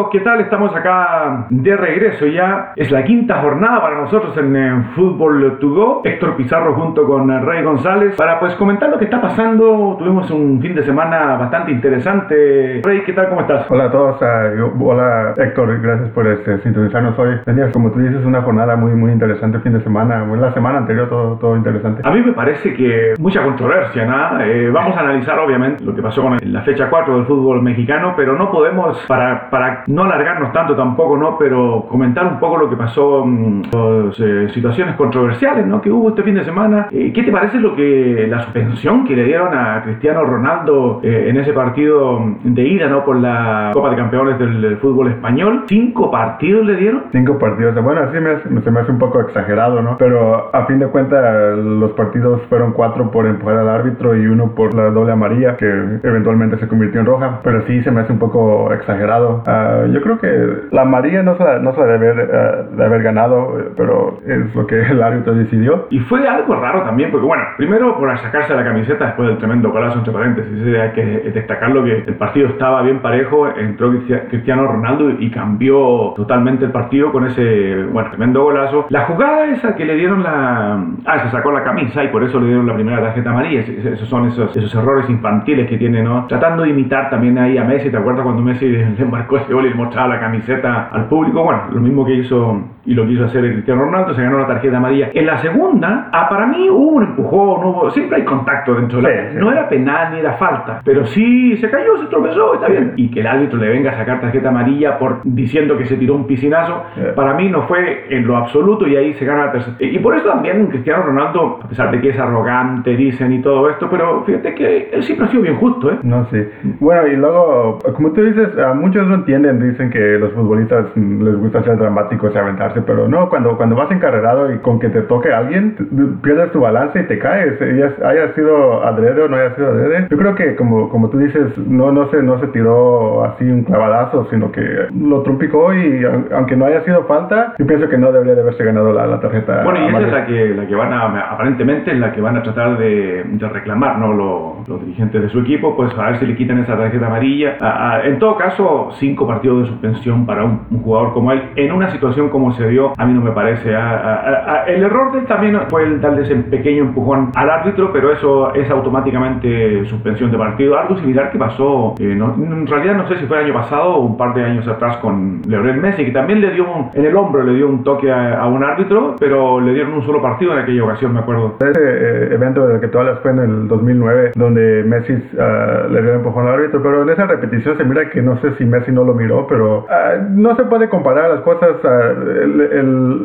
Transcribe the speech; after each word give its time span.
amigos, 0.00 0.10
¿qué 0.12 0.20
tal? 0.20 0.40
Estamos 0.40 0.74
acá 0.74 1.46
de 1.50 1.76
regreso 1.76 2.26
ya. 2.26 2.72
Es 2.76 2.90
la 2.90 3.04
quinta 3.04 3.40
jornada 3.42 3.80
para 3.80 4.00
nosotros 4.00 4.36
en, 4.38 4.84
Fútbol 4.94 5.58
To 5.58 5.70
Go. 5.70 6.02
Héctor 6.04 6.36
Pizarro 6.36 6.74
junto 6.74 7.06
con 7.06 7.28
Rey 7.44 7.62
González 7.62 8.16
para 8.16 8.40
pues 8.40 8.54
comentar 8.54 8.88
lo 8.88 8.98
que 8.98 9.04
está 9.04 9.20
pasando. 9.20 9.96
Tuvimos 9.98 10.30
un 10.30 10.60
fin 10.60 10.74
de 10.74 10.82
semana 10.82 11.36
bastante 11.36 11.70
interesante. 11.70 12.80
Rey, 12.82 13.02
¿qué 13.04 13.12
tal? 13.12 13.28
¿Cómo 13.28 13.42
estás? 13.42 13.70
Hola 13.70 13.84
a 13.84 13.90
todos. 13.90 14.20
Uh, 14.20 14.88
hola 14.88 15.34
Héctor, 15.36 15.80
gracias 15.80 16.10
por 16.10 16.26
este, 16.26 16.58
sintonizarnos 16.58 17.18
hoy. 17.18 17.40
Tenías, 17.44 17.72
como 17.72 17.90
tú 17.92 18.00
dices, 18.00 18.24
una 18.24 18.42
jornada 18.42 18.76
muy 18.76 18.92
muy 18.92 19.12
interesante 19.12 19.58
fin 19.60 19.72
de 19.72 19.80
semana. 19.82 20.24
La 20.36 20.52
semana 20.52 20.78
anterior 20.78 21.08
todo, 21.08 21.36
todo 21.36 21.56
interesante. 21.56 22.02
A 22.04 22.10
mí 22.10 22.22
me 22.22 22.32
parece 22.32 22.74
que 22.74 23.14
mucha 23.18 23.42
controversia, 23.42 24.06
¿no? 24.06 24.40
Eh, 24.40 24.70
vamos 24.70 24.96
a 24.96 25.00
analizar 25.00 25.38
obviamente 25.38 25.84
lo 25.84 25.94
que 25.94 26.02
pasó 26.02 26.22
con 26.22 26.38
la 26.42 26.62
fecha 26.62 26.88
4 26.88 27.16
del 27.16 27.26
fútbol 27.26 27.62
mexicano, 27.62 28.14
pero 28.16 28.36
no 28.36 28.50
podemos 28.50 28.98
para 29.06 29.50
para, 29.50 29.82
no 29.90 30.04
alargarnos 30.04 30.52
tanto 30.52 30.76
tampoco, 30.76 31.16
¿no? 31.16 31.36
Pero 31.38 31.86
comentar 31.88 32.26
un 32.26 32.38
poco 32.38 32.56
lo 32.56 32.70
que 32.70 32.76
pasó, 32.76 33.24
mm, 33.26 33.62
las 33.72 34.20
eh, 34.20 34.48
situaciones 34.54 34.94
controversiales, 34.96 35.66
¿no? 35.66 35.80
Que 35.80 35.90
hubo 35.90 36.10
este 36.10 36.22
fin 36.22 36.34
de 36.34 36.44
semana. 36.44 36.88
Eh, 36.92 37.12
¿Qué 37.12 37.22
te 37.22 37.32
parece 37.32 37.58
lo 37.58 37.74
que 37.74 38.26
la 38.28 38.42
suspensión 38.42 39.04
que 39.04 39.16
le 39.16 39.24
dieron 39.24 39.56
a 39.56 39.82
Cristiano 39.82 40.24
Ronaldo 40.24 41.00
eh, 41.02 41.26
en 41.28 41.36
ese 41.38 41.52
partido 41.52 42.20
de 42.44 42.62
ida, 42.62 42.88
¿no? 42.88 43.04
Por 43.04 43.16
la 43.16 43.70
Copa 43.72 43.90
de 43.90 43.96
Campeones 43.96 44.38
del, 44.38 44.78
fútbol 44.80 45.08
español. 45.08 45.64
¿Cinco 45.66 46.10
partidos 46.10 46.64
le 46.64 46.76
dieron? 46.76 47.02
Cinco 47.12 47.38
partidos. 47.38 47.74
Bueno, 47.82 48.02
así 48.02 48.18
me, 48.18 48.62
se 48.62 48.70
me 48.70 48.80
hace 48.80 48.92
un 48.92 48.98
poco 48.98 49.20
exagerado, 49.20 49.82
¿no? 49.82 49.96
Pero 49.98 50.54
a 50.54 50.64
fin 50.66 50.78
de 50.78 50.86
cuentas 50.86 51.58
los 51.58 51.92
partidos 51.92 52.40
fueron 52.48 52.72
cuatro 52.72 53.10
por 53.10 53.26
empujar 53.26 53.58
al 53.58 53.68
árbitro 53.68 54.16
y 54.16 54.26
uno 54.26 54.54
por 54.54 54.74
la 54.74 54.90
doble 54.90 55.12
amarilla 55.12 55.56
que 55.56 55.66
eventualmente 55.66 56.56
se 56.58 56.68
convirtió 56.68 57.00
en 57.00 57.06
roja. 57.06 57.40
Pero 57.42 57.66
sí 57.66 57.82
se 57.82 57.90
me 57.90 58.00
hace 58.00 58.12
un 58.12 58.18
poco 58.18 58.72
exagerado 58.72 59.42
Yo 59.86 60.00
creo 60.00 60.18
que 60.18 60.68
la 60.70 60.84
María 60.84 61.22
no 61.22 61.36
se 61.36 61.44
la, 61.44 61.58
no 61.58 61.74
se 61.74 61.82
debe, 61.82 62.10
haber, 62.10 62.30
ah, 62.34 62.62
de 62.76 62.84
haber 62.84 63.02
ganado, 63.02 63.72
pero 63.76 64.20
es 64.26 64.54
lo 64.54 64.66
que 64.66 64.80
el 64.80 65.02
árbitro 65.02 65.34
decidió. 65.34 65.86
Y 65.90 65.98
fue 66.00 66.26
algo 66.26 66.54
raro 66.56 66.82
también, 66.82 67.10
porque 67.10 67.26
bueno, 67.26 67.42
primero 67.56 67.98
por 67.98 68.10
sacarse 68.18 68.54
la 68.54 68.64
camiseta 68.64 69.06
después 69.06 69.28
del 69.28 69.38
tremendo 69.38 69.70
golazo 69.70 69.98
entre 69.98 70.12
paréntesis, 70.12 70.76
hay 70.76 70.90
que 70.90 71.30
destacarlo 71.30 71.84
que 71.84 71.98
el 72.06 72.14
partido 72.14 72.48
estaba 72.48 72.82
bien 72.82 73.00
parejo, 73.00 73.48
entró 73.48 73.90
Cristiano 74.28 74.66
Ronaldo 74.66 75.10
y 75.18 75.30
cambió 75.30 76.12
totalmente 76.16 76.64
el 76.64 76.72
partido 76.72 77.12
con 77.12 77.26
ese, 77.26 77.84
bueno, 77.84 78.10
tremendo 78.10 78.42
golazo. 78.42 78.86
La 78.90 79.04
jugada 79.04 79.46
esa 79.46 79.74
que 79.74 79.84
le 79.84 79.94
dieron 79.94 80.22
la... 80.22 80.84
Ah, 81.06 81.18
se 81.24 81.30
sacó 81.30 81.52
la 81.52 81.62
camisa 81.62 82.04
y 82.04 82.08
por 82.08 82.22
eso 82.22 82.40
le 82.40 82.46
dieron 82.46 82.66
la 82.66 82.74
primera 82.74 83.00
tarjeta 83.00 83.30
amarilla. 83.30 83.60
Esos 83.60 84.08
son 84.08 84.26
esos, 84.26 84.56
esos 84.56 84.74
errores 84.74 85.08
infantiles 85.08 85.68
que 85.68 85.76
tiene, 85.76 86.02
¿no? 86.02 86.26
Tratando 86.26 86.62
de 86.62 86.70
imitar 86.70 87.10
también 87.10 87.38
ahí 87.38 87.58
a 87.58 87.64
Messi, 87.64 87.90
¿te 87.90 87.96
acuerdas 87.96 88.24
cuando 88.24 88.42
Messi 88.42 88.68
le 88.68 89.04
marcó 89.04 89.38
ese 89.38 89.52
gol 89.52 89.66
y 89.70 89.74
mostraba 89.74 90.14
la 90.14 90.20
camiseta 90.20 90.88
al 90.92 91.06
público. 91.06 91.42
Bueno, 91.42 91.62
lo 91.72 91.80
mismo 91.80 92.04
que 92.04 92.14
hizo 92.14 92.62
y 92.86 92.94
lo 92.94 93.06
quiso 93.06 93.24
hacer 93.24 93.44
el 93.44 93.52
Cristiano 93.52 93.82
Ronaldo, 93.82 94.14
se 94.14 94.22
ganó 94.22 94.38
la 94.38 94.46
tarjeta 94.46 94.78
amarilla. 94.78 95.10
En 95.12 95.26
la 95.26 95.38
segunda, 95.38 96.08
ah, 96.12 96.28
para 96.28 96.46
mí 96.46 96.68
hubo 96.70 96.96
un 96.96 97.04
empujón, 97.04 97.64
hubo, 97.64 97.90
siempre 97.90 98.18
hay 98.18 98.24
contacto 98.24 98.74
dentro 98.74 99.00
de 99.00 99.02
la... 99.02 99.40
No 99.40 99.52
era 99.52 99.68
penal 99.68 100.14
ni 100.14 100.20
era 100.20 100.32
falta, 100.34 100.80
pero 100.84 101.04
sí 101.06 101.56
se 101.58 101.70
cayó, 101.70 101.98
se 101.98 102.06
tropezó, 102.06 102.54
está 102.54 102.68
bien. 102.68 102.94
Y 102.96 103.10
que 103.10 103.20
el 103.20 103.26
árbitro 103.26 103.58
le 103.58 103.68
venga 103.68 103.92
a 103.92 103.96
sacar 103.96 104.20
tarjeta 104.20 104.48
amarilla 104.48 104.98
por 104.98 105.20
diciendo 105.24 105.76
que 105.76 105.86
se 105.86 105.96
tiró 105.96 106.14
un 106.14 106.26
piscinazo, 106.26 106.82
para 107.14 107.34
mí 107.34 107.48
no 107.48 107.62
fue 107.62 108.06
en 108.10 108.26
lo 108.26 108.36
absoluto 108.36 108.86
y 108.88 108.96
ahí 108.96 109.14
se 109.14 109.24
gana 109.24 109.46
la 109.46 109.52
tercera. 109.52 109.76
Y 109.78 109.98
por 109.98 110.16
eso 110.16 110.28
también 110.28 110.66
Cristiano 110.68 111.02
Ronaldo, 111.02 111.60
a 111.62 111.68
pesar 111.68 111.90
de 111.90 112.00
que 112.00 112.10
es 112.10 112.18
arrogante, 112.18 112.96
dicen 112.96 113.32
y 113.32 113.42
todo 113.42 113.68
esto, 113.68 113.88
pero 113.90 114.24
fíjate 114.24 114.54
que 114.54 114.90
él 114.92 115.02
siempre 115.02 115.26
ha 115.26 115.28
sido 115.30 115.42
bien 115.42 115.56
justo, 115.56 115.90
¿eh? 115.90 115.98
No, 116.02 116.26
sí. 116.30 116.42
Bueno, 116.80 117.06
y 117.06 117.16
luego, 117.16 117.78
como 117.94 118.12
tú 118.12 118.22
dices, 118.22 118.56
a 118.58 118.74
muchos 118.74 119.06
no 119.06 119.16
entienden, 119.16 119.59
dicen 119.68 119.90
que 119.90 120.18
los 120.18 120.32
futbolistas 120.32 120.86
les 120.96 121.36
gusta 121.36 121.62
ser 121.62 121.76
dramáticos 121.78 122.34
y 122.34 122.38
aventarse 122.38 122.82
pero 122.82 123.08
no, 123.08 123.28
cuando, 123.28 123.56
cuando 123.56 123.76
vas 123.76 123.90
encarrerado 123.90 124.52
y 124.52 124.58
con 124.58 124.78
que 124.78 124.88
te 124.88 125.02
toque 125.02 125.32
alguien, 125.32 125.76
pierdes 126.22 126.52
tu 126.52 126.60
balance 126.60 127.00
y 127.00 127.04
te 127.04 127.18
caes, 127.18 127.60
haya 128.02 128.34
sido 128.34 128.84
adrede 128.84 129.22
o 129.22 129.28
no 129.28 129.36
haya 129.36 129.54
sido 129.54 129.68
adrede. 129.68 130.06
Yo 130.10 130.16
creo 130.16 130.34
que 130.34 130.56
como, 130.56 130.88
como 130.88 131.10
tú 131.10 131.18
dices, 131.18 131.56
no, 131.58 131.92
no, 131.92 132.10
se, 132.10 132.22
no 132.22 132.38
se 132.40 132.48
tiró 132.48 133.24
así 133.24 133.44
un 133.44 133.64
clavadazo, 133.64 134.26
sino 134.30 134.50
que 134.52 134.88
lo 134.98 135.22
trompicó 135.22 135.72
y 135.74 136.04
aunque 136.32 136.56
no 136.56 136.66
haya 136.66 136.82
sido 136.84 137.04
falta, 137.04 137.54
yo 137.58 137.66
pienso 137.66 137.88
que 137.88 137.98
no 137.98 138.12
debería 138.12 138.34
de 138.34 138.42
haberse 138.42 138.64
ganado 138.64 138.92
la, 138.92 139.06
la 139.06 139.20
tarjeta. 139.20 139.62
Bueno, 139.64 139.80
y 139.80 139.88
esa 139.88 140.00
es 140.00 140.12
la 140.12 140.26
que, 140.26 140.54
la 140.54 140.66
que 140.66 140.74
van 140.74 140.92
a, 140.92 141.32
aparentemente 141.32 141.92
es 141.92 141.98
la 141.98 142.12
que 142.12 142.20
van 142.20 142.36
a 142.36 142.42
tratar 142.42 142.78
de, 142.78 143.24
de 143.24 143.48
reclamar, 143.48 143.98
¿no? 143.98 144.12
Los, 144.12 144.68
los, 144.68 144.80
dirigentes 144.80 145.22
de 145.22 145.28
su 145.28 145.40
equipo, 145.40 145.76
pues 145.76 145.92
a 145.98 146.06
ver 146.06 146.18
si 146.18 146.26
le 146.26 146.36
quitan 146.36 146.58
esa 146.58 146.76
tarjeta 146.76 147.06
amarilla. 147.06 147.56
en 148.04 148.18
todo 148.18 148.36
caso, 148.36 148.90
cinco 148.98 149.26
partidos 149.26 149.39
de 149.40 149.66
suspensión 149.66 150.26
para 150.26 150.44
un, 150.44 150.60
un 150.70 150.82
jugador 150.82 151.12
como 151.12 151.32
él, 151.32 151.42
en 151.56 151.72
una 151.72 151.90
situación 151.90 152.28
como 152.28 152.52
se 152.52 152.70
a 152.96 153.06
mí 153.06 153.14
no 153.14 153.20
me 153.20 153.32
parece. 153.32 153.70
el 153.70 154.82
error 154.82 155.12
de 155.12 155.20
él 155.20 155.26
también 155.26 155.58
fue 155.68 155.84
el 155.84 156.00
darle 156.00 156.22
ese 156.22 156.36
pequeño 156.36 156.84
empujón 156.84 157.30
al 157.34 157.50
árbitro, 157.50 157.90
pero 157.92 158.12
eso 158.12 158.54
es 158.54 158.70
automáticamente 158.70 159.84
suspensión 159.86 160.30
de 160.30 160.38
partido. 160.38 160.78
Algo 160.78 160.96
similar 160.98 161.30
que 161.30 161.38
pasó, 161.38 161.94
eh, 161.98 162.12
en 162.12 162.66
realidad 162.66 162.94
no 162.96 163.08
sé 163.08 163.16
si 163.16 163.26
fue 163.26 163.38
el 163.38 163.46
año 163.46 163.54
pasado 163.54 163.96
o 163.96 164.00
un 164.00 164.16
par 164.16 164.34
de 164.34 164.44
años 164.44 164.66
atrás 164.68 164.98
con 164.98 165.42
Leonel 165.46 165.78
Messi, 165.78 166.04
que 166.04 166.12
también 166.12 166.40
le 166.40 166.52
dio 166.52 166.66
en 166.94 167.04
el 167.04 167.16
hombro, 167.16 167.42
le 167.42 167.54
dio 167.54 167.68
un 167.68 167.82
toque 167.82 168.10
a, 168.10 168.46
un 168.46 168.62
árbitro, 168.62 169.16
pero 169.18 169.60
le 169.60 169.74
dieron 169.74 169.94
un 169.94 170.02
solo 170.04 170.20
partido 170.20 170.52
en 170.52 170.60
aquella 170.60 170.84
ocasión, 170.84 171.12
me 171.12 171.20
acuerdo. 171.20 171.56
Ese 171.60 171.80
eh, 171.80 172.34
evento 172.34 172.66
del 172.66 172.80
que 172.80 172.88
tú 172.88 172.98
hablas 172.98 173.20
fue 173.20 173.30
en 173.32 173.38
el 173.38 173.68
2009, 173.68 174.32
donde 174.34 174.84
Messi 174.84 175.14
ah, 175.38 175.86
le 175.90 176.02
dio 176.02 176.10
un 176.10 176.16
empujón 176.18 176.46
al 176.46 176.54
árbitro, 176.54 176.82
pero 176.82 177.02
en 177.02 177.10
esa 177.10 177.26
repetición 177.26 177.76
se 177.76 177.84
mira 177.84 178.08
que 178.10 178.22
no 178.22 178.40
sé 178.40 178.54
si 178.54 178.64
Messi 178.64 178.92
no 178.92 179.04
lo 179.04 179.14
miró, 179.14 179.29
pero 179.48 179.86
ah, 179.88 180.14
no 180.30 180.56
se 180.56 180.64
puede 180.64 180.88
comparar 180.88 181.30
las 181.30 181.40
cosas. 181.40 181.70
Ah, 181.84 182.12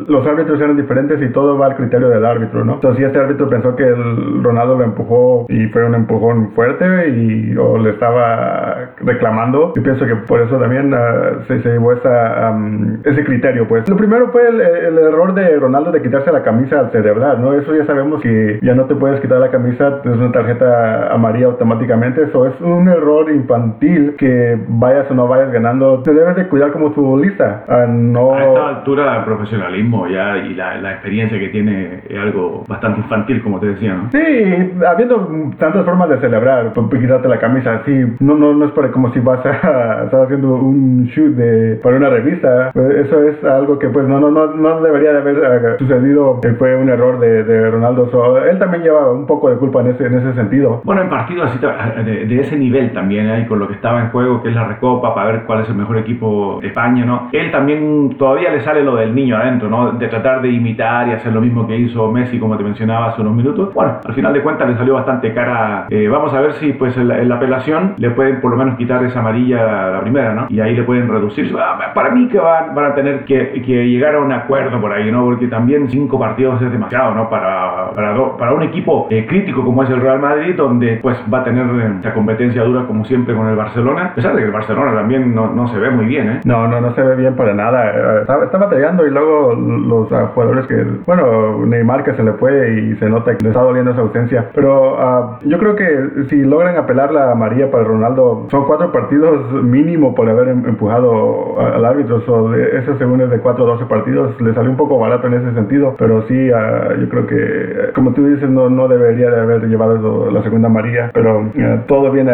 los 0.08 0.26
árbitros 0.26 0.60
eran 0.60 0.76
diferentes 0.76 1.20
y 1.22 1.32
todo 1.32 1.58
va 1.58 1.66
al 1.66 1.76
criterio 1.76 2.08
del 2.08 2.24
árbitro, 2.24 2.64
¿no? 2.64 2.74
Entonces, 2.74 2.98
si 2.98 3.04
este 3.04 3.18
árbitro 3.18 3.48
pensó 3.48 3.74
que 3.76 3.84
el 3.84 4.42
Ronaldo 4.42 4.76
lo 4.76 4.84
empujó 4.84 5.46
y 5.48 5.66
fue 5.68 5.84
un 5.84 5.94
empujón 5.94 6.52
fuerte 6.52 7.08
y 7.08 7.56
o 7.56 7.78
le 7.78 7.90
estaba 7.90 8.90
reclamando, 9.00 9.72
yo 9.74 9.82
pienso 9.82 10.06
que 10.06 10.16
por 10.16 10.40
eso 10.40 10.56
también 10.58 10.92
uh, 10.92 11.42
se, 11.46 11.62
se, 11.62 11.68
llevó 11.70 11.92
ese 11.92 13.24
criterio, 13.24 13.66
pues. 13.68 13.88
Lo 13.88 13.96
primero 13.96 14.28
fue 14.28 14.48
el, 14.48 14.60
error 14.98 15.34
de 15.34 15.56
Ronaldo 15.56 15.92
de 15.92 16.02
quitarse 16.02 16.32
la 16.32 16.42
camisa 16.42 16.80
al 16.80 16.90
celebrar, 16.90 17.38
¿no? 17.38 17.54
Eso 17.54 17.74
ya 17.74 17.84
sabemos 17.86 18.20
que 18.22 18.58
ya 18.62 18.74
no 18.74 18.84
te 18.86 18.94
puedes 18.94 19.20
quitar 19.20 19.38
la 19.38 19.50
camisa, 19.50 20.00
es 20.04 20.10
una 20.10 20.32
tarjeta 20.32 21.12
amarilla 21.12 21.46
automáticamente, 21.46 22.22
eso 22.22 22.46
es 22.46 22.60
un 22.60 22.88
error 22.88 23.30
infantil 23.30 24.14
que 24.18 24.58
vayas 24.68 25.10
o 25.10 25.14
no 25.14 25.28
vayas 25.28 25.52
ganando, 25.52 25.95
te 26.02 26.12
debes 26.12 26.36
de 26.36 26.48
cuidar 26.48 26.72
como 26.72 26.92
futbolista, 26.92 27.64
uh, 27.68 27.90
no... 27.90 28.34
A 28.34 28.44
esta 28.44 28.68
altura 28.68 29.24
profesionalismo 29.24 30.06
ya 30.08 30.38
y 30.38 30.54
la, 30.54 30.76
la, 30.80 30.92
experiencia 30.92 31.38
que 31.38 31.48
tiene 31.48 32.02
es 32.08 32.18
algo 32.18 32.64
bastante 32.66 33.00
infantil, 33.00 33.42
como 33.42 33.60
te 33.60 33.66
decía, 33.66 33.94
¿no? 33.94 34.10
Sí, 34.10 34.72
habiendo 34.86 35.28
tantas 35.58 35.84
formas 35.84 36.08
de 36.08 36.18
celebrar, 36.18 36.72
pues, 36.72 36.86
pues, 36.88 37.02
quitarte 37.02 37.28
la 37.28 37.38
camisa 37.38 37.74
así, 37.74 37.92
no, 38.20 38.34
no, 38.34 38.54
no 38.54 38.64
es 38.64 38.72
para 38.72 38.90
como 38.90 39.12
si 39.12 39.20
vas 39.20 39.44
a 39.44 39.50
estar 40.04 40.22
haciendo 40.22 40.54
un 40.54 41.06
shoot 41.06 41.34
de, 41.34 41.76
para 41.82 41.96
una 41.96 42.08
revista, 42.08 42.70
pues, 42.72 43.06
eso 43.06 43.22
es 43.22 43.44
algo 43.44 43.78
que 43.78 43.88
pues 43.88 44.06
no, 44.08 44.18
no, 44.18 44.30
no, 44.30 44.54
no 44.54 44.80
debería 44.80 45.12
de 45.12 45.18
haber 45.18 45.36
eh, 45.36 45.76
sucedido, 45.78 46.40
fue 46.58 46.76
un 46.76 46.88
error 46.88 47.18
de, 47.20 47.44
de 47.44 47.70
Ronaldo, 47.70 48.08
él 48.48 48.58
también 48.58 48.82
lleva 48.82 49.10
un 49.10 49.26
poco 49.26 49.50
de 49.50 49.56
culpa 49.56 49.80
en 49.80 49.88
ese, 49.88 50.06
en 50.06 50.18
ese 50.18 50.34
sentido. 50.34 50.80
Bueno, 50.84 51.02
en 51.02 51.08
partidos 51.08 51.50
así 51.50 51.58
de, 51.58 52.26
de, 52.26 52.40
ese 52.40 52.56
nivel 52.56 52.92
también, 52.92 53.28
ahí 53.28 53.46
con 53.46 53.58
lo 53.58 53.68
que 53.68 53.74
estaba 53.74 54.00
en 54.00 54.10
juego, 54.10 54.42
que 54.42 54.48
es 54.48 54.54
la 54.54 54.66
Recopa, 54.66 55.14
para 55.14 55.32
ver 55.32 55.42
cuál 55.46 55.62
es 55.62 55.68
el 55.68 55.76
mejor 55.76 55.85
equipo 55.96 56.58
de 56.60 56.68
España, 56.68 57.04
¿no? 57.04 57.28
Él 57.32 57.50
también 57.50 58.16
todavía 58.18 58.50
le 58.50 58.60
sale 58.60 58.82
lo 58.82 58.96
del 58.96 59.14
niño 59.14 59.36
adentro, 59.36 59.68
¿no? 59.68 59.92
De 59.92 60.08
tratar 60.08 60.42
de 60.42 60.50
imitar 60.50 61.08
y 61.08 61.12
hacer 61.12 61.32
lo 61.32 61.40
mismo 61.40 61.66
que 61.66 61.76
hizo 61.76 62.10
Messi, 62.10 62.38
como 62.38 62.56
te 62.56 62.64
mencionaba 62.64 63.08
hace 63.08 63.22
unos 63.22 63.34
minutos. 63.34 63.72
Bueno, 63.74 63.98
al 64.04 64.14
final 64.14 64.32
de 64.32 64.42
cuentas 64.42 64.68
le 64.68 64.76
salió 64.76 64.94
bastante 64.94 65.32
cara. 65.32 65.86
Eh, 65.90 66.08
vamos 66.08 66.32
a 66.34 66.40
ver 66.40 66.54
si 66.54 66.72
pues 66.72 66.96
en 66.96 67.08
la, 67.08 67.36
apelación 67.36 67.94
le 67.98 68.10
pueden 68.10 68.40
por 68.40 68.50
lo 68.50 68.56
menos 68.56 68.76
quitar 68.76 69.04
esa 69.04 69.20
amarilla 69.20 69.90
la 69.90 70.00
primera, 70.00 70.34
¿no? 70.34 70.46
Y 70.48 70.60
ahí 70.60 70.74
le 70.74 70.82
pueden 70.82 71.08
reducir. 71.08 71.54
Ah, 71.58 71.92
para 71.94 72.10
mí 72.10 72.28
que 72.28 72.38
van, 72.38 72.74
van 72.74 72.92
a 72.92 72.94
tener 72.94 73.24
que, 73.24 73.62
que, 73.62 73.86
llegar 73.86 74.14
a 74.14 74.20
un 74.20 74.32
acuerdo 74.32 74.80
por 74.80 74.92
ahí, 74.92 75.10
¿no? 75.10 75.24
Porque 75.24 75.48
también 75.48 75.88
cinco 75.90 76.18
partidos 76.18 76.60
es 76.62 76.72
demasiado, 76.72 77.14
¿no? 77.14 77.28
Para, 77.28 77.90
para, 77.94 78.36
para 78.36 78.54
un 78.54 78.62
equipo 78.62 79.06
eh, 79.10 79.26
crítico 79.26 79.64
como 79.64 79.82
es 79.82 79.90
el 79.90 80.00
Real 80.00 80.18
Madrid, 80.18 80.54
donde 80.56 80.98
pues 81.02 81.18
va 81.32 81.40
a 81.40 81.44
tener 81.44 81.66
esta 81.96 82.14
competencia 82.14 82.62
dura 82.62 82.86
como 82.86 83.04
siempre 83.04 83.34
con 83.34 83.48
el 83.48 83.56
Barcelona. 83.56 84.06
A 84.06 84.14
pesar 84.14 84.34
de 84.34 84.40
que 84.40 84.46
el 84.46 84.52
Barcelona 84.52 84.94
también 84.94 85.34
no, 85.34 85.52
no 85.52 85.68
se 85.68 85.75
ve 85.78 85.90
muy 85.90 86.06
bien, 86.06 86.28
¿eh? 86.28 86.40
No, 86.44 86.68
no, 86.68 86.80
no 86.80 86.94
se 86.94 87.02
ve 87.02 87.16
bien 87.16 87.34
para 87.34 87.54
nada. 87.54 87.90
Eh, 87.90 88.20
está, 88.22 88.44
está 88.44 88.58
batallando 88.58 89.06
y 89.06 89.10
luego 89.10 89.54
los 89.54 90.10
uh, 90.10 90.26
jugadores 90.34 90.66
que, 90.66 90.84
bueno, 91.06 91.64
Neymar 91.66 92.04
que 92.04 92.14
se 92.14 92.22
le 92.22 92.32
fue 92.34 92.72
y 92.72 92.96
se 92.96 93.08
nota 93.08 93.36
que 93.36 93.44
le 93.44 93.50
está 93.50 93.62
doliendo 93.62 93.92
esa 93.92 94.00
ausencia. 94.00 94.50
Pero 94.54 94.94
uh, 94.94 95.38
yo 95.42 95.58
creo 95.58 95.76
que 95.76 96.26
si 96.28 96.42
logran 96.42 96.76
apelar 96.76 97.12
la 97.12 97.34
María 97.34 97.70
para 97.70 97.84
Ronaldo, 97.84 98.46
son 98.50 98.64
cuatro 98.64 98.92
partidos 98.92 99.52
mínimo 99.62 100.14
por 100.14 100.28
haber 100.28 100.48
em, 100.48 100.66
empujado 100.66 101.60
al 101.60 101.84
árbitro. 101.84 102.20
So, 102.22 102.50
de, 102.50 102.78
ese 102.78 102.96
según 102.98 103.20
es 103.20 103.30
de 103.30 103.40
4 103.40 103.64
a 103.64 103.66
12 103.68 103.84
partidos, 103.86 104.40
le 104.40 104.54
salió 104.54 104.70
un 104.70 104.76
poco 104.76 104.98
barato 104.98 105.26
en 105.26 105.34
ese 105.34 105.52
sentido. 105.54 105.94
Pero 105.98 106.26
sí, 106.28 106.50
uh, 106.50 107.00
yo 107.00 107.08
creo 107.08 107.26
que, 107.26 107.92
como 107.94 108.12
tú 108.12 108.26
dices, 108.26 108.48
no, 108.48 108.68
no 108.70 108.88
debería 108.88 109.30
de 109.30 109.40
haber 109.40 109.66
llevado 109.66 110.30
la 110.30 110.42
segunda 110.42 110.68
María. 110.68 111.10
Pero 111.12 111.50
todo 111.86 112.10
viene, 112.10 112.32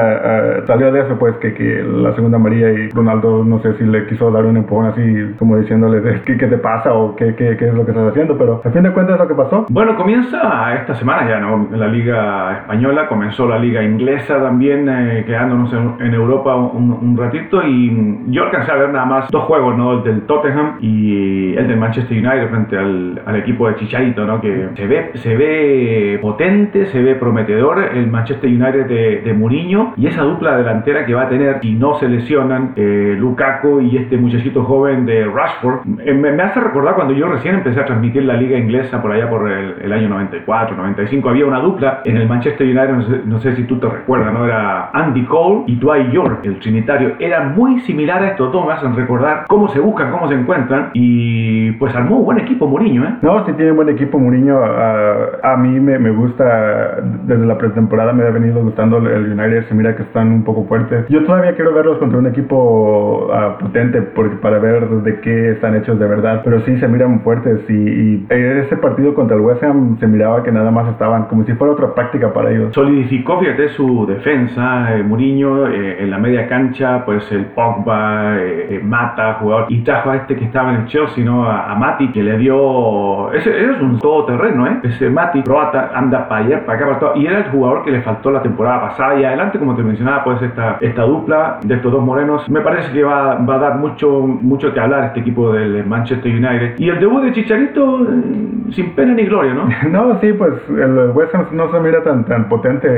salió 0.66 0.92
de 0.92 1.00
eso, 1.00 1.16
pues, 1.18 1.36
que, 1.36 1.54
que 1.54 1.82
la 1.82 2.14
segunda 2.14 2.38
María 2.38 2.70
y 2.70 2.90
Ronaldo 2.90 3.31
no 3.44 3.60
sé 3.60 3.74
si 3.74 3.84
le 3.84 4.06
quiso 4.06 4.30
dar 4.30 4.44
un 4.44 4.56
empujón 4.56 4.86
así 4.86 5.02
como 5.38 5.56
diciéndole 5.56 6.22
¿qué, 6.24 6.36
qué 6.36 6.46
te 6.46 6.58
pasa 6.58 6.92
o 6.94 7.16
qué, 7.16 7.34
qué, 7.34 7.56
qué, 7.56 7.68
es 7.68 7.74
lo 7.74 7.84
que 7.84 7.92
estás 7.92 8.10
haciendo, 8.10 8.36
pero 8.36 8.60
a 8.64 8.70
fin 8.70 8.82
de 8.82 8.92
cuentas 8.92 9.18
lo 9.18 9.28
que 9.28 9.34
pasó. 9.34 9.66
Bueno, 9.68 9.96
comienza 9.96 10.74
esta 10.74 10.94
semana 10.94 11.28
ya, 11.28 11.40
¿no? 11.40 11.68
La 11.72 11.88
liga 11.88 12.58
española, 12.58 13.08
comenzó 13.08 13.48
la 13.48 13.58
liga 13.58 13.82
inglesa 13.82 14.40
también, 14.40 14.88
eh, 14.88 15.24
quedándonos 15.26 15.72
en, 15.72 16.12
Europa 16.12 16.54
un, 16.54 17.16
ratito 17.16 17.62
y 17.62 18.20
yo 18.28 18.44
alcancé 18.44 18.72
a 18.72 18.76
ver 18.76 18.90
nada 18.90 19.06
más 19.06 19.30
dos 19.30 19.44
juegos, 19.44 19.76
¿no? 19.76 19.92
El 19.94 20.02
del 20.04 20.22
Tottenham 20.22 20.76
y 20.80 21.54
el 21.54 21.68
del 21.68 21.76
Manchester 21.76 22.16
United 22.16 22.48
frente 22.48 22.78
al, 22.78 23.22
al 23.24 23.36
equipo 23.36 23.68
de 23.68 23.76
Chicharito, 23.76 24.24
¿no? 24.24 24.40
Que 24.40 24.68
se 24.74 24.86
ve, 24.86 25.10
se 25.14 25.36
ve 25.36 26.18
potente, 26.20 26.86
se 26.86 27.02
ve 27.02 27.14
prometedor 27.14 27.82
el 27.94 28.08
Manchester 28.08 28.48
United 28.48 28.86
de, 28.86 29.22
de 29.22 29.32
Mourinho 29.32 29.94
y 29.96 30.06
esa 30.06 30.22
dupla 30.22 30.56
delantera 30.56 31.04
que 31.06 31.14
va 31.14 31.22
a 31.22 31.28
tener 31.28 31.60
si 31.60 31.74
no 31.74 31.94
se 31.94 32.08
lesionan 32.08 32.72
eh, 32.76 33.16
Lukaku 33.22 33.80
y 33.80 33.96
este 33.96 34.16
muchachito 34.16 34.64
joven 34.64 35.06
de 35.06 35.24
Rashford. 35.24 35.80
Eh, 36.04 36.12
me, 36.12 36.42
hace 36.42 36.60
recordar 36.60 36.94
cuando 36.94 37.14
yo 37.14 37.28
recién 37.28 37.54
empecé 37.54 37.80
a 37.80 37.86
transmitir 37.86 38.24
la 38.24 38.34
liga 38.34 38.58
inglesa 38.58 39.00
por 39.00 39.12
allá 39.12 39.30
por 39.30 39.48
el, 39.50 39.92
año 39.92 40.08
94, 40.08 40.76
95, 40.76 41.28
había 41.28 41.46
una 41.46 41.60
dupla 41.60 42.00
en 42.04 42.16
el 42.16 42.28
Manchester 42.28 42.66
United, 42.66 43.24
no 43.26 43.38
sé, 43.40 43.54
si 43.56 43.64
tú 43.64 43.78
te 43.78 43.88
recuerdas, 43.88 44.32
¿no? 44.32 44.44
Era 44.44 44.90
Andy 44.92 45.24
Cole 45.24 45.64
y 45.66 45.76
Dwight 45.76 46.10
York, 46.10 46.40
el 46.44 46.58
trinitario. 46.58 47.14
Eran 47.18 47.54
muy 47.54 47.80
similares 47.80 48.30
a 48.30 48.32
estos 48.32 48.52
dos, 48.52 48.66
me 48.66 48.72
hacen 48.72 48.96
recordar 48.96 49.44
cómo 49.48 49.68
se 49.68 49.78
buscan, 49.78 50.10
cómo 50.10 50.28
se 50.28 50.34
encuentran 50.34 50.90
y 50.94 51.72
pues 51.72 51.94
armó 51.94 52.18
un 52.18 52.24
buen 52.24 52.40
equipo 52.40 52.66
Mourinho, 52.66 53.04
¿eh? 53.04 53.14
No, 53.22 53.44
sí 53.46 53.52
tiene 53.52 53.70
buen 53.72 53.88
equipo 53.88 54.18
Mourinho. 54.18 54.58
A, 54.62 55.52
a 55.52 55.56
mí 55.56 55.78
me, 55.78 55.98
me, 55.98 56.10
gusta, 56.10 57.00
desde 57.24 57.46
la 57.46 57.56
pretemporada 57.58 58.12
me 58.12 58.24
ha 58.24 58.30
venido 58.30 58.62
gustando 58.62 58.98
el 58.98 59.32
United, 59.32 59.68
se 59.68 59.74
mira 59.74 59.94
que 59.94 60.02
están 60.02 60.32
un 60.32 60.42
poco 60.42 60.64
fuertes. 60.64 61.06
Yo 61.08 61.24
todavía 61.24 61.54
quiero 61.54 61.72
verlos 61.74 61.98
contra 61.98 62.18
un 62.18 62.26
equipo 62.26 63.11
uh, 63.12 63.58
potente 63.58 64.02
porque, 64.02 64.36
para 64.36 64.58
ver 64.58 64.88
de 64.88 65.20
qué 65.20 65.52
están 65.52 65.76
hechos 65.76 65.98
de 65.98 66.06
verdad, 66.06 66.42
pero 66.44 66.60
sí 66.60 66.76
se 66.78 66.88
miran 66.88 67.20
fuertes 67.20 67.68
y, 67.68 67.72
y 67.72 68.26
ese 68.28 68.76
partido 68.76 69.14
contra 69.14 69.36
el 69.36 69.42
West 69.42 69.62
Ham 69.62 69.98
se 69.98 70.06
miraba 70.06 70.42
que 70.42 70.52
nada 70.52 70.70
más 70.70 70.88
estaban 70.88 71.24
como 71.24 71.44
si 71.44 71.52
fuera 71.54 71.72
otra 71.72 71.94
práctica 71.94 72.32
para 72.32 72.50
ellos. 72.50 72.74
Solidificó, 72.74 73.38
fíjate, 73.40 73.68
su 73.70 74.06
defensa, 74.06 74.96
eh, 74.96 75.02
Mourinho 75.02 75.68
eh, 75.68 76.02
en 76.02 76.10
la 76.10 76.18
media 76.18 76.48
cancha, 76.48 77.04
pues 77.04 77.30
el 77.32 77.46
Pogba, 77.46 78.36
eh, 78.38 78.76
eh, 78.76 78.80
Mata, 78.82 79.34
jugador, 79.34 79.66
y 79.68 79.82
trajo 79.82 80.10
a 80.10 80.16
este 80.16 80.36
que 80.36 80.44
estaba 80.44 80.70
en 80.70 80.82
el 80.82 80.86
Chelsea, 80.86 81.24
¿no? 81.24 81.44
A, 81.44 81.70
a 81.70 81.74
Mati, 81.74 82.12
que 82.12 82.22
le 82.22 82.38
dio... 82.38 83.32
Ese, 83.32 83.50
ese 83.50 83.72
es 83.72 83.80
un 83.80 83.98
todoterreno, 83.98 84.66
¿eh? 84.66 84.80
Ese 84.82 85.10
Mati, 85.10 85.42
croata, 85.42 85.90
anda 85.94 86.28
para 86.28 86.44
allá, 86.44 86.66
para 86.66 86.78
acá, 86.78 86.86
para 86.86 86.98
todo, 86.98 87.16
y 87.16 87.26
era 87.26 87.38
el 87.38 87.44
jugador 87.50 87.84
que 87.84 87.90
le 87.90 88.02
faltó 88.02 88.30
la 88.30 88.42
temporada 88.42 88.80
pasada 88.88 89.18
y 89.18 89.24
adelante, 89.24 89.58
como 89.58 89.74
te 89.74 89.82
mencionaba, 89.82 90.24
pues 90.24 90.42
esta, 90.42 90.78
esta 90.80 91.02
dupla 91.02 91.58
de 91.62 91.74
estos 91.74 91.92
dos 91.92 92.02
morenos, 92.04 92.48
me 92.50 92.60
parece 92.60 92.91
que 92.92 93.02
va, 93.02 93.36
va 93.36 93.54
a 93.54 93.58
dar 93.58 93.78
mucho, 93.78 94.20
mucho 94.20 94.72
que 94.72 94.80
hablar 94.80 95.04
este 95.06 95.20
equipo 95.20 95.52
del 95.52 95.84
Manchester 95.86 96.30
United. 96.32 96.78
Y 96.78 96.88
el 96.88 97.00
debut 97.00 97.22
de 97.22 97.32
Chicharito, 97.32 97.98
mm, 97.98 98.72
sin 98.72 98.94
pena 98.94 99.14
ni 99.14 99.24
gloria, 99.24 99.54
¿no? 99.54 99.68
no, 99.90 100.20
sí, 100.20 100.32
pues 100.32 100.52
el 100.68 101.10
West 101.14 101.34
Ham 101.34 101.46
no 101.52 101.70
se 101.70 101.80
mira 101.80 102.02
tan, 102.02 102.24
tan 102.24 102.48
potente, 102.48 102.88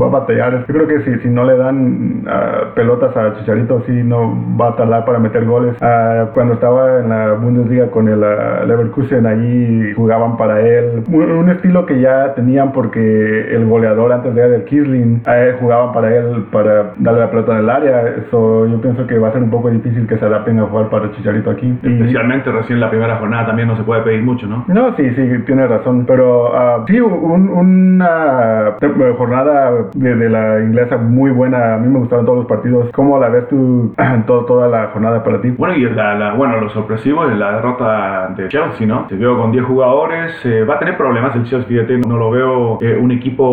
va 0.00 0.06
a 0.06 0.10
batallar. 0.10 0.64
Yo 0.66 0.74
creo 0.74 0.86
que 0.86 1.00
si, 1.02 1.18
si 1.20 1.28
no 1.28 1.44
le 1.44 1.56
dan 1.56 2.24
uh, 2.26 2.74
pelotas 2.74 3.16
a 3.16 3.34
Chicharito, 3.38 3.82
sí 3.86 3.92
no 3.92 4.34
va 4.60 4.68
a 4.68 4.76
tardar 4.76 5.04
para 5.04 5.18
meter 5.18 5.44
goles. 5.44 5.76
Uh, 5.80 6.32
cuando 6.34 6.54
estaba 6.54 7.00
en 7.00 7.08
la 7.08 7.32
Bundesliga 7.34 7.90
con 7.90 8.08
el 8.08 8.20
uh, 8.20 8.66
Leverkusen, 8.66 9.26
allí 9.26 9.92
jugaban 9.94 10.36
para 10.36 10.60
él. 10.60 11.04
Un, 11.08 11.30
un, 11.30 11.48
estilo 11.48 11.86
que 11.86 12.00
ya 12.00 12.34
tenían 12.34 12.72
porque 12.72 13.54
el 13.54 13.66
goleador 13.66 14.12
antes 14.12 14.34
de 14.34 14.44
él, 14.44 14.52
el 14.54 14.64
Kisling, 14.64 15.22
jugaban 15.60 15.92
para 15.92 16.14
él 16.14 16.46
para 16.50 16.92
darle 16.98 17.20
la 17.20 17.30
pelota 17.30 17.52
en 17.52 17.58
el 17.58 17.70
área. 17.70 18.02
Eso 18.26 18.66
yo 18.66 18.80
pienso 18.80 19.06
que 19.06 19.13
va 19.18 19.28
a 19.28 19.32
ser 19.32 19.42
un 19.42 19.50
poco 19.50 19.70
difícil 19.70 20.06
que 20.06 20.18
se 20.18 20.24
adapten 20.24 20.58
a 20.60 20.66
jugar 20.66 20.90
para 20.90 21.10
Chicharito 21.12 21.50
aquí. 21.50 21.78
Especialmente 21.82 22.50
y, 22.50 22.52
recién 22.52 22.80
la 22.80 22.90
primera 22.90 23.16
jornada 23.16 23.46
también 23.46 23.68
no 23.68 23.76
se 23.76 23.82
puede 23.82 24.02
pedir 24.02 24.22
mucho, 24.22 24.46
¿no? 24.46 24.64
No, 24.68 24.94
sí, 24.96 25.08
sí, 25.14 25.22
tiene 25.46 25.66
razón. 25.66 26.04
Pero 26.06 26.50
uh, 26.50 26.84
sí, 26.86 27.00
un, 27.00 27.48
una 27.48 28.76
jornada 29.16 29.88
de, 29.94 30.16
de, 30.16 30.28
la 30.28 30.60
inglesa 30.60 30.96
muy 30.96 31.30
buena. 31.30 31.74
A 31.74 31.78
mí 31.78 31.88
me 31.88 31.98
gustaron 31.98 32.24
todos 32.24 32.38
los 32.38 32.46
partidos. 32.46 32.90
¿Cómo 32.92 33.18
la 33.18 33.28
ves 33.28 33.48
tú 33.48 33.94
todo, 34.26 34.44
toda 34.44 34.68
la 34.68 34.88
jornada 34.88 35.22
para 35.22 35.40
ti? 35.40 35.50
Bueno, 35.50 35.74
y 35.74 35.82
la, 35.90 36.14
la, 36.14 36.34
bueno, 36.34 36.60
lo 36.60 36.70
sorpresivo 36.70 37.28
es 37.28 37.36
la 37.36 37.56
derrota 37.56 38.34
de 38.36 38.48
Chelsea, 38.48 38.86
¿no? 38.86 39.08
Se 39.08 39.16
vio 39.16 39.36
con 39.38 39.52
10 39.52 39.64
jugadores. 39.64 40.44
Eh, 40.44 40.64
va 40.64 40.74
a 40.74 40.78
tener 40.78 40.96
problemas 40.96 41.34
el 41.36 41.44
Chelsea, 41.44 41.68
fíjate, 41.68 41.98
no 41.98 42.16
lo 42.16 42.30
veo 42.30 42.78
eh, 42.80 42.98
un 43.00 43.10
equipo 43.12 43.44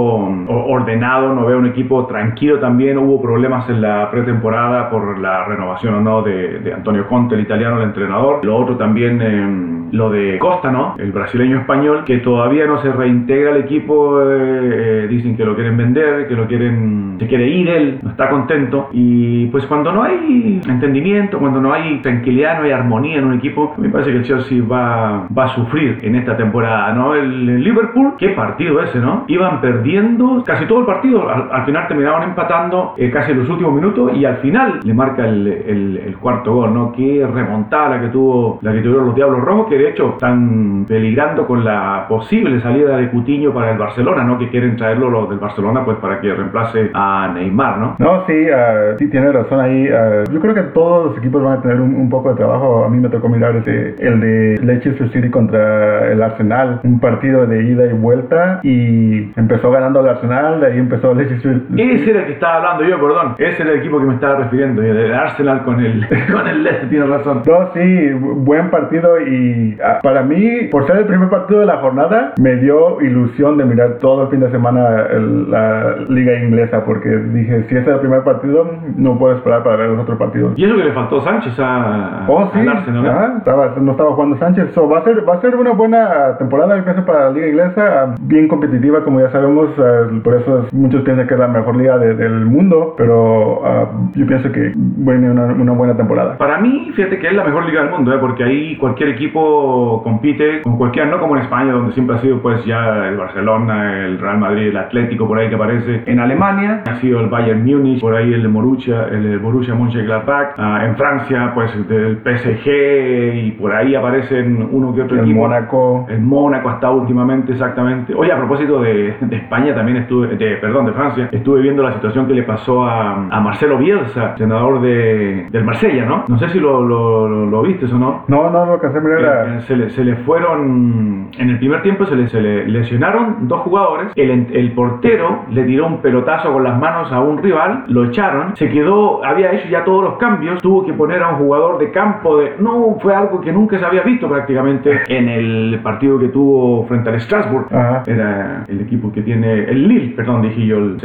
ordenado, 0.48 1.34
no 1.34 1.46
veo 1.46 1.57
un 1.57 1.68
equipo 1.68 2.06
tranquilo 2.06 2.60
también. 2.60 2.98
Hubo 2.98 3.22
problemas 3.22 3.69
en 3.69 3.81
la 3.81 4.10
pretemporada 4.12 4.90
por 4.90 5.19
la 5.19 5.46
renovación 5.56 5.95
o 5.95 6.01
no 6.01 6.21
de, 6.21 6.59
de 6.59 6.74
Antonio 6.74 7.07
Conte, 7.07 7.36
el 7.36 7.42
italiano, 7.42 7.77
el 7.77 7.83
entrenador. 7.83 8.44
Lo 8.44 8.57
otro 8.57 8.75
también, 8.77 9.21
eh, 9.21 9.88
lo 9.92 10.09
de 10.09 10.39
Costa, 10.39 10.71
¿no? 10.71 10.95
El 10.98 11.12
brasileño 11.12 11.59
español, 11.59 12.03
que 12.06 12.18
todavía 12.19 12.65
no 12.65 12.81
se 12.81 12.92
reintegra 12.92 13.51
al 13.51 13.57
equipo. 13.57 14.21
Eh, 14.24 15.07
dicen 15.09 15.36
que 15.36 15.44
lo 15.45 15.56
quieren 15.56 15.75
vender, 15.77 16.27
que 16.27 16.36
lo 16.36 16.48
quieren, 16.48 17.18
se 17.19 17.27
quiere 17.27 17.48
ir 17.48 17.69
él, 17.69 18.00
no 18.01 18.12
está 18.12 18.30
contento. 18.30 18.89
Y 18.94 19.48
pues 19.48 19.65
cuando 19.65 19.92
no 19.92 20.03
hay 20.03 20.62
entendimiento, 20.68 21.39
cuando 21.39 21.59
no 21.59 21.74
hay 21.74 22.01
tranquilidad, 22.01 22.59
no 22.59 22.65
hay 22.65 22.71
armonía 22.71 23.18
en 23.18 23.25
un 23.25 23.33
equipo, 23.33 23.74
me 23.77 23.89
parece 23.89 24.12
que 24.12 24.18
el 24.18 24.24
Chelsea 24.24 24.63
va, 24.63 25.27
va 25.38 25.45
a 25.45 25.47
sufrir 25.50 25.97
en 26.01 26.15
esta 26.15 26.38
temporada, 26.38 26.94
¿no? 26.94 27.13
El, 27.13 27.50
el 27.50 27.63
Liverpool, 27.63 28.13
qué 28.18 28.30
partido 28.30 28.81
ese, 28.81 29.00
¿no? 29.00 29.25
Iban 29.27 29.59
perdiendo 29.59 30.44
casi 30.45 30.65
todo 30.65 30.80
el 30.80 30.86
partido, 30.86 31.30
al, 31.30 31.50
al 31.51 31.65
final 31.65 31.88
terminaban 31.88 32.24
empatando 32.24 32.94
eh, 32.97 33.09
casi 33.12 33.31
en 33.31 33.39
los 33.39 33.50
últimos 33.50 33.74
minutos 33.74 34.12
y 34.15 34.25
al 34.25 34.38
final 34.38 34.80
le 34.83 34.94
marca 34.94 35.27
el, 35.27 35.41
el, 35.48 35.98
el, 35.98 36.18
cuarto 36.18 36.54
gol, 36.54 36.74
¿no? 36.74 36.92
Qué 36.92 37.28
remontada 37.32 37.90
la 37.90 38.02
que 38.02 38.08
tuvo 38.08 38.60
la 38.62 38.72
que 38.74 38.82
tuvieron 38.82 39.08
los 39.08 39.16
Diablos 39.16 39.42
Rojos, 39.42 39.68
que 39.68 39.78
de 39.78 39.90
hecho 39.90 40.12
están 40.12 40.86
peligrando 40.88 41.48
con 41.48 41.64
la 41.64 42.06
posible 42.08 42.62
salida 42.62 42.98
de 42.98 43.10
Cutiño 43.10 43.54
para 43.54 43.72
el 43.72 43.78
Barcelona, 43.78 44.24
¿no? 44.24 44.38
Que 44.38 44.50
quieren 44.50 44.76
traerlo 44.76 45.10
los 45.10 45.30
del 45.30 45.40
Barcelona 45.40 45.84
pues 45.84 45.98
para 45.98 46.20
que 46.20 46.34
reemplace 46.34 46.92
a 46.94 47.32
Neymar, 47.34 47.78
¿no? 47.78 47.96
No, 48.00 48.26
sí, 48.26 48.34
uh, 48.34 48.98
sí 48.98 49.10
tiene 49.10 49.32
razón 49.32 49.60
ahí. 49.60 49.88
Uh, 49.88 50.32
yo 50.32 50.40
creo 50.40 50.54
que 50.54 50.64
todos 50.74 51.08
los 51.08 51.18
equipos 51.18 51.44
van 51.44 51.60
a 51.60 51.62
tener 51.62 51.82
un, 51.82 51.96
un, 51.96 52.10
poco 52.10 52.30
de 52.30 52.36
trabajo. 52.36 52.86
A 52.86 52.90
mí 52.90 52.98
me 52.98 53.10
tocó 53.10 53.30
mirar 53.30 53.56
ese, 53.56 53.96
el 54.00 54.20
de 54.20 54.60
Leicester 54.64 55.10
City 55.12 55.30
contra 55.30 56.12
el 56.12 56.22
Arsenal, 56.22 56.82
un 56.84 57.00
partido 57.00 57.46
de 57.48 57.64
ida 57.64 57.86
y 57.86 57.94
vuelta 57.94 58.60
y 58.64 59.32
empezó 59.36 59.72
ganando 59.72 60.02
el 60.02 60.10
Arsenal, 60.10 60.60
de 60.60 60.68
ahí 60.68 60.78
empezó 60.78 61.14
Leicester 61.14 61.62
Ese 61.76 62.12
era 62.12 62.22
el 62.22 62.26
que 62.28 62.34
estaba 62.34 62.58
hablando 62.58 62.84
yo, 62.84 63.00
perdón. 63.00 63.36
Ese 63.38 63.64
era 63.64 63.71
el 63.71 63.80
equipo 63.80 64.00
que 64.00 64.06
me 64.06 64.16
estaba 64.16 64.36
refiriendo, 64.36 64.81
el 64.81 65.14
Arsenal 65.14 65.31
con 65.66 65.80
el, 65.80 66.07
con 66.31 66.47
el 66.47 66.64
Leicester, 66.64 66.90
tiene 66.90 67.06
razón. 67.06 67.42
No, 67.45 67.73
sí, 67.73 68.09
buen 68.14 68.69
partido 68.69 69.19
y 69.21 69.76
uh, 69.76 70.02
para 70.02 70.23
mí, 70.23 70.68
por 70.71 70.85
ser 70.88 70.97
el 70.97 71.06
primer 71.06 71.30
partido 71.30 71.61
de 71.61 71.66
la 71.66 71.78
jornada, 71.78 72.33
me 72.40 72.56
dio 72.57 73.02
ilusión 73.02 73.57
de 73.57 73.66
mirar 73.66 73.97
todo 74.00 74.23
el 74.23 74.30
fin 74.30 74.40
de 74.40 74.52
semana 74.52 75.07
el, 75.11 75.50
la 75.50 75.95
liga 76.09 76.35
inglesa 76.42 76.83
porque 76.85 77.09
dije, 77.09 77.64
si 77.64 77.76
este 77.76 77.90
es 77.90 77.95
el 77.95 78.00
primer 78.00 78.23
partido, 78.23 78.69
no 78.95 79.18
puedo 79.18 79.35
esperar 79.35 79.64
para 79.64 79.78
ver 79.78 79.90
los 79.90 80.00
otros 80.00 80.18
partidos. 80.18 80.54
Y 80.57 80.66
eso 80.66 80.76
que 80.76 80.83
le 80.83 80.94
faltó 80.94 81.21
Sánchez 81.21 81.54
a, 81.59 82.26
oh, 82.28 82.50
sí. 82.54 82.59
al 82.59 82.69
Arsenal, 82.69 83.04
¿no? 83.04 83.09
Ajá, 83.09 83.35
estaba, 83.38 83.76
no 83.80 83.92
estaba 83.92 84.14
jugando 84.14 84.38
Sánchez. 84.38 84.71
So, 84.73 84.88
va, 84.88 85.00
a 85.00 85.04
ser, 85.04 85.28
va 85.28 85.35
a 85.35 85.42
ser 85.42 85.56
una 85.56 85.71
buena 85.71 86.38
temporada, 86.38 86.78
yo 86.78 86.83
pienso, 86.83 87.06
para 87.06 87.26
la 87.26 87.31
liga 87.31 87.47
inglesa, 87.47 88.16
bien 88.21 88.47
competitiva, 88.47 89.04
como 89.04 89.19
ya 89.19 89.30
sabemos, 89.31 89.69
uh, 89.78 90.21
por 90.21 90.35
eso 90.35 90.68
muchos 90.71 91.02
piensan 91.04 91.28
que 91.28 91.33
es 91.33 91.40
la 91.40 91.47
mejor 91.47 91.76
liga 91.76 91.97
de, 91.97 92.16
del 92.16 92.45
mundo, 92.45 92.95
pero 92.97 93.61
uh, 93.61 94.11
yo 94.14 94.26
pienso 94.28 94.52
que 94.52 94.73
viene 95.21 95.42
una, 95.42 95.54
una, 95.54 95.71
buena 95.73 95.95
temporada. 95.95 96.37
Para 96.37 96.57
mí, 96.59 96.92
fíjate 96.95 97.19
que 97.19 97.28
es 97.28 97.33
la 97.33 97.44
mejor 97.44 97.66
liga 97.66 97.81
del 97.81 97.92
mundo, 97.92 98.13
¿eh? 98.13 98.18
porque 98.19 98.44
ahí 98.44 98.75
cualquier 98.78 99.09
equipo 99.09 100.01
compite 100.04 100.61
con 100.61 100.78
cualquiera, 100.78 101.09
no 101.09 101.19
como 101.19 101.35
en 101.35 101.44
España, 101.44 101.71
donde 101.73 101.94
siempre 101.94 102.16
ha 102.16 102.19
sido 102.19 102.42
pues 102.42 102.66
ya 102.66 103.07
el 103.07 103.18
Barcelona, 103.18 104.06
el 104.06 104.19
Real 104.19 104.37
Madrid, 104.37 104.68
el 104.68 104.78
Atlético, 104.78 105.28
por 105.28 105.40
ahí 105.40 105.49
que 105.49 105.56
aparece. 105.56 106.04
En 106.06 106.19
Alemania 106.19 106.83
ha 106.85 106.95
sido 106.95 107.19
el 107.19 107.28
Bayern 107.28 107.63
Múnich, 107.63 108.01
por 108.01 108.16
ahí 108.16 108.33
el 108.33 108.42
de 108.42 108.47
Borussia, 108.47 109.07
el 109.11 109.40
Borussia 109.40 109.75
Mönchengladbach. 109.75 110.57
Uh, 110.57 110.85
en 110.85 110.95
Francia, 110.95 111.51
pues 111.54 111.71
el 111.75 112.18
PSG 112.23 113.45
y 113.45 113.51
por 113.51 113.73
ahí 113.73 113.95
aparecen 113.95 114.68
uno 114.71 114.94
que 114.94 115.01
otro 115.04 115.18
el 115.18 115.23
equipo. 115.23 115.42
Mónaco. 115.42 116.06
El 116.09 116.21
Mónaco 116.21 116.69
hasta 116.69 116.90
últimamente, 116.90 117.54
exactamente. 117.54 118.13
Oye, 118.16 118.31
a 118.31 118.37
propósito 118.37 118.81
de, 118.81 119.16
de 119.19 119.35
España, 119.35 119.73
también 119.75 119.97
estuve, 119.97 120.35
de, 120.35 120.56
perdón, 120.57 120.85
de 120.85 120.94
Francia, 120.94 121.30
estuve 121.31 121.61
viendo 121.61 121.83
la 121.83 121.94
situación 121.94 122.28
que 122.28 122.33
le 122.33 122.44
pasó 122.44 122.83
a, 122.83 123.28
a 123.30 123.40
Marcelo 123.40 123.78
Bielsa, 123.78 124.35
senador 124.37 124.81
de, 124.81 125.10
del 125.13 125.63
Marsella, 125.63 126.06
¿no? 126.06 126.25
No 126.27 126.37
sé 126.37 126.49
si 126.49 126.59
lo, 126.59 126.83
lo, 126.83 127.27
lo, 127.27 127.45
lo 127.45 127.61
viste 127.61 127.85
o 127.85 127.97
no. 127.97 128.23
No, 128.27 128.49
no, 128.49 128.65
lo 128.65 128.80
que 128.80 128.87
hace 128.87 128.99
mirar 128.99 129.47
el, 129.47 129.61
se 129.61 129.75
le, 129.75 129.89
se 129.89 130.03
le 130.03 130.15
fueron, 130.18 131.30
en 131.37 131.49
el 131.49 131.57
primer 131.59 131.81
tiempo 131.81 132.06
se 132.06 132.15
le, 132.15 132.27
se 132.27 132.41
le 132.41 132.68
lesionaron 132.68 133.47
dos 133.47 133.61
jugadores, 133.61 134.07
el, 134.15 134.47
el 134.53 134.71
portero 134.73 135.45
le 135.49 135.63
tiró 135.63 135.87
un 135.87 136.01
pelotazo 136.01 136.51
con 136.53 136.63
las 136.63 136.80
manos 136.80 137.11
a 137.11 137.19
un 137.19 137.41
rival, 137.41 137.85
lo 137.87 138.06
echaron, 138.06 138.56
se 138.56 138.69
quedó, 138.69 139.23
había 139.23 139.51
hecho 139.53 139.68
ya 139.69 139.83
todos 139.83 140.03
los 140.03 140.18
cambios, 140.18 140.61
tuvo 140.61 140.85
que 140.85 140.94
poner 140.94 141.23
a 141.23 141.30
un 141.30 141.35
jugador 141.37 141.80
de 141.80 141.91
campo 141.91 142.37
de... 142.37 142.53
No, 142.59 142.97
fue 143.01 143.15
algo 143.15 143.41
que 143.41 143.51
nunca 143.51 143.80
se 143.80 143.85
había 143.85 144.03
visto 144.03 144.27
prácticamente 144.27 145.01
en 145.07 145.30
el 145.30 145.80
partido 145.83 146.19
que 146.19 146.27
tuvo 146.30 146.85
frente 146.87 147.09
al 147.09 147.19
Strasbourg. 147.21 147.68
Era 148.06 148.63
el 148.68 148.81
equipo 148.81 149.11
que 149.11 149.21
tiene 149.21 149.63
el 149.65 149.87
Lille, 149.87 150.13
perdón, 150.15 150.41
dije 150.44 150.65
yo, 150.65 150.77
el, 150.77 150.97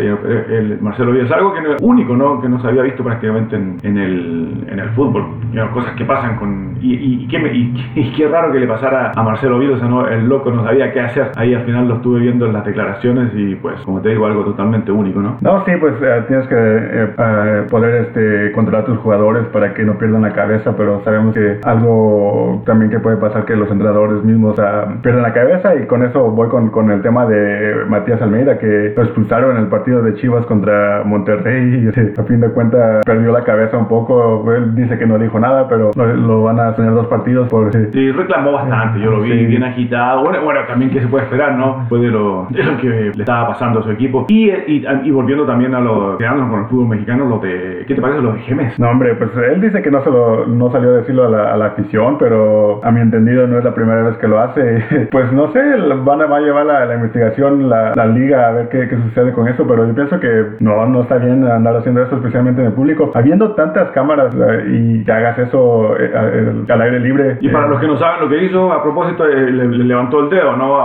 el 0.50 0.78
Marcelo 0.80 1.12
Villas, 1.12 1.30
algo 1.32 1.54
que 1.54 1.60
no, 1.60 1.68
único, 1.80 2.16
¿no? 2.16 2.40
Que 2.40 2.48
no 2.48 2.60
se 2.60 2.68
había 2.68 2.82
visto 2.82 3.02
prácticamente 3.02 3.56
en, 3.56 3.78
en 3.82 3.96
el, 3.99 4.67
en 4.71 4.79
el 4.79 4.91
fútbol. 4.91 5.25
cosas 5.73 5.95
que 5.95 6.05
pasan 6.05 6.37
con... 6.37 6.76
Y, 6.81 6.95
y, 6.95 7.29
qué, 7.29 7.38
y, 7.95 8.12
qué 8.17 8.29
raro 8.29 8.53
que 8.53 8.61
le 8.61 8.67
pasara 8.67 9.12
a 9.15 9.23
Marcelo 9.23 9.59
Villas, 9.59 9.83
¿no? 9.83 10.07
El 10.07 10.29
loco 10.29 10.50
no 10.50 10.65
sabía 10.65 10.93
qué 10.93 11.00
hacer. 11.00 11.33
Ahí 11.37 11.55
al 11.55 11.65
final 11.65 11.88
lo 11.88 11.97
estuve 11.97 12.21
viendo 12.21 12.47
en 12.47 12.53
las 12.53 12.65
declaraciones 12.65 13.33
y 13.35 13.55
pues, 13.57 13.81
como 13.83 14.00
te 14.00 14.11
digo, 14.11 14.26
algo 14.26 14.45
totalmente 14.45 14.93
único, 14.93 15.21
¿no? 15.21 15.37
No, 15.41 15.65
sí, 15.65 15.73
pues 15.81 15.95
eh, 16.03 16.25
tienes 16.29 16.47
que 16.49 16.55
eh, 16.57 17.09
eh, 17.19 17.67
poder 17.71 18.07
este, 18.07 18.53
controlar 18.53 18.83
a 18.83 18.87
tus 18.87 18.99
jugadores 18.99 19.47
para 19.47 19.75
que 19.75 19.85
no 19.85 19.99
pierdan 19.99 20.23
la 20.23 20.33
cabeza, 20.33 20.75
pero 20.76 21.03
sabemos 21.05 21.35
que 21.35 21.59
algo 21.62 22.62
también 22.67 22.91
que 22.91 23.00
puede 23.00 23.17
pasar 23.17 23.45
que 23.45 23.57
los 23.57 23.71
entrenadores 23.71 24.23
mismos 24.25 24.59
uh, 24.59 25.00
pierdan 25.03 25.23
la 25.23 25.33
cabeza 25.33 25.75
y 25.75 25.87
con 25.87 26.03
eso 26.03 26.31
voy 26.31 26.49
con, 26.49 26.71
con 26.71 26.91
el 26.91 27.03
tema 27.03 27.26
de 27.26 27.85
Matías 27.88 28.21
Almeida 28.23 28.59
que 28.59 28.93
lo 28.97 29.03
expulsaron 29.03 29.57
en 29.57 29.65
el 29.65 29.69
partido 29.69 30.03
de 30.03 30.15
Chivas 30.15 30.45
contra 30.47 31.03
Monterrey 31.05 31.85
y 31.85 31.88
a 32.21 32.25
fin 32.25 32.41
de 32.41 32.50
cuentas 32.50 33.05
perdió 33.05 33.33
la 33.33 33.45
cabeza 33.45 33.76
un 33.79 33.86
poco. 33.88 34.45
Él 34.52 34.75
dice 34.75 34.99
que 34.99 35.07
no 35.07 35.19
dijo 35.19 35.38
nada, 35.38 35.69
pero 35.69 35.90
lo, 35.95 36.43
van 36.43 36.61
a 36.61 36.75
tener 36.75 36.93
dos 36.93 37.07
partidos 37.07 37.49
por... 37.49 37.73
Sí, 37.73 38.12
reclamó 38.12 38.52
bastante, 38.52 39.00
yo 39.00 39.11
lo 39.11 39.21
vi 39.21 39.47
bien 39.47 39.64
agitado. 39.64 40.23
Bueno, 40.23 40.43
bueno, 40.43 40.61
también 40.66 40.90
que 40.90 41.00
se 41.00 41.09
puede 41.09 41.25
esperar, 41.25 41.57
¿no? 41.57 41.78
Después 41.81 42.02
de 42.02 42.09
lo, 42.09 42.47
de 42.50 42.62
lo 42.62 42.76
que 42.78 42.88
le 42.88 43.23
estaba 43.23 43.49
pasando 43.49 43.81
a 43.81 43.83
su 43.83 43.90
equipo. 43.90 44.26
Y, 44.28 44.50
y, 44.50 45.11
volviendo 45.11 45.47
también 45.47 45.75
a 45.75 45.81
lo 45.81 46.19
quedándonos 46.19 46.50
con 46.50 46.61
el 46.61 46.66
fútbol 46.66 46.88
mexicano, 46.88 47.25
lo 47.26 47.38
de, 47.38 47.85
¿qué 47.87 47.95
te 47.95 48.00
parece 48.00 48.21
lo 48.21 48.33
de 48.33 48.40
Gemes? 48.40 48.78
No, 48.78 48.90
hombre, 48.90 49.14
pues 49.14 49.31
él 49.37 49.61
dice 49.61 49.83
que 49.83 49.90
no, 49.90 50.02
se 50.02 50.11
lo, 50.11 50.47
no 50.47 50.71
salió 50.71 50.90
a 50.90 50.97
decirlo 50.99 51.26
a 51.26 51.28
la, 51.28 51.52
a 51.52 51.57
la 51.57 51.66
afición, 51.66 52.16
pero 52.19 52.81
a 52.85 52.90
mi 52.90 53.00
entendido 53.00 53.47
no 53.47 53.59
es 53.59 53.64
la 53.64 53.75
primera 53.75 54.02
vez 54.02 54.16
que 54.19 54.28
lo 54.28 54.40
hace. 54.40 55.09
pues 55.11 55.33
no 55.33 55.52
sé, 55.52 55.61
van 56.05 56.23
a, 56.23 56.26
va 56.26 56.38
a 56.38 56.40
llevar 56.40 56.66
la, 56.66 56.85
la 56.85 56.95
investigación 56.95 57.69
la, 57.69 57.93
la, 57.95 58.07
liga 58.07 58.49
a 58.49 58.52
ver 58.52 58.69
qué, 58.69 58.88
qué, 58.88 58.97
sucede 58.97 59.33
con 59.33 59.49
eso, 59.49 59.66
pero 59.66 59.87
yo 59.87 59.95
pienso 59.95 60.21
que 60.21 60.47
no, 60.61 60.87
no 60.87 61.02
está 61.02 61.19
bien 61.19 61.45
andar 61.45 61.76
haciendo 61.76 62.02
eso, 62.02 62.16
especialmente 62.16 62.61
en 62.61 62.69
el 62.69 62.73
público. 62.73 63.11
Habiendo 63.14 63.52
tantas 63.66 63.90
cámaras 63.92 64.35
eh, 64.35 64.64
y 64.68 65.04
que 65.04 65.12
hagas 65.12 65.38
eso 65.38 65.96
eh, 65.99 66.64
al 66.68 66.80
aire 66.80 67.00
libre. 67.00 67.38
Y 67.40 67.49
para 67.49 67.66
eh, 67.66 67.70
los 67.70 67.80
que 67.80 67.87
no 67.87 67.96
saben 67.99 68.20
lo 68.20 68.28
que 68.28 68.44
hizo, 68.44 68.73
a 68.73 68.82
propósito, 68.82 69.26
le, 69.26 69.68
levantó 69.68 70.20
el 70.20 70.30
dedo, 70.30 70.56
¿no? 70.56 70.76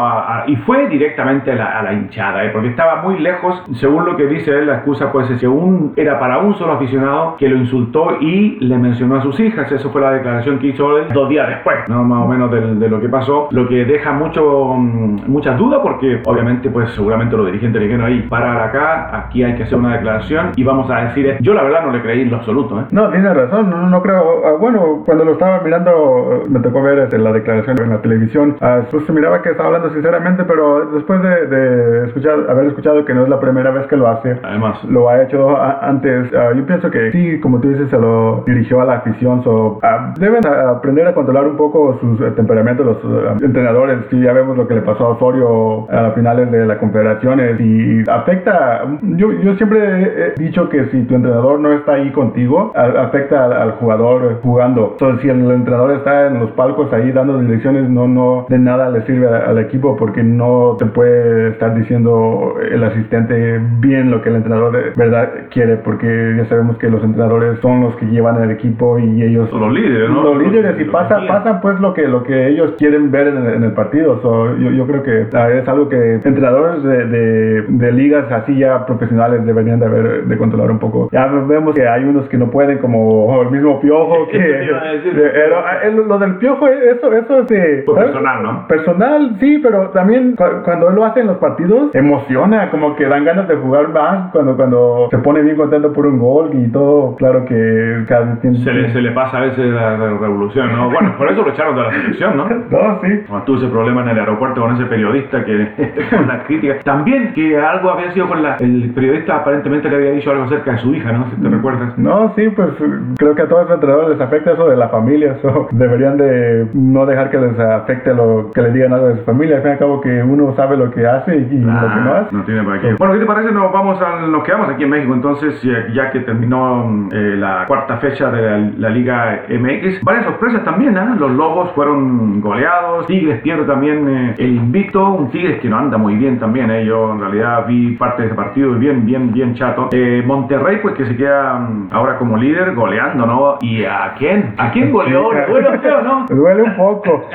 y 0.48 0.56
fue 0.58 0.88
directamente 0.88 1.52
a 1.52 1.56
la, 1.56 1.80
a 1.80 1.84
la 1.84 1.94
hinchada, 1.94 2.42
porque 2.52 2.70
estaba 2.70 3.02
muy 3.02 3.20
lejos, 3.20 3.62
según 3.74 4.06
lo 4.06 4.16
que 4.16 4.26
dice 4.28 4.52
él, 4.52 4.68
la 4.68 4.76
excusa 4.76 5.12
pues 5.12 5.28
según 5.40 5.94
era 5.96 6.20
para 6.20 6.40
un 6.40 6.56
solo 6.56 6.74
aficionado 6.74 7.36
que 7.38 7.48
lo 7.48 7.58
insultó 7.58 8.18
y 8.20 8.58
le 8.60 8.78
mencionó 8.78 9.16
a 9.16 9.22
sus 9.22 9.40
hijas, 9.40 9.72
eso 9.72 9.90
fue 9.92 10.02
la 10.02 10.12
declaración 10.12 10.60
que 10.60 10.68
hizo 10.68 10.98
él 10.98 11.08
dos 11.14 11.30
días 11.30 11.48
después, 11.48 11.78
¿no? 11.88 12.04
Más 12.04 12.26
o 12.26 12.28
menos 12.28 12.52
de, 12.52 12.76
de 12.76 12.90
lo 12.90 13.00
que 13.00 13.10
pasó, 13.10 13.48
lo 13.52 13.68
que 13.68 13.86
deja 13.86 14.12
mucho, 14.12 14.76
mm, 14.76 15.22
muchas 15.28 15.58
dudas 15.58 15.80
porque 15.82 16.22
obviamente 16.26 16.70
pues 16.70 16.92
seguramente 16.92 17.36
los 17.36 17.46
dirigentes 17.46 17.82
dijeron 17.82 18.06
ahí, 18.06 18.22
para 18.24 18.66
acá, 18.66 19.18
aquí 19.26 19.44
hay 19.44 19.56
que 19.56 19.64
hacer 19.64 19.78
una 19.78 19.94
declaración 19.94 20.52
y 20.56 20.64
vamos 20.64 20.90
a 20.90 21.06
decir, 21.06 21.38
yo 21.42 21.54
la 21.54 21.64
verdad 21.64 21.86
no 21.86 21.92
le 21.92 22.02
creí 22.02 22.22
en 22.22 22.32
lo 22.32 22.38
absoluto. 22.38 22.71
¿Eh? 22.80 22.86
No, 22.92 23.10
tiene 23.10 23.34
razón, 23.34 23.70
no, 23.70 23.90
no 23.90 24.02
creo, 24.02 24.46
ah, 24.46 24.58
bueno, 24.60 25.04
cuando 25.06 25.26
lo 25.26 25.34
estaba 25.34 25.62
mirando 25.62 26.44
me 26.50 26.60
tocó 26.60 26.82
ver 26.82 27.00
este, 27.00 27.18
la 27.18 27.32
declaración 27.32 27.78
en 27.82 27.90
la 27.90 28.02
televisión, 28.02 28.58
ah, 28.62 28.82
pues 28.90 29.06
se 29.06 29.14
miraba 29.14 29.42
que 29.42 29.50
estaba 29.50 29.68
hablando 29.68 29.92
sinceramente, 29.92 30.44
pero 30.44 30.92
después 30.92 31.22
de, 31.22 32.06
escuchar, 32.08 32.50
haber 32.50 32.68
escuchado 32.68 33.06
que 33.06 33.14
no 33.14 33.24
es 33.24 33.30
la 33.30 33.40
primera 33.40 33.72
vez 33.72 33.88
que 33.88 33.96
lo 33.96 34.08
hace, 34.08 34.40
además. 34.44 34.84
lo 34.86 35.10
ha 35.10 35.24
hecho 35.24 35.58
antes, 35.82 36.32
ah, 36.34 36.52
yo 36.56 36.66
pienso 36.66 36.92
que 36.92 37.12
sí, 37.12 37.40
como 37.40 37.60
tú 37.60 37.70
dices, 37.70 37.90
se 37.90 37.98
lo 37.98 38.44
dirigió 38.46 38.82
a 38.82 38.86
la 38.86 38.94
afición, 38.96 39.44
so, 39.44 39.80
deben 40.18 40.46
aprender 40.46 41.08
a 41.08 41.14
controlar 41.14 41.48
un 41.48 41.58
poco 41.58 41.98
sus 42.00 42.20
eh, 42.22 42.32
temperamentos 42.32 42.86
los 42.86 43.42
entrenadores, 43.42 44.00
sí, 44.10 44.20
ya 44.20 44.34
vemos 44.34 44.58
lo 44.58 44.68
que 44.68 44.76
le 44.76 44.82
pasó 44.82 45.06
a 45.06 45.10
Osorio 45.10 45.88
a 45.92 46.12
finales 46.12 46.52
de 46.52 46.66
la 46.66 46.78
confederaciones 46.82 47.60
y 47.60 48.10
afecta, 48.10 48.84
yo, 49.02 49.32
yo 49.32 49.56
siempre 49.56 50.34
he 50.36 50.42
dicho 50.42 50.68
que 50.68 50.86
si 50.88 51.04
tu 51.04 51.16
entrenador 51.16 51.60
no 51.60 51.72
está 51.72 51.94
ahí 51.94 52.12
contigo, 52.12 52.61
afecta 52.76 53.46
al, 53.46 53.72
jugador 53.74 54.40
jugando. 54.42 54.90
Entonces 54.92 55.22
si 55.22 55.30
el 55.30 55.50
entrenador 55.52 55.92
está 55.92 56.28
en 56.28 56.40
los 56.40 56.52
palcos 56.52 56.92
ahí 56.94 57.12
dando 57.12 57.40
direcciones, 57.40 57.90
no, 57.90 58.08
no, 58.08 58.46
de 58.50 58.60
nada 58.60 58.90
le 58.90 59.02
sirve 59.06 59.28
al 59.28 59.58
equipo 59.60 59.96
porque 59.98 60.24
no 60.24 60.76
te 60.78 60.86
puede 60.86 61.50
estar 61.50 61.76
diciendo 61.76 62.56
el 62.72 62.84
asistente 62.84 63.60
bien 63.80 64.12
lo 64.12 64.22
que 64.22 64.30
el 64.30 64.36
entrenador 64.36 64.72
de 64.72 64.92
verdad 64.96 65.30
quiere 65.50 65.78
porque 65.78 66.36
ya 66.38 66.46
sabemos 66.46 66.78
que 66.78 66.90
los 66.90 67.04
entrenadores 67.04 67.60
son 67.60 67.82
los 67.82 67.96
que 67.96 68.06
llevan 68.06 68.42
el 68.42 68.52
equipo 68.52 69.00
y 69.00 69.24
ellos 69.24 69.50
son 69.50 69.62
los 69.62 69.74
líderes, 69.74 70.10
¿no? 70.10 70.24
Los 70.24 70.38
líderes 70.38 70.80
y 70.80 70.86
pasa, 70.86 71.20
pasa 71.28 71.62
pues 71.62 71.80
lo 71.80 71.94
que, 71.94 72.08
lo 72.08 72.24
que 72.24 72.50
ellos 72.50 72.74
quieren 72.78 73.12
ver 73.12 73.28
en 73.28 73.64
el, 73.64 73.72
partido. 73.74 74.22
yo, 74.60 74.72
yo 74.72 74.86
creo 74.86 75.04
que 75.04 75.28
ah, 75.34 75.50
es 75.50 75.68
algo 75.68 75.90
que 75.90 76.16
entrenadores 76.16 76.84
de, 76.84 77.62
de, 77.68 77.92
ligas 77.92 78.32
así 78.32 78.58
ya 78.58 78.86
profesionales 78.86 79.46
deberían 79.46 79.80
de 79.80 79.86
haber 79.86 80.26
de 80.26 80.38
controlar 80.38 80.72
un 80.72 80.80
poco. 80.80 81.10
Ya 81.12 81.28
vemos 81.28 81.74
que 81.74 81.88
hay 81.88 82.04
unos 82.04 82.28
que 82.30 82.38
no 82.38 82.51
pueden, 82.52 82.78
como 82.80 83.42
el 83.42 83.52
mismo 83.52 83.80
Piojo, 83.80 84.28
que... 84.32 84.70
Ah, 84.74 85.88
lo 85.88 86.20
del 86.20 86.36
Piojo, 86.36 86.68
eso, 86.68 87.14
eso 87.14 87.40
es 87.40 87.48
de... 87.48 87.84
Pues 87.86 88.04
personal, 88.06 88.44
¿no? 88.44 88.68
Personal, 88.68 89.36
sí, 89.40 89.60
pero 89.62 89.90
también 89.90 90.36
cuando 90.36 90.90
él 90.90 90.96
lo 90.96 91.06
hace 91.06 91.22
en 91.22 91.28
los 91.28 91.38
partidos, 91.38 91.94
emociona, 91.96 92.70
como 92.70 92.96
que 92.96 93.06
dan 93.06 93.26
ganas 93.26 93.48
de 93.48 93.56
jugar 93.56 93.90
más 93.90 94.32
cuando, 94.32 94.56
cuando 94.56 95.08
se 95.10 95.18
pone 95.20 95.42
bien 95.42 95.56
contento 95.56 95.94
por 95.94 96.06
un 96.06 96.20
gol 96.20 96.52
y 96.54 96.72
todo. 96.72 97.16
Claro 97.16 97.46
que 97.46 98.04
cada 98.08 98.40
tiene... 98.42 98.60
Se 98.60 98.72
le, 98.72 98.92
se 98.92 99.02
le 99.02 99.12
pasa 99.12 99.38
a 99.38 99.42
veces 99.42 99.66
la, 99.66 99.98
revolución, 99.98 100.72
¿no? 100.76 100.90
Bueno, 100.90 101.16
por 101.18 101.32
eso 101.32 101.44
lo 101.44 101.52
echaron 101.52 101.76
de 101.76 101.82
la 101.84 101.92
selección, 101.92 102.38
¿no? 102.38 102.48
no, 102.70 103.00
sí. 103.02 103.22
Cuando 103.28 103.46
tuvo 103.46 103.58
ese 103.58 103.68
problema 103.68 104.02
en 104.02 104.10
el 104.10 104.20
aeropuerto 104.20 104.62
con 104.62 104.76
ese 104.76 104.86
periodista 104.86 105.44
que 105.44 105.72
con 106.10 106.28
la 106.28 106.44
crítica. 106.44 106.80
También 106.84 107.34
que 107.34 107.58
algo 107.58 107.92
había 107.92 108.12
sido 108.12 108.28
con 108.28 108.42
la. 108.44 108.58
El 108.58 108.92
periodista 108.94 109.38
aparentemente 109.38 109.90
le 109.90 109.96
había 109.96 110.12
dicho 110.12 110.32
algo 110.32 110.44
acerca 110.44 110.74
de 110.74 110.78
su 110.80 110.94
hija, 110.94 111.12
¿no? 111.12 111.30
Si 111.30 111.36
te 111.36 111.48
mm. 111.48 111.52
recuerdas. 111.52 111.98
No, 111.98 112.34
sí, 112.36 112.41
pues 112.50 112.70
creo 113.18 113.36
que 113.36 113.42
a 113.44 113.48
todos 113.48 113.64
los 113.64 113.74
entrenadores 113.76 114.10
les 114.18 114.22
afecta 114.22 114.52
eso 114.52 114.68
de 114.68 114.78
la 114.78 114.90
familia. 114.90 115.34
Eso 115.38 115.68
deberían 115.72 116.18
de 116.18 116.68
no 116.74 117.06
dejar 117.06 117.30
que 117.30 117.38
les 117.38 117.60
afecte 117.60 118.14
lo 118.14 118.52
que 118.54 118.62
le 118.62 118.72
digan 118.72 118.94
algo 118.94 119.08
de 119.08 119.18
su 119.18 119.24
familia. 119.24 119.58
Al 119.58 119.62
fin 119.62 119.72
y 119.72 119.74
al 119.74 119.80
cabo, 119.80 120.02
que 120.02 120.24
uno 120.24 120.54
sabe 120.56 120.78
lo 120.78 120.92
que 120.92 121.06
hace 121.06 121.36
y, 121.36 121.60
lo 121.60 121.90
que 121.90 122.02
no 122.02 122.14
hace. 122.14 122.36
No 122.36 122.44
tiene 122.44 122.64
para 122.64 122.82
qué. 122.82 122.96
Bueno, 122.98 123.14
¿qué 123.14 123.20
te 123.20 123.26
parece? 123.26 123.52
Nos, 123.52 123.72
vamos 123.72 124.02
a, 124.02 124.28
nos 124.28 124.44
quedamos 124.44 124.70
aquí 124.70 124.84
en 124.84 124.90
México 124.90 125.14
entonces, 125.14 125.62
ya 125.94 126.12
que 126.12 126.22
terminó 126.22 127.08
eh, 127.12 127.36
la 127.38 127.66
cuarta 127.68 127.98
fecha 127.98 128.32
de 128.32 128.74
la, 128.78 128.92
Liga 128.92 129.44
MX. 129.48 130.04
Varias 130.04 130.26
sorpresas 130.26 130.64
también, 130.66 130.98
¿eh? 130.98 131.16
Los 131.18 131.32
Lobos 131.32 131.72
fueron 131.72 132.42
goleados. 132.42 133.06
Tigres 133.08 133.42
pierde 133.42 133.64
también 133.64 134.08
eh, 134.10 134.36
el 134.38 134.56
invicto. 134.56 135.14
Un 135.14 135.32
Tigres 135.32 135.60
que 135.62 135.70
no 135.70 135.78
anda 135.78 135.98
muy 135.98 136.16
bien 136.16 136.40
también, 136.40 136.70
¿eh? 136.72 136.86
yo 136.86 137.14
en 137.14 137.20
realidad 137.20 137.66
vi 137.68 137.96
parte 137.96 138.24
de 138.24 138.28
ese 138.28 138.36
partido 138.36 138.74
bien, 138.74 139.06
bien, 139.06 139.32
bien 139.32 139.54
chato. 139.56 139.90
Eh, 139.92 140.24
Monterrey, 140.26 140.80
pues 140.82 140.96
que 140.96 141.06
se 141.06 141.16
queda 141.16 141.54
mm, 141.60 141.90
ahora 141.92 142.18
como 142.18 142.31
líder, 142.38 142.74
goleando, 142.76 143.26
¿no? 143.26 143.58
¿Y 143.62 143.84
a 143.86 144.14
quién? 144.18 144.54
¿A 144.58 144.72
quién 144.72 144.92
goleó? 144.92 145.30
¿Duele 145.50 145.80
feo, 145.80 146.02
no? 146.02 146.26
Duele 146.30 146.64
un 146.64 146.76
poco, 146.76 147.26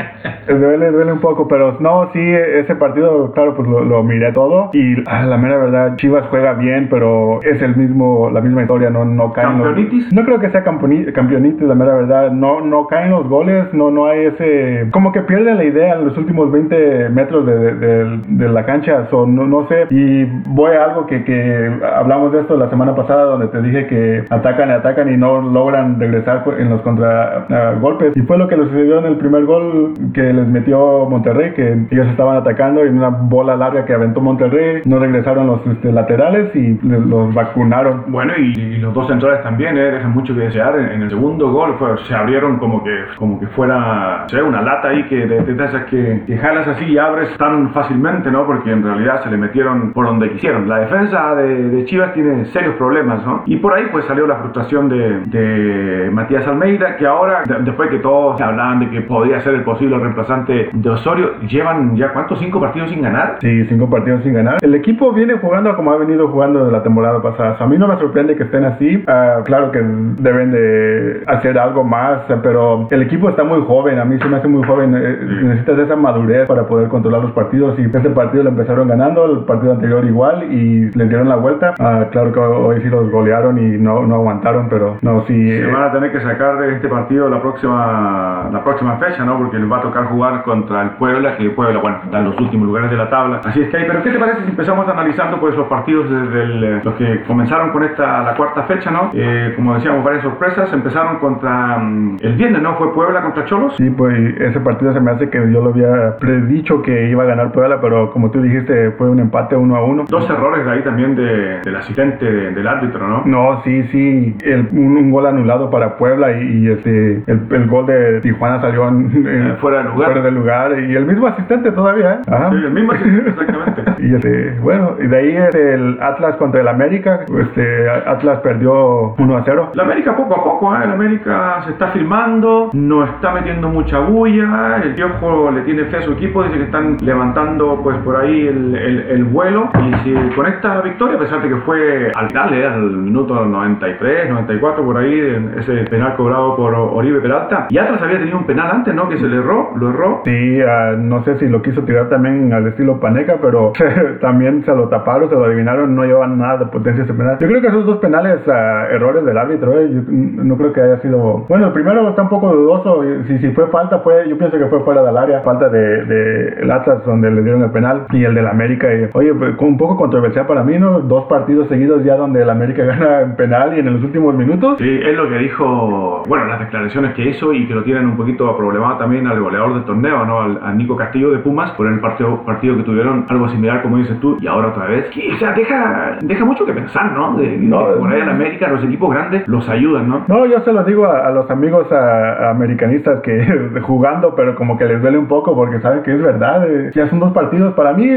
duele, 0.48 0.90
duele 0.90 1.12
un 1.12 1.20
poco, 1.20 1.46
pero 1.48 1.76
no, 1.80 2.10
sí, 2.12 2.20
ese 2.20 2.74
partido, 2.76 3.32
claro, 3.32 3.54
pues 3.54 3.68
lo, 3.68 4.02
miré 4.02 4.32
todo 4.32 4.70
y 4.72 4.96
ah, 5.06 5.24
la 5.24 5.36
mera 5.36 5.58
verdad, 5.58 5.96
Chivas 5.96 6.26
juega 6.30 6.54
bien, 6.54 6.88
pero 6.90 7.40
es 7.42 7.60
el 7.62 7.76
mismo, 7.76 8.30
la 8.30 8.40
misma 8.40 8.62
historia, 8.62 8.90
no, 8.90 9.04
no 9.04 9.32
caen 9.32 9.48
¿Campeonitis? 9.48 10.12
no 10.12 10.24
creo 10.24 10.40
que 10.40 10.50
sea 10.50 10.64
campeonitis, 10.64 11.62
la 11.62 11.74
mera 11.74 11.94
verdad, 11.94 12.30
no, 12.30 12.60
no 12.60 12.86
caen 12.86 13.10
los 13.10 13.28
goles, 13.28 13.72
no, 13.72 13.90
no 13.90 14.06
hay 14.06 14.26
ese, 14.26 14.88
como 14.92 15.12
que 15.12 15.22
pierde 15.22 15.54
la 15.54 15.64
idea 15.64 15.94
en 15.94 16.04
los 16.06 16.16
últimos 16.16 16.50
20 16.50 17.08
metros 17.10 17.46
de, 17.46 17.74
de, 17.74 18.20
de 18.26 18.48
la 18.48 18.64
cancha, 18.64 19.06
son 19.10 19.26
no, 19.34 19.46
no 19.46 19.68
sé. 19.68 19.86
Y 19.90 20.24
voy 20.48 20.74
a 20.74 20.84
algo 20.84 21.06
que, 21.06 21.24
que 21.24 21.70
hablamos 21.94 22.32
de 22.32 22.40
esto 22.40 22.56
la 22.56 22.68
semana 22.70 22.94
pasada, 22.94 23.24
donde 23.24 23.48
te 23.48 23.60
dije 23.62 23.86
que 23.86 24.24
atacan 24.30 24.68
y 24.68 24.72
atacan 24.72 24.85
y 25.12 25.16
no 25.16 25.40
logran 25.40 25.98
regresar 25.98 26.44
en 26.58 26.70
los 26.70 26.80
contra 26.82 27.46
golpes. 27.80 28.16
Y 28.16 28.20
fue 28.22 28.38
lo 28.38 28.48
que 28.48 28.56
les 28.56 28.68
sucedió 28.68 28.98
en 28.98 29.06
el 29.06 29.16
primer 29.16 29.44
gol 29.44 29.94
que 30.12 30.32
les 30.32 30.46
metió 30.46 31.06
Monterrey, 31.08 31.52
que 31.54 31.86
ellos 31.90 32.06
estaban 32.08 32.36
atacando 32.36 32.84
y 32.84 32.88
en 32.88 32.98
una 32.98 33.08
bola 33.08 33.56
larga 33.56 33.84
que 33.84 33.92
aventó 33.92 34.20
Monterrey, 34.20 34.82
no 34.84 34.98
regresaron 34.98 35.46
los 35.46 35.66
este, 35.66 35.92
laterales 35.92 36.54
y 36.54 36.78
los 36.82 37.34
vacunaron. 37.34 38.04
Bueno, 38.08 38.32
y, 38.36 38.76
los 38.76 38.92
dos 38.92 39.08
centrales 39.08 39.42
también, 39.42 39.76
eh, 39.76 39.90
dejan 39.92 40.12
mucho 40.12 40.34
que 40.34 40.40
desear. 40.40 40.78
En, 40.78 41.02
el 41.02 41.10
segundo 41.10 41.50
gol 41.50 41.74
fue, 41.78 41.96
se 42.04 42.14
abrieron 42.14 42.58
como 42.58 42.82
que, 42.84 43.04
como 43.16 43.40
que 43.40 43.46
fuera, 43.48 44.24
sé, 44.28 44.42
una 44.42 44.62
lata 44.62 44.88
ahí 44.88 45.04
que 45.04 45.26
de, 45.26 45.40
de 45.40 45.64
esas 45.64 45.84
que, 45.84 46.22
que 46.26 46.36
jalas 46.36 46.68
así 46.68 46.84
y 46.84 46.98
abres 46.98 47.36
tan 47.36 47.72
fácilmente, 47.72 48.30
¿no? 48.30 48.46
Porque 48.46 48.70
en 48.70 48.82
realidad 48.82 49.22
se 49.22 49.30
le 49.30 49.36
metieron 49.36 49.92
por 49.92 50.06
donde 50.06 50.30
quisieron. 50.32 50.68
La 50.68 50.78
defensa 50.80 51.34
de, 51.34 51.84
Chivas 51.86 52.12
tiene 52.14 52.44
serios 52.46 52.74
problemas, 52.76 53.24
¿no? 53.24 53.42
Y 53.46 53.56
por 53.56 53.74
ahí 53.74 53.84
pues 53.92 54.04
salió 54.06 54.26
la 54.26 54.36
frustración 54.36 54.75
de, 54.84 56.10
Matías 56.12 56.46
Almeida, 56.46 56.96
que 56.96 57.06
ahora, 57.06 57.42
después 57.60 57.90
que 57.90 57.98
todos 57.98 58.40
hablaban 58.40 58.80
de 58.80 58.90
que 58.90 59.00
podría 59.02 59.40
ser 59.40 59.54
el 59.54 59.62
posible 59.62 59.98
reemplazante 59.98 60.70
de 60.72 60.90
Osorio. 60.90 61.40
Llevan 61.48 61.96
ya 61.96 62.12
cuántos, 62.12 62.38
cinco 62.38 62.60
partidos 62.60 62.90
sin 62.90 63.02
ganar. 63.02 63.38
Sí, 63.40 63.64
cinco 63.66 63.88
partidos 63.88 64.22
sin 64.22 64.34
ganar. 64.34 64.58
El 64.60 64.74
equipo 64.74 65.12
viene 65.12 65.34
jugando 65.38 65.74
como 65.76 65.92
ha 65.92 65.96
venido 65.96 66.28
jugando 66.28 66.66
de 66.66 66.72
la 66.72 66.82
temporada 66.82 67.22
pasada. 67.22 67.56
a 67.58 67.66
mí 67.66 67.78
no 67.78 67.88
me 67.88 67.96
sorprende 67.98 68.36
que 68.36 68.44
estén 68.44 68.64
así. 68.64 69.02
Ah, 69.06 69.40
claro 69.44 69.72
que 69.72 69.80
deben 69.82 70.52
de 70.52 71.22
hacer 71.26 71.58
algo 71.58 71.84
más, 71.84 72.22
pero 72.42 72.86
el 72.90 73.02
equipo 73.02 73.30
está 73.30 73.44
muy 73.44 73.62
joven. 73.62 73.98
A 73.98 74.04
mí 74.04 74.18
se 74.18 74.28
me 74.28 74.36
hace 74.36 74.48
muy 74.48 74.62
joven. 74.64 74.94
Eh, 74.94 75.18
necesitas 75.42 75.78
esa 75.78 75.96
madurez 75.96 76.46
para 76.46 76.66
poder 76.66 76.88
controlar 76.88 77.22
los 77.22 77.32
partidos. 77.32 77.78
Y 77.78 77.84
este 77.84 78.10
partido 78.10 78.44
lo 78.44 78.50
empezaron 78.50 78.88
ganando, 78.88 79.24
el 79.24 79.44
partido 79.44 79.72
anterior 79.72 80.04
igual, 80.04 80.52
y 80.52 80.90
le 80.90 81.06
dieron 81.06 81.28
la 81.28 81.36
vuelta. 81.36 81.74
Ah, 81.78 82.06
claro 82.10 82.32
que 82.32 82.40
hoy 82.40 82.80
sí 82.82 82.88
los 82.88 83.10
golearon 83.10 83.58
y 83.58 83.78
no, 83.78 84.06
no 84.06 84.16
aguantaron, 84.16 84.55
pero 84.68 84.98
no, 85.02 85.24
sí. 85.26 85.58
Se 85.58 85.66
van 85.66 85.84
a 85.84 85.92
tener 85.92 86.12
que 86.12 86.20
sacar 86.20 86.58
de 86.58 86.74
este 86.74 86.88
partido 86.88 87.28
la 87.28 87.40
próxima, 87.40 88.48
la 88.52 88.64
próxima 88.64 88.96
fecha, 88.96 89.24
¿no? 89.24 89.38
Porque 89.38 89.58
les 89.58 89.70
va 89.70 89.78
a 89.78 89.82
tocar 89.82 90.06
jugar 90.06 90.42
contra 90.42 90.82
el 90.82 90.90
Puebla, 90.90 91.36
que 91.36 91.44
el 91.44 91.52
Puebla, 91.52 91.80
bueno, 91.80 91.98
está 92.04 92.18
en 92.18 92.24
los 92.26 92.40
últimos 92.40 92.66
lugares 92.66 92.90
de 92.90 92.96
la 92.96 93.10
tabla. 93.10 93.40
Así 93.44 93.60
es 93.60 93.68
que, 93.68 93.78
pero 93.78 94.02
¿qué 94.02 94.10
te 94.10 94.18
parece 94.18 94.42
si 94.42 94.50
empezamos 94.50 94.88
analizando 94.88 95.38
pues 95.40 95.56
los 95.56 95.66
partidos 95.68 96.10
desde 96.10 96.42
el, 96.42 96.80
los 96.82 96.94
que 96.94 97.22
comenzaron 97.24 97.70
con 97.70 97.84
esta, 97.84 98.22
la 98.22 98.34
cuarta 98.34 98.62
fecha, 98.64 98.90
¿no? 98.90 99.10
Eh, 99.14 99.52
como 99.56 99.74
decíamos, 99.74 100.04
varias 100.04 100.22
sorpresas. 100.22 100.72
Empezaron 100.72 101.18
contra 101.18 101.78
mm, 101.78 102.18
el 102.20 102.34
viernes, 102.34 102.62
¿no? 102.62 102.76
Fue 102.76 102.92
Puebla 102.92 103.22
contra 103.22 103.44
Cholos. 103.44 103.74
Sí, 103.76 103.90
pues 103.90 104.16
ese 104.38 104.60
partido 104.60 104.92
se 104.92 105.00
me 105.00 105.10
hace 105.10 105.30
que 105.30 105.38
yo 105.38 105.62
lo 105.62 105.70
había 105.70 106.16
predicho 106.18 106.82
que 106.82 107.08
iba 107.08 107.22
a 107.22 107.26
ganar 107.26 107.52
Puebla, 107.52 107.80
pero 107.80 108.10
como 108.10 108.30
tú 108.30 108.40
dijiste, 108.40 108.92
fue 108.92 109.08
un 109.08 109.20
empate 109.20 109.56
uno 109.56 109.76
a 109.76 109.84
uno. 109.84 110.04
Dos 110.08 110.28
errores 110.28 110.64
de 110.64 110.70
ahí 110.70 110.82
también 110.82 111.14
de, 111.14 111.60
del 111.62 111.76
asistente 111.76 112.24
del 112.26 112.66
árbitro, 112.66 113.06
¿no? 113.06 113.22
No, 113.24 113.62
sí, 113.62 113.84
sí. 113.84 114.36
El, 114.52 114.68
un, 114.72 115.10
gol 115.10 115.26
anulado 115.26 115.70
para 115.70 115.96
Puebla 115.96 116.32
y, 116.32 116.68
este 116.68 117.22
el, 117.26 117.46
el, 117.50 117.66
gol 117.68 117.86
de 117.86 118.20
Tijuana 118.20 118.60
salió 118.60 118.88
en, 118.88 119.56
fuera 119.58 119.78
de 119.78 119.84
lugar. 119.84 120.12
Fuera 120.12 120.22
de 120.22 120.30
lugar. 120.30 120.80
Y 120.80 120.94
el 120.94 121.06
mismo 121.06 121.26
asistente 121.26 121.72
todavía, 121.72 122.14
¿eh? 122.14 122.18
Sí, 122.24 122.56
el 122.56 122.72
mismo 122.72 122.92
asistente, 122.92 123.30
exactamente. 123.30 123.82
y 123.98 124.14
este, 124.14 124.58
bueno, 124.60 124.96
y 125.02 125.06
de 125.06 125.16
ahí 125.16 125.36
el 125.36 125.98
Atlas 126.00 126.36
contra 126.36 126.60
el 126.60 126.68
América. 126.68 127.20
Este, 127.40 127.90
Atlas 127.90 128.40
perdió 128.40 129.14
1 129.18 129.36
a 129.36 129.42
0. 129.44 129.70
La 129.74 129.82
América 129.82 130.16
poco 130.16 130.34
a 130.34 130.44
poco, 130.44 130.74
¿eh? 130.74 130.80
El 130.84 130.92
América 130.92 131.62
se 131.64 131.72
está 131.72 131.88
firmando, 131.88 132.70
no 132.72 133.04
está 133.04 133.32
metiendo 133.32 133.68
mucha 133.68 134.00
bulla. 134.00 134.80
El 134.82 134.94
Piojo 134.94 135.50
le 135.50 135.62
tiene 135.62 135.84
fe 135.84 135.98
a 135.98 136.02
su 136.02 136.12
equipo, 136.12 136.42
dice 136.44 136.58
que 136.58 136.64
están 136.64 136.96
levantando 137.00 137.80
pues 137.82 137.96
por 137.98 138.16
ahí 138.16 138.46
el, 138.46 138.74
el, 138.74 139.24
vuelo. 139.24 139.70
Y 139.74 139.94
si 140.04 140.14
con 140.34 140.46
esta 140.46 140.80
victoria, 140.80 141.16
a 141.16 141.20
pesar 141.20 141.42
de 141.42 141.48
que 141.48 141.56
fue 141.56 142.10
al 142.14 142.28
final, 142.28 142.54
¿eh? 142.54 142.66
al 142.66 142.90
minuto 142.96 143.44
93, 143.44 144.30
94, 144.36 144.84
por 144.84 144.96
ahí, 144.98 145.20
ese 145.58 145.84
penal 145.90 146.16
cobrado 146.16 146.56
por 146.56 146.74
Oribe 146.74 147.20
Peralta. 147.20 147.66
Y 147.70 147.78
Atlas 147.78 148.02
había 148.02 148.18
tenido 148.18 148.38
un 148.38 148.46
penal 148.46 148.70
antes, 148.70 148.94
¿no? 148.94 149.08
Que 149.08 149.18
se 149.18 149.26
le 149.26 149.38
erró, 149.38 149.70
lo 149.76 149.90
erró. 149.90 150.22
Sí, 150.24 150.60
uh, 150.60 150.96
no 150.98 151.24
sé 151.24 151.38
si 151.38 151.48
lo 151.48 151.62
quiso 151.62 151.82
tirar 151.82 152.08
también 152.08 152.52
al 152.52 152.66
estilo 152.66 153.00
Paneca, 153.00 153.38
pero 153.40 153.72
también 154.20 154.64
se 154.64 154.74
lo 154.74 154.88
taparon, 154.88 155.28
se 155.28 155.34
lo 155.34 155.44
adivinaron, 155.44 155.94
no 155.94 156.04
llevan 156.04 156.38
nada 156.38 156.58
de 156.58 156.66
potencia 156.66 157.04
ese 157.04 157.14
penal. 157.14 157.38
Yo 157.40 157.48
creo 157.48 157.60
que 157.60 157.68
esos 157.68 157.86
dos 157.86 157.98
penales, 157.98 158.40
uh, 158.46 158.94
errores 158.94 159.24
del 159.24 159.38
árbitro, 159.38 159.78
¿eh? 159.80 159.90
Yo 159.92 160.02
no 160.08 160.56
creo 160.56 160.72
que 160.72 160.80
haya 160.80 160.98
sido. 161.00 161.46
Bueno, 161.48 161.66
el 161.66 161.72
primero 161.72 162.08
está 162.08 162.22
un 162.22 162.28
poco 162.28 162.52
dudoso. 162.52 163.02
Si, 163.26 163.38
si 163.38 163.50
fue 163.52 163.66
falta, 163.68 164.00
fue, 164.00 164.28
yo 164.28 164.36
pienso 164.38 164.58
que 164.58 164.66
fue 164.66 164.80
fuera 164.80 165.02
del 165.02 165.16
área. 165.16 165.40
Falta 165.40 165.68
de, 165.68 166.04
de 166.04 166.48
el 166.60 166.70
Atlas 166.70 167.04
donde 167.04 167.30
le 167.30 167.42
dieron 167.42 167.62
el 167.62 167.70
penal 167.70 168.06
y 168.10 168.24
el 168.24 168.34
del 168.34 168.46
América. 168.46 168.92
Y, 168.92 169.08
oye, 169.12 169.34
pues, 169.34 169.54
un 169.58 169.76
poco 169.76 169.96
controversial 169.96 170.46
para 170.46 170.62
mí, 170.62 170.78
¿no? 170.78 171.00
Dos 171.00 171.24
partidos 171.26 171.68
seguidos 171.68 172.04
ya 172.04 172.16
donde 172.16 172.42
el 172.42 172.50
América 172.50 172.84
gana 172.86 173.20
en 173.20 173.36
penal 173.36 173.76
y 173.76 173.80
en 173.80 173.92
los 173.92 174.02
últimos 174.02 174.25
minutos. 174.34 174.78
Sí, 174.78 174.88
es 174.88 175.16
lo 175.16 175.28
que 175.28 175.38
dijo, 175.38 176.22
bueno, 176.28 176.46
las 176.46 176.60
declaraciones 176.60 177.14
que 177.14 177.28
hizo 177.28 177.52
y 177.52 177.66
que 177.66 177.74
lo 177.74 177.82
tienen 177.82 178.06
un 178.06 178.16
poquito 178.16 178.56
problemado 178.56 178.98
también 178.98 179.26
al 179.26 179.40
goleador 179.40 179.74
del 179.74 179.84
torneo, 179.84 180.24
¿no? 180.24 180.40
Al, 180.40 180.60
a 180.62 180.72
Nico 180.72 180.96
Castillo 180.96 181.30
de 181.30 181.38
Pumas, 181.38 181.70
por 181.72 181.86
el 181.86 182.00
partido, 182.00 182.42
partido 182.44 182.76
que 182.76 182.82
tuvieron 182.82 183.26
algo 183.28 183.48
similar, 183.48 183.82
como 183.82 183.98
dices 183.98 184.18
tú, 184.20 184.36
y 184.40 184.46
ahora 184.46 184.68
otra 184.68 184.86
vez. 184.86 185.10
Que, 185.10 185.32
o 185.32 185.36
sea, 185.38 185.52
deja, 185.52 186.18
deja 186.22 186.44
mucho 186.44 186.64
que 186.64 186.72
pensar, 186.72 187.12
¿no? 187.12 187.36
De, 187.36 187.56
no, 187.58 187.86
por 187.98 188.12
ahí 188.12 188.20
en 188.20 188.28
América, 188.28 188.68
los 188.68 188.82
equipos 188.84 189.12
grandes 189.12 189.46
los 189.46 189.68
ayudan, 189.68 190.08
¿no? 190.08 190.24
No, 190.28 190.46
yo 190.46 190.60
se 190.60 190.72
lo 190.72 190.84
digo 190.84 191.06
a, 191.06 191.30
los 191.30 191.50
amigos 191.50 191.86
americanistas 191.92 193.20
que 193.22 193.80
jugando, 193.82 194.34
pero 194.34 194.54
como 194.54 194.76
que 194.76 194.84
les 194.84 195.00
duele 195.00 195.18
un 195.18 195.26
poco 195.26 195.54
porque 195.54 195.80
saben 195.80 196.02
que 196.02 196.12
es 196.14 196.22
verdad. 196.22 196.68
Eh, 196.68 196.90
ya 196.94 197.08
son 197.08 197.20
dos 197.20 197.32
partidos. 197.32 197.74
Para 197.74 197.92
mí, 197.92 198.08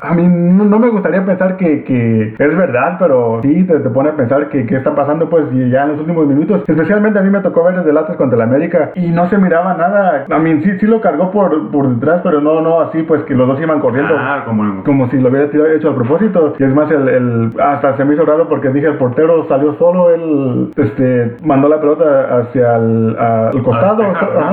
a 0.00 0.14
mí 0.14 0.28
no, 0.28 0.78
me 0.78 0.88
gustaría 0.88 1.24
pensar 1.24 1.56
que, 1.56 1.84
que 1.84 2.34
es 2.38 2.56
verdad, 2.56 2.96
pero 2.98 3.40
sí 3.42 3.64
te, 3.64 3.78
pone 3.90 4.10
a 4.10 4.16
pensar 4.16 4.48
que 4.48 4.66
qué 4.66 4.76
está 4.76 4.94
pasando 4.94 5.28
pues 5.28 5.50
ya 5.52 5.84
en 5.84 5.90
los 5.90 6.00
últimos 6.00 6.26
minutos. 6.26 6.62
Especialmente 6.66 7.18
a 7.18 7.22
mí 7.22 7.30
me 7.30 7.40
tocó 7.40 7.64
ver 7.64 7.76
desde 7.76 7.90
el 7.90 7.98
Atlas 7.98 8.16
contra 8.16 8.36
el 8.36 8.42
América 8.42 8.90
y 8.94 9.10
no 9.10 9.28
se 9.28 9.38
miraba 9.38 9.74
nada. 9.74 10.26
A 10.30 10.38
mí 10.38 10.62
sí, 10.62 10.78
sí 10.78 10.86
lo 10.86 11.00
cargó 11.00 11.30
por, 11.30 11.70
por 11.70 11.88
detrás, 11.88 12.20
pero 12.22 12.40
no, 12.40 12.60
no 12.60 12.80
así 12.80 13.02
pues 13.02 13.22
que 13.24 13.34
los 13.34 13.48
dos 13.48 13.60
iban 13.60 13.80
corriendo. 13.80 14.14
Ah, 14.16 14.42
como, 14.44 14.84
como 14.84 15.08
si 15.08 15.18
lo 15.18 15.28
hubiera 15.28 15.46
hecho 15.74 15.90
a 15.90 15.94
propósito. 15.94 16.54
Y 16.58 16.64
es 16.64 16.74
más, 16.74 16.90
el, 16.90 17.08
el, 17.08 17.50
hasta 17.60 17.96
se 17.96 18.04
me 18.04 18.14
hizo 18.14 18.24
raro 18.24 18.48
porque 18.48 18.70
dije 18.70 18.86
el 18.86 18.98
portero 18.98 19.46
salió 19.48 19.74
solo, 19.74 20.10
él 20.10 20.70
este, 20.76 21.36
mandó 21.44 21.68
la 21.68 21.80
pelota 21.80 22.38
hacia 22.38 22.76
el 22.76 23.16
al 23.18 23.62
costado. 23.62 24.02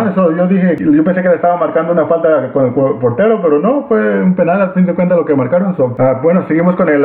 eso 0.10 0.36
yo 0.36 0.48
dije, 0.48 0.76
yo 0.80 1.04
pensé 1.04 1.22
que 1.22 1.30
le 1.30 1.36
estaba 1.36 1.58
marcando 1.58 1.94
una 1.94 2.06
falta 2.06 2.52
con 2.52 2.68
el 2.68 2.74
portero, 2.74 3.42
pero 3.42 3.60
no, 3.60 3.86
fue 3.88 4.22
un 4.22 4.36
penal 4.36 4.62
al 4.62 4.74
fin 4.74 4.86
de 4.86 4.94
cuentas 4.94 5.18
lo 5.18 5.26
que 5.26 5.36
marcaron. 5.36 5.76
Ah, 5.98 6.20
bueno, 6.22 6.44
seguimos 6.48 6.76
con 6.76 6.90
el, 6.90 7.02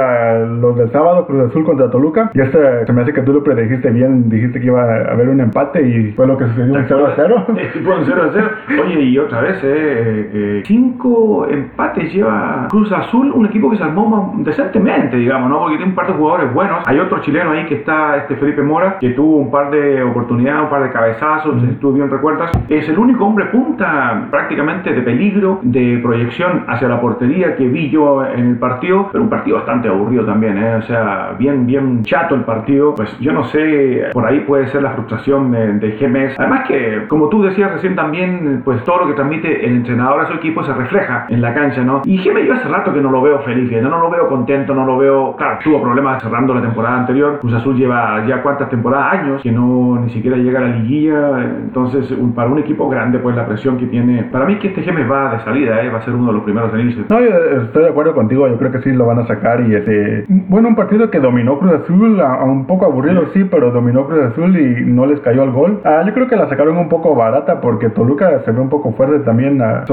los 0.60 0.76
del 0.76 0.90
sábado, 0.90 1.26
Cruz 1.26 1.50
Azul 1.50 1.64
contra 1.64 1.90
Toluca. 1.90 2.30
Y 2.34 2.40
este 2.40 2.86
se 2.86 2.92
me 2.92 3.02
hace 3.02 3.12
que 3.12 3.22
tú 3.22 3.32
lo 3.32 3.42
predijiste 3.42 3.83
bien, 3.90 4.28
dijiste 4.28 4.60
que 4.60 4.66
iba 4.66 4.82
a 4.82 5.12
haber 5.12 5.28
un 5.28 5.40
empate 5.40 5.86
y 5.86 6.12
fue 6.12 6.26
lo 6.26 6.36
que 6.38 6.46
sucedió, 6.46 6.74
un 6.74 6.84
0 6.86 7.06
a 7.06 7.12
0. 7.16 7.44
fue 7.84 7.98
un 7.98 8.04
0 8.04 8.22
a 8.22 8.30
0. 8.32 8.48
Oye, 8.84 9.00
y 9.02 9.18
otra 9.18 9.40
vez, 9.40 9.56
eh, 9.62 10.30
eh, 10.32 10.62
cinco 10.64 11.46
empates 11.48 12.12
lleva 12.12 12.66
Cruz 12.70 12.90
Azul, 12.92 13.30
un 13.34 13.46
equipo 13.46 13.70
que 13.70 13.76
se 13.76 13.82
armó 13.84 14.34
decentemente, 14.38 15.16
digamos, 15.16 15.50
¿no? 15.50 15.60
Porque 15.60 15.76
tiene 15.76 15.90
un 15.90 15.96
par 15.96 16.06
de 16.06 16.12
jugadores 16.14 16.52
buenos. 16.52 16.82
Hay 16.86 16.98
otro 16.98 17.20
chileno 17.20 17.50
ahí 17.52 17.66
que 17.66 17.76
está, 17.76 18.16
este 18.16 18.36
Felipe 18.36 18.62
Mora, 18.62 18.98
que 18.98 19.10
tuvo 19.10 19.36
un 19.38 19.50
par 19.50 19.70
de 19.70 20.02
oportunidades, 20.02 20.62
un 20.64 20.70
par 20.70 20.82
de 20.82 20.90
cabezazos, 20.90 21.60
si 21.60 21.66
tú 21.76 21.92
bien 21.92 22.10
recuerdas. 22.10 22.50
Es 22.68 22.88
el 22.88 22.98
único 22.98 23.24
hombre 23.24 23.46
punta 23.46 24.26
prácticamente 24.30 24.92
de 24.92 25.02
peligro, 25.02 25.60
de 25.62 25.98
proyección 26.02 26.64
hacia 26.68 26.88
la 26.88 27.00
portería 27.00 27.56
que 27.56 27.66
vi 27.68 27.90
yo 27.90 28.24
en 28.24 28.48
el 28.48 28.56
partido, 28.58 29.08
pero 29.12 29.24
un 29.24 29.30
partido 29.30 29.56
bastante 29.56 29.88
aburrido 29.88 30.24
también, 30.24 30.56
¿eh? 30.58 30.74
O 30.76 30.82
sea, 30.82 31.34
bien, 31.38 31.66
bien 31.66 32.02
chato 32.02 32.34
el 32.34 32.42
partido. 32.42 32.94
Pues 32.94 33.16
yo 33.20 33.32
no 33.32 33.44
sé, 33.44 33.73
por 34.12 34.26
ahí 34.26 34.40
puede 34.40 34.68
ser 34.68 34.82
la 34.82 34.90
frustración 34.90 35.50
de, 35.50 35.74
de 35.74 35.92
Gemes. 35.92 36.34
Además 36.38 36.66
que, 36.66 37.04
como 37.08 37.28
tú 37.28 37.42
decías 37.42 37.72
recién 37.72 37.94
también, 37.94 38.62
pues 38.64 38.82
todo 38.84 39.00
lo 39.00 39.06
que 39.08 39.14
transmite 39.14 39.66
el 39.66 39.76
entrenador 39.76 40.20
a 40.20 40.26
su 40.26 40.34
equipo 40.34 40.64
se 40.64 40.72
refleja 40.72 41.26
en 41.28 41.40
la 41.40 41.54
cancha, 41.54 41.82
¿no? 41.82 42.02
Y 42.04 42.18
Gemes 42.18 42.46
yo 42.46 42.54
hace 42.54 42.68
rato 42.68 42.92
que 42.92 43.00
no 43.00 43.10
lo 43.10 43.22
veo 43.22 43.40
feliz, 43.40 43.70
no, 43.82 43.88
no 43.88 44.00
lo 44.00 44.10
veo 44.10 44.28
contento, 44.28 44.74
no 44.74 44.84
lo 44.84 44.96
veo... 44.96 45.36
Claro, 45.36 45.58
tuvo 45.62 45.82
problemas 45.82 46.22
cerrando 46.22 46.54
la 46.54 46.62
temporada 46.62 47.00
anterior. 47.00 47.38
Cruz 47.40 47.54
Azul 47.54 47.76
lleva 47.76 48.24
ya 48.26 48.42
cuántas 48.42 48.68
temporadas, 48.68 49.14
años, 49.14 49.42
que 49.42 49.52
no 49.52 49.98
ni 50.00 50.10
siquiera 50.10 50.36
llega 50.36 50.60
a 50.60 50.62
la 50.62 50.76
liguilla. 50.76 51.40
Entonces, 51.40 52.12
para 52.34 52.48
un 52.48 52.58
equipo 52.58 52.88
grande, 52.88 53.18
pues 53.18 53.36
la 53.36 53.46
presión 53.46 53.76
que 53.76 53.86
tiene... 53.86 54.24
Para 54.24 54.46
mí 54.46 54.56
que 54.56 54.68
este 54.68 54.82
Gemes 54.82 55.10
va 55.10 55.32
de 55.32 55.40
salida, 55.40 55.82
¿eh? 55.82 55.90
va 55.90 55.98
a 55.98 56.02
ser 56.02 56.14
uno 56.14 56.28
de 56.28 56.32
los 56.34 56.42
primeros 56.42 56.72
en 56.74 56.80
irse. 56.80 57.04
No, 57.10 57.20
yo 57.20 57.62
estoy 57.62 57.84
de 57.84 57.90
acuerdo 57.90 58.14
contigo, 58.14 58.48
yo 58.48 58.56
creo 58.58 58.72
que 58.72 58.82
sí 58.82 58.92
lo 58.92 59.06
van 59.06 59.18
a 59.18 59.26
sacar 59.26 59.60
y 59.60 59.74
este... 59.74 60.24
Bueno, 60.28 60.68
un 60.68 60.76
partido 60.76 61.10
que 61.10 61.20
dominó 61.20 61.58
Cruz 61.58 61.72
Azul, 61.72 62.20
a, 62.20 62.44
un 62.44 62.66
poco 62.66 62.86
aburrido 62.86 63.24
sí, 63.32 63.44
pero 63.44 63.63
dominó 63.70 64.06
Cruz 64.06 64.24
Azul 64.32 64.56
y 64.58 64.84
no 64.84 65.06
les 65.06 65.20
cayó 65.20 65.44
el 65.44 65.52
gol. 65.52 65.80
Ah, 65.84 66.02
yo 66.06 66.12
creo 66.12 66.28
que 66.28 66.36
la 66.36 66.48
sacaron 66.48 66.76
un 66.76 66.88
poco 66.88 67.14
barata 67.14 67.60
porque 67.60 67.90
Toluca 67.90 68.40
se 68.44 68.52
ve 68.52 68.60
un 68.60 68.68
poco 68.68 68.92
fuerte 68.92 69.20
también. 69.20 69.60
Ah, 69.62 69.84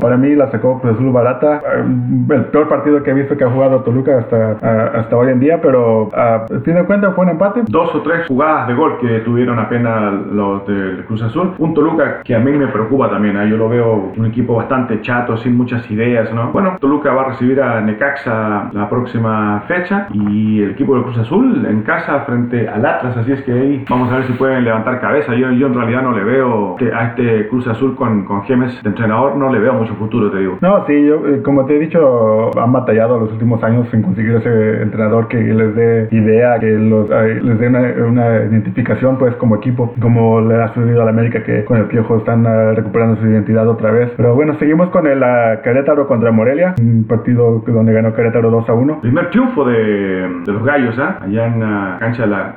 para 0.00 0.16
mí 0.16 0.34
la 0.34 0.50
sacó 0.50 0.80
Cruz 0.80 0.94
Azul 0.94 1.12
barata. 1.12 1.60
Ah, 1.64 1.84
el 2.34 2.44
peor 2.46 2.68
partido 2.68 3.02
que 3.02 3.10
he 3.10 3.14
visto 3.14 3.36
que 3.36 3.44
ha 3.44 3.50
jugado 3.50 3.80
Toluca 3.80 4.18
hasta, 4.18 4.56
ah, 4.62 4.90
hasta 4.94 5.16
hoy 5.16 5.30
en 5.30 5.40
día, 5.40 5.60
pero 5.60 6.08
a 6.14 6.46
fin 6.64 6.74
de 6.74 6.84
cuentas 6.84 7.14
fue 7.14 7.24
un 7.24 7.30
empate. 7.30 7.62
Dos 7.68 7.94
o 7.94 8.02
tres 8.02 8.26
jugadas 8.26 8.68
de 8.68 8.74
gol 8.74 8.98
que 9.00 9.20
tuvieron 9.20 9.58
apenas 9.58 10.14
los 10.32 10.66
del 10.66 11.04
Cruz 11.04 11.22
Azul. 11.22 11.54
Un 11.58 11.74
Toluca 11.74 12.22
que 12.22 12.34
a 12.34 12.38
mí 12.38 12.52
me 12.52 12.68
preocupa 12.68 13.10
también. 13.10 13.38
Yo 13.48 13.56
lo 13.56 13.68
veo 13.68 14.12
un 14.16 14.26
equipo 14.26 14.56
bastante 14.56 15.00
chato, 15.02 15.36
sin 15.38 15.56
muchas 15.56 15.88
ideas, 15.90 16.32
¿no? 16.32 16.50
Bueno, 16.52 16.76
Toluca 16.80 17.12
va 17.12 17.22
a 17.22 17.28
recibir 17.28 17.60
a 17.60 17.80
Necaxa 17.80 18.70
la 18.72 18.88
próxima 18.88 19.64
fecha 19.66 20.06
y 20.12 20.62
el 20.62 20.70
equipo 20.72 20.94
del 20.94 21.04
Cruz 21.04 21.18
Azul 21.18 21.66
en 21.66 21.82
casa 21.82 22.20
frente 22.20 22.68
al 22.68 22.84
Atlas, 22.84 23.07
así 23.16 23.32
es 23.32 23.42
que 23.42 23.52
ahí 23.52 23.84
vamos 23.88 24.12
a 24.12 24.16
ver 24.16 24.26
si 24.26 24.32
pueden 24.34 24.64
levantar 24.64 25.00
cabeza. 25.00 25.34
Yo, 25.34 25.50
yo 25.52 25.66
en 25.66 25.74
realidad 25.74 26.02
no 26.02 26.12
le 26.12 26.24
veo 26.24 26.76
a 26.94 27.04
este 27.06 27.48
Cruz 27.48 27.66
Azul 27.66 27.94
con, 27.96 28.24
con 28.24 28.42
Gemes 28.44 28.82
de 28.82 28.88
entrenador, 28.88 29.36
no 29.36 29.52
le 29.52 29.58
veo 29.58 29.74
mucho 29.74 29.94
futuro, 29.94 30.30
te 30.30 30.38
digo. 30.38 30.58
No, 30.60 30.84
sí, 30.86 31.06
yo, 31.06 31.26
eh, 31.26 31.42
como 31.42 31.66
te 31.66 31.76
he 31.76 31.78
dicho, 31.78 32.50
han 32.58 32.72
batallado 32.72 33.18
los 33.18 33.32
últimos 33.32 33.62
años 33.62 33.92
en 33.92 34.02
conseguir 34.02 34.36
ese 34.36 34.82
entrenador 34.82 35.28
que 35.28 35.38
les 35.38 35.74
dé 35.74 36.08
idea, 36.10 36.58
que 36.58 36.70
los, 36.70 37.08
les 37.08 37.58
dé 37.58 37.68
una, 37.68 38.44
identificación 38.44 39.18
pues 39.18 39.34
como 39.36 39.56
equipo, 39.56 39.94
como 40.00 40.40
le 40.40 40.62
ha 40.62 40.68
sucedido 40.74 41.02
a 41.02 41.04
la 41.04 41.10
América 41.10 41.42
que 41.42 41.64
con 41.64 41.78
el 41.78 41.86
Piojo 41.86 42.18
están 42.18 42.46
uh, 42.46 42.74
recuperando 42.74 43.20
su 43.20 43.26
identidad 43.26 43.68
otra 43.68 43.90
vez. 43.90 44.12
Pero 44.16 44.34
bueno, 44.34 44.54
seguimos 44.58 44.88
con 44.90 45.06
el 45.06 45.22
uh, 45.22 45.62
Querétaro 45.62 46.06
contra 46.06 46.30
Morelia, 46.32 46.74
un 46.80 47.06
partido 47.06 47.62
donde 47.66 47.92
ganó 47.92 48.14
Querétaro 48.14 48.50
2 48.50 48.68
a 48.68 48.74
1. 48.74 49.00
Primer 49.00 49.30
triunfo 49.30 49.64
de, 49.64 49.76
de 50.44 50.52
los 50.52 50.64
gallos, 50.64 50.98
¿eh? 50.98 51.02
allá 51.20 51.46
en 51.46 51.60
la 51.60 51.96
cancha 51.98 52.22
de 52.22 52.28
la 52.28 52.54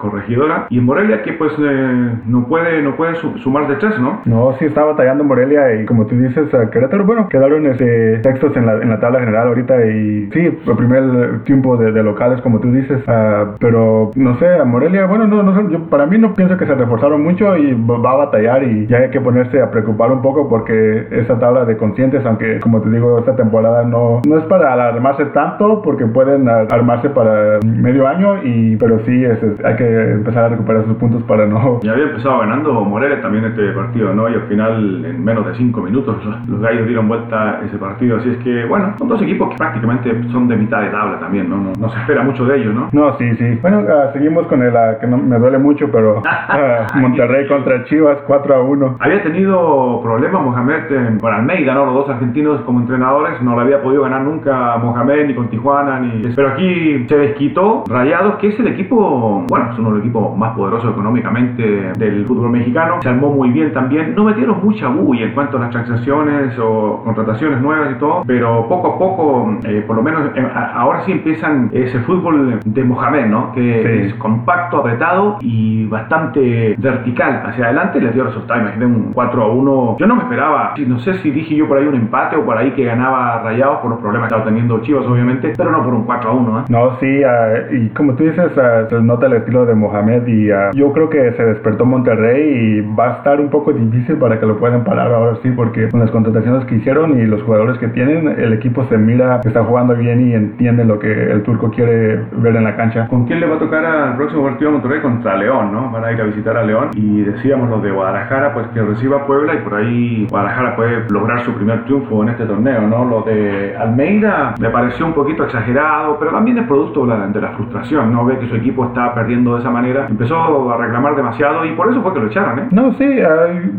Y 0.69 0.77
en 0.77 0.85
Morelia 0.85 1.21
que 1.23 1.33
pues 1.33 1.51
eh, 1.59 2.11
no 2.25 2.45
puede, 2.47 2.81
no 2.81 2.95
puede 2.95 3.15
sumar 3.15 3.67
de 3.67 3.75
tres, 3.75 3.99
¿no? 3.99 4.21
No, 4.25 4.55
sí 4.59 4.65
está 4.65 4.83
batallando 4.83 5.23
Morelia 5.23 5.81
y 5.81 5.85
como 5.85 6.05
tú 6.05 6.15
dices, 6.15 6.53
a 6.53 6.69
Querétaro, 6.69 7.05
bueno, 7.05 7.27
quedaron 7.29 7.65
este, 7.67 8.19
textos 8.19 8.55
en 8.55 8.65
la, 8.65 8.73
en 8.73 8.89
la 8.89 8.99
tabla 8.99 9.19
general 9.19 9.49
ahorita 9.49 9.85
y 9.85 10.29
sí, 10.31 10.39
el 10.39 10.75
primer 10.75 11.43
tiempo 11.43 11.77
de, 11.77 12.01
locales, 12.01 12.41
como 12.41 12.59
tú 12.59 12.71
dices, 12.71 12.99
uh, 13.07 13.57
pero 13.59 14.11
no 14.15 14.37
sé, 14.39 14.47
a 14.55 14.63
Morelia, 14.63 15.05
bueno, 15.05 15.27
no, 15.27 15.43
no 15.43 15.69
yo 15.69 15.83
para 15.85 16.07
mí 16.07 16.17
no 16.17 16.33
pienso 16.33 16.57
que 16.57 16.65
se 16.65 16.73
reforzaron 16.73 17.23
mucho 17.23 17.55
y 17.57 17.73
va 17.73 18.11
a 18.11 18.15
batallar 18.15 18.63
y 18.63 18.87
ya 18.87 18.97
hay 18.97 19.09
que 19.11 19.21
ponerse 19.21 19.61
a 19.61 19.69
preocupar 19.69 20.11
un 20.11 20.21
poco 20.21 20.49
porque 20.49 21.07
esa 21.11 21.37
tabla 21.37 21.65
de 21.65 21.77
conscientes, 21.77 22.25
aunque 22.25 22.59
como 22.59 22.81
te 22.81 22.89
digo, 22.89 23.19
esta 23.19 23.35
temporada 23.35 23.83
no, 23.83 24.21
no 24.27 24.37
es 24.37 24.45
para 24.45 24.73
alarmarse 24.73 25.25
tanto 25.25 25.81
porque 25.83 26.05
pueden 26.07 26.49
armarse 26.49 27.09
para 27.09 27.59
medio 27.63 28.07
año 28.07 28.43
y 28.43 28.75
pero 28.77 28.99
sí 29.05 29.23
es, 29.23 29.39
hay 29.63 29.75
que 29.75 30.11
empezar 30.11 30.30
a 30.35 30.49
recuperar 30.49 30.85
sus 30.85 30.95
puntos 30.97 31.23
para 31.23 31.45
no... 31.45 31.79
Ya 31.83 31.91
había 31.91 32.05
empezado 32.05 32.39
ganando 32.39 32.73
Morelia 32.73 33.21
también 33.21 33.45
este 33.45 33.71
partido, 33.71 34.13
¿no? 34.13 34.29
Y 34.29 34.33
al 34.33 34.43
final 34.43 35.05
en 35.05 35.23
menos 35.23 35.45
de 35.45 35.55
cinco 35.55 35.81
minutos 35.81 36.17
los 36.47 36.61
gallos 36.61 36.87
dieron 36.87 37.07
vuelta 37.07 37.61
ese 37.65 37.77
partido, 37.77 38.17
así 38.17 38.29
es 38.29 38.37
que 38.37 38.65
bueno, 38.65 38.93
son 38.97 39.07
dos 39.07 39.21
equipos 39.21 39.49
que 39.49 39.57
prácticamente 39.57 40.23
son 40.31 40.47
de 40.47 40.55
mitad 40.55 40.81
de 40.81 40.89
tabla 40.89 41.19
también, 41.19 41.49
¿no? 41.49 41.71
No, 41.79 41.89
se 41.89 41.99
espera 41.99 42.23
mucho 42.23 42.45
de 42.45 42.57
ellos, 42.57 42.73
¿no? 42.73 42.89
No, 42.91 43.17
sí, 43.17 43.35
sí. 43.35 43.59
Bueno, 43.61 43.79
uh, 43.79 44.13
seguimos 44.13 44.47
con 44.47 44.61
el 44.61 44.73
uh, 44.73 44.99
que 44.99 45.07
no, 45.07 45.17
me 45.17 45.37
duele 45.37 45.57
mucho, 45.57 45.89
pero 45.91 46.19
uh, 46.19 46.97
Monterrey 46.99 47.47
contra 47.47 47.83
Chivas 47.85 48.19
4 48.27 48.55
a 48.55 48.61
1. 48.61 48.97
Había 48.99 49.23
tenido 49.23 50.01
problemas 50.01 50.41
Mohamed 50.41 51.19
con 51.19 51.33
Almeida, 51.33 51.73
¿no? 51.73 51.85
Los 51.85 51.95
dos 51.95 52.09
argentinos 52.09 52.61
como 52.61 52.79
entrenadores, 52.79 53.41
no 53.41 53.55
lo 53.55 53.61
había 53.61 53.81
podido 53.81 54.03
ganar 54.03 54.21
nunca 54.21 54.77
Mohamed 54.77 55.27
ni 55.27 55.35
con 55.35 55.49
Tijuana, 55.49 55.99
ni... 55.99 56.21
Pero 56.35 56.49
aquí 56.49 57.05
se 57.07 57.17
desquitó 57.17 57.83
Rayados, 57.87 58.35
que 58.35 58.49
es 58.49 58.59
el 58.59 58.67
equipo, 58.67 59.45
bueno, 59.47 59.71
es 59.71 59.79
uno 59.79 59.89
de 59.89 59.95
los 59.95 60.03
equipos 60.05 60.20
más 60.29 60.55
poderosos 60.55 60.91
económicamente 60.91 61.91
del 61.97 62.25
fútbol 62.25 62.51
mexicano. 62.51 62.99
Se 63.01 63.09
armó 63.09 63.29
muy 63.29 63.49
bien 63.49 63.73
también. 63.73 64.15
No 64.15 64.23
metieron 64.23 64.63
mucha 64.63 64.87
bulla 64.87 65.25
en 65.25 65.33
cuanto 65.33 65.57
a 65.57 65.61
las 65.61 65.69
transacciones 65.71 66.57
o 66.59 67.01
contrataciones 67.03 67.61
nuevas 67.61 67.91
y 67.91 67.99
todo, 67.99 68.23
pero 68.25 68.67
poco 68.67 68.95
a 68.95 68.99
poco, 68.99 69.57
eh, 69.63 69.83
por 69.85 69.95
lo 69.95 70.03
menos 70.03 70.31
eh, 70.35 70.47
ahora 70.75 71.01
sí 71.01 71.11
empiezan 71.11 71.69
ese 71.71 71.99
fútbol 71.99 72.59
de 72.63 72.83
Mohamed, 72.83 73.25
¿no? 73.27 73.51
Que 73.51 74.05
es 74.05 74.13
compacto, 74.15 74.77
apretado 74.77 75.37
y 75.41 75.85
bastante 75.87 76.75
vertical 76.77 77.43
hacia 77.45 77.65
adelante. 77.65 77.99
Le 77.99 78.11
dio 78.11 78.23
resultado, 78.23 78.61
imagínate 78.61 78.85
un 78.85 79.11
4 79.13 79.43
a 79.43 79.47
1. 79.47 79.97
Yo 79.99 80.07
no 80.07 80.15
me 80.15 80.23
esperaba, 80.23 80.73
no 80.87 80.99
sé 80.99 81.15
si 81.15 81.31
dije 81.31 81.55
yo 81.55 81.67
por 81.67 81.77
ahí 81.77 81.85
un 81.85 81.95
empate 81.95 82.35
o 82.35 82.45
por 82.45 82.57
ahí 82.57 82.71
que 82.71 82.85
ganaba 82.85 83.41
Rayados 83.43 83.79
por 83.79 83.91
los 83.91 83.99
problemas 83.99 84.27
que 84.27 84.35
estaba 84.35 84.49
teniendo 84.49 84.79
Chivas, 84.81 85.05
obviamente, 85.05 85.53
pero 85.57 85.71
no 85.71 85.83
por 85.83 85.93
un 85.93 86.03
4 86.03 86.29
a 86.29 86.33
1. 86.33 86.59
¿eh? 86.59 86.63
No, 86.69 86.99
sí, 86.99 87.21
uh, 87.23 87.75
y 87.75 87.89
como 87.89 88.13
tú 88.15 88.23
dices, 88.23 88.51
uh, 88.55 88.89
se 88.89 89.01
nota 89.01 89.27
el 89.27 89.33
estilo 89.33 89.65
de 89.65 89.75
Mohamed 89.75 90.10
y 90.27 90.51
uh, 90.51 90.71
yo 90.73 90.91
creo 90.93 91.09
que 91.09 91.31
se 91.33 91.43
despertó 91.43 91.85
Monterrey 91.85 92.41
y 92.41 92.81
va 92.95 93.07
a 93.09 93.17
estar 93.17 93.39
un 93.39 93.49
poco 93.49 93.73
difícil 93.73 94.17
para 94.17 94.39
que 94.39 94.45
lo 94.45 94.57
puedan 94.57 94.83
parar 94.83 95.11
ahora 95.13 95.37
sí, 95.41 95.51
porque 95.51 95.89
con 95.89 95.99
las 95.99 96.11
contrataciones 96.11 96.65
que 96.65 96.75
hicieron 96.75 97.19
y 97.19 97.25
los 97.25 97.41
jugadores 97.43 97.77
que 97.77 97.87
tienen, 97.89 98.27
el 98.27 98.53
equipo 98.53 98.85
se 98.85 98.97
mira 98.97 99.39
que 99.41 99.49
está 99.49 99.63
jugando 99.63 99.95
bien 99.95 100.29
y 100.29 100.33
entiende 100.33 100.85
lo 100.85 100.99
que 100.99 101.11
el 101.11 101.43
turco 101.43 101.71
quiere 101.71 102.21
ver 102.33 102.55
en 102.55 102.63
la 102.63 102.75
cancha. 102.75 103.07
¿Con 103.07 103.25
quién 103.25 103.39
le 103.39 103.47
va 103.47 103.55
a 103.55 103.59
tocar 103.59 103.85
al 103.85 104.17
próximo 104.17 104.43
partido 104.43 104.71
de 104.71 104.77
Monterrey? 104.77 105.01
Contra 105.01 105.37
León, 105.37 105.71
¿no? 105.71 105.91
Van 105.91 106.03
a 106.03 106.11
ir 106.11 106.21
a 106.21 106.25
visitar 106.25 106.57
a 106.57 106.63
León 106.63 106.89
y 106.93 107.21
decíamos 107.21 107.69
los 107.69 107.81
de 107.81 107.91
Guadalajara, 107.91 108.53
pues 108.53 108.67
que 108.67 108.81
reciba 108.81 109.17
a 109.17 109.25
Puebla 109.25 109.55
y 109.55 109.57
por 109.57 109.75
ahí 109.75 110.27
Guadalajara 110.29 110.75
puede 110.75 111.09
lograr 111.09 111.41
su 111.41 111.53
primer 111.53 111.85
triunfo 111.85 112.23
en 112.23 112.29
este 112.29 112.45
torneo, 112.45 112.81
¿no? 112.87 113.05
Lo 113.05 113.21
de 113.23 113.75
Almeida 113.77 114.55
me 114.59 114.69
pareció 114.69 115.05
un 115.05 115.13
poquito 115.13 115.43
exagerado, 115.43 116.17
pero 116.19 116.31
también 116.31 116.57
es 116.57 116.67
producto 116.67 117.05
de 117.05 117.41
la, 117.41 117.51
frustración, 117.51 118.13
¿no? 118.13 118.25
Ve 118.25 118.37
que 118.39 118.47
su 118.47 118.55
equipo 118.55 118.85
está 118.85 119.13
perdiendo 119.13 119.55
de 119.55 119.59
esa 119.61 119.69
manera, 119.69 120.00
empezó 120.09 120.71
a 120.71 120.77
reclamar 120.77 121.15
demasiado 121.15 121.65
y 121.65 121.73
por 121.73 121.89
eso 121.89 122.01
fue 122.01 122.13
que 122.13 122.19
lo 122.19 122.27
echaron, 122.27 122.59
¿eh? 122.59 122.67
No, 122.71 122.93
sí, 122.93 123.05